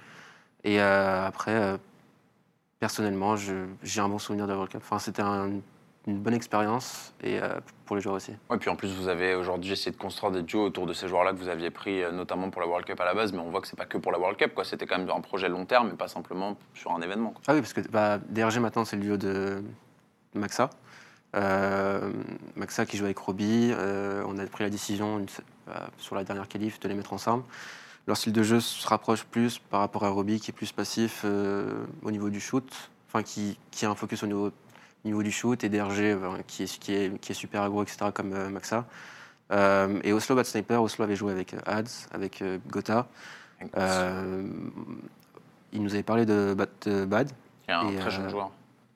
Et 0.64 0.80
après, 0.80 1.78
personnellement, 2.80 3.34
j'ai 3.36 4.00
un 4.00 4.08
bon 4.08 4.18
souvenir 4.18 4.46
de 4.46 4.50
la 4.50 4.56
World 4.56 4.72
Cup. 4.72 4.80
Enfin, 4.84 4.98
c'était 4.98 5.20
un- 5.22 5.50
une 6.06 6.18
bonne 6.18 6.32
expérience 6.34 7.12
et 7.22 7.38
pour 7.86 7.96
les 7.96 8.02
joueurs 8.02 8.14
aussi. 8.16 8.32
Ouais, 8.50 8.56
puis 8.58 8.68
en 8.70 8.76
plus, 8.76 8.94
vous 8.94 9.08
avez 9.08 9.34
aujourd'hui 9.34 9.72
essayé 9.72 9.90
de 9.92 9.96
construire 10.00 10.32
des 10.32 10.42
duos 10.42 10.64
autour 10.64 10.86
de 10.86 10.92
ces 10.94 11.06
joueurs-là 11.08 11.32
que 11.32 11.36
vous 11.38 11.48
aviez 11.48 11.70
pris 11.70 12.02
notamment 12.12 12.48
pour 12.50 12.60
la 12.62 12.66
World 12.66 12.86
Cup 12.86 12.98
à 13.00 13.04
la 13.04 13.12
base, 13.14 13.32
mais 13.34 13.38
on 13.40 13.50
voit 13.50 13.60
que 13.60 13.68
c'est 13.68 13.76
pas 13.76 13.84
que 13.86 13.98
pour 13.98 14.10
la 14.12 14.18
World 14.18 14.38
Cup. 14.38 14.58
C'était 14.64 14.86
quand 14.86 14.96
même 14.98 15.08
un 15.10 15.20
projet 15.20 15.48
long 15.50 15.64
terme, 15.66 15.88
mais 15.90 15.96
pas 15.96 16.08
simplement 16.08 16.56
sur 16.74 16.92
un 16.92 17.00
événement. 17.02 17.30
quoi. 17.32 17.42
Ah 17.46 17.52
oui, 17.54 17.60
parce 17.60 17.72
que 17.74 17.80
bah, 17.88 18.18
DRG 18.28 18.58
maintenant, 18.58 18.84
c'est 18.86 18.96
le 18.96 19.02
duo 19.02 19.16
de 19.18 19.62
Maxa. 20.34 20.68
Euh, 21.34 22.10
Maxa 22.56 22.86
qui 22.86 22.96
joue 22.96 23.04
avec 23.04 23.18
Roby. 23.18 23.70
Euh, 23.72 24.22
on 24.26 24.38
a 24.38 24.46
pris 24.46 24.62
la 24.64 24.70
décision 24.70 25.18
une- 25.18 25.26
bah, 25.66 25.88
sur 25.98 26.14
la 26.14 26.24
dernière 26.24 26.46
qualif 26.48 26.78
de 26.80 26.88
les 26.88 26.94
mettre 26.94 27.12
ensemble. 27.12 27.44
Leur 28.06 28.16
style 28.16 28.32
de 28.32 28.42
jeu 28.42 28.60
se 28.60 28.86
rapproche 28.86 29.24
plus 29.24 29.58
par 29.58 29.80
rapport 29.80 30.04
à 30.04 30.10
Roby 30.10 30.38
qui 30.38 30.50
est 30.50 30.54
plus 30.54 30.72
passif 30.72 31.22
euh, 31.24 31.72
au 32.02 32.10
niveau 32.10 32.28
du 32.28 32.38
shoot, 32.40 32.70
enfin 33.08 33.22
qui, 33.22 33.58
qui 33.70 33.86
a 33.86 33.90
un 33.90 33.94
focus 33.94 34.22
au 34.22 34.26
niveau, 34.26 34.52
niveau 35.04 35.22
du 35.22 35.32
shoot 35.32 35.64
et 35.64 35.68
DRG 35.68 36.00
euh, 36.00 36.18
qui, 36.46 36.64
est, 36.64 36.78
qui, 36.78 36.94
est, 36.94 37.18
qui 37.20 37.32
est 37.32 37.34
super 37.34 37.62
aggro, 37.62 37.82
etc. 37.82 38.10
comme 38.14 38.32
euh, 38.34 38.48
Maxa. 38.50 38.84
Euh, 39.52 39.98
et 40.04 40.12
Oslo 40.12 40.36
Bad 40.36 40.44
Sniper, 40.46 40.82
Oslo 40.82 41.04
avait 41.04 41.16
joué 41.16 41.32
avec 41.32 41.54
euh, 41.54 41.58
Ads, 41.66 42.08
avec 42.12 42.42
euh, 42.42 42.58
Gotha. 42.70 43.08
Euh, 43.76 44.42
il 45.72 45.82
nous 45.82 45.94
avait 45.94 46.02
parlé 46.02 46.26
de 46.26 46.54
Bad, 46.56 46.68
de 46.84 47.04
Bad 47.06 47.30
Il 47.66 47.70
y 47.70 47.74
a 47.74 47.80
un 47.80 47.88
et, 47.88 47.96
très 47.96 48.10
jeune 48.10 48.26
euh, 48.26 48.30
joueur. 48.30 48.50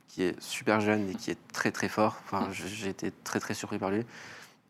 Qui 0.08 0.22
est 0.24 0.40
super 0.40 0.80
jeune 0.80 1.10
et 1.10 1.14
qui 1.14 1.30
est 1.30 1.38
très 1.52 1.70
très 1.70 1.88
fort. 1.88 2.16
Enfin, 2.24 2.48
je- 2.52 2.66
j'ai 2.66 2.88
été 2.88 3.12
très 3.24 3.40
très 3.40 3.54
surpris 3.54 3.78
par 3.78 3.90
lui. 3.90 4.04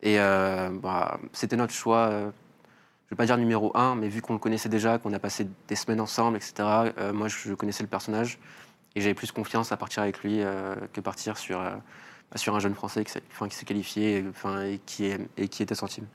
Et 0.03 0.19
euh, 0.21 0.71
bah, 0.71 1.19
c'était 1.33 1.57
notre 1.57 1.73
choix, 1.73 2.09
euh, 2.09 2.21
je 2.23 2.27
ne 2.27 3.11
vais 3.11 3.17
pas 3.17 3.27
dire 3.27 3.39
numéro 3.39 3.77
un, 3.77 3.95
mais 3.97 4.09
vu 4.09 4.21
qu'on 4.23 4.35
le 4.35 4.39
connaissait 4.39 4.69
déjà, 4.69 4.99
qu'on 4.99 5.13
a 5.13 5.19
passé 5.19 5.49
des 5.69 5.77
semaines 5.77 6.01
ensemble, 6.01 6.37
etc., 6.37 6.55
euh, 6.99 7.13
moi 7.13 7.29
je 7.29 7.55
connaissais 7.55 7.83
le 7.83 7.89
personnage 7.89 8.39
et 8.95 9.01
j'avais 9.01 9.15
plus 9.15 9.33
confiance 9.33 9.73
à 9.73 9.77
partir 9.77 10.03
avec 10.03 10.23
lui 10.23 10.41
que 10.93 11.01
partir 11.01 11.37
sur, 11.39 11.59
bah, 11.61 12.37
sur 12.37 12.55
un 12.55 12.61
jeune 12.61 12.75
Français 12.75 13.05
qui 13.05 13.13
s'est 13.13 13.23
enfin, 13.31 13.49
qui 13.49 13.57
s'est 13.57 13.65
qualifié 13.67 14.19
et, 14.19 14.25
enfin, 14.29 14.63
et, 14.63 14.81
qui 14.87 15.07
est, 15.07 15.19
et 15.37 15.49
qui 15.49 15.63
était 15.63 15.75
centime. 15.75 16.07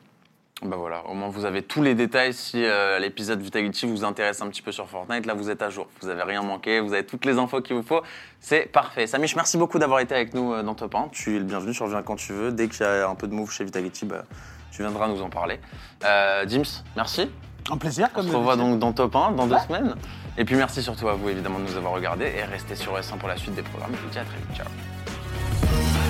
Bah 0.65 0.77
voilà, 0.77 1.05
au 1.07 1.13
moins 1.13 1.27
vous 1.27 1.43
avez 1.43 1.61
tous 1.61 1.81
les 1.81 1.93
détails 1.93 2.33
si 2.33 2.63
euh, 2.63 2.97
l'épisode 2.97 3.41
Vitality 3.41 3.85
vous 3.85 4.05
intéresse 4.05 4.41
un 4.41 4.47
petit 4.47 4.61
peu 4.61 4.71
sur 4.71 4.87
Fortnite. 4.87 5.25
Là, 5.25 5.33
vous 5.33 5.49
êtes 5.49 5.61
à 5.61 5.69
jour, 5.69 5.87
vous 6.01 6.07
avez 6.07 6.23
rien 6.23 6.41
manqué, 6.41 6.79
vous 6.79 6.93
avez 6.93 7.05
toutes 7.05 7.25
les 7.25 7.37
infos 7.37 7.61
qu'il 7.61 7.75
vous 7.75 7.83
faut. 7.83 8.01
C'est 8.39 8.71
parfait. 8.71 9.05
Samish, 9.05 9.35
merci 9.35 9.57
beaucoup 9.57 9.77
d'avoir 9.77 9.99
été 9.99 10.15
avec 10.15 10.33
nous 10.33 10.53
euh, 10.53 10.63
dans 10.63 10.73
Top 10.73 10.95
1. 10.95 11.09
Tu 11.11 11.35
es 11.35 11.39
le 11.39 11.45
bienvenu, 11.45 11.73
tu 11.73 11.83
reviens 11.83 12.01
quand 12.01 12.15
tu 12.15 12.31
veux. 12.31 12.51
Dès 12.51 12.69
qu'il 12.69 12.81
y 12.81 12.83
a 12.83 13.09
un 13.09 13.15
peu 13.15 13.27
de 13.27 13.33
move 13.33 13.51
chez 13.51 13.65
Vitality, 13.65 14.05
bah, 14.05 14.23
tu 14.71 14.81
viendras 14.81 15.07
nous 15.09 15.21
en 15.21 15.29
parler. 15.29 15.59
Euh, 16.05 16.45
Dims, 16.45 16.83
merci. 16.95 17.29
Un 17.69 17.77
plaisir, 17.77 18.07
On 18.11 18.15
comme 18.15 18.29
se 18.29 18.35
revoit 18.35 18.55
donc 18.55 18.79
dans 18.79 18.93
Top 18.93 19.15
1 19.15 19.31
dans 19.31 19.47
deux 19.47 19.59
semaines. 19.59 19.95
Et 20.37 20.45
puis 20.45 20.55
merci 20.55 20.81
surtout 20.81 21.09
à 21.09 21.13
vous 21.13 21.29
évidemment 21.29 21.59
de 21.59 21.65
nous 21.65 21.77
avoir 21.77 21.93
regardés 21.93 22.31
et 22.37 22.43
restez 22.43 22.75
sur 22.75 22.97
S1 22.97 23.17
pour 23.17 23.27
la 23.27 23.37
suite 23.37 23.55
des 23.55 23.61
programmes. 23.61 23.91
Je 23.95 24.01
vous 24.01 24.09
dis 24.09 24.19
à 24.19 24.23
très 24.23 24.37
vite. 24.37 24.55
Ciao. 24.55 26.02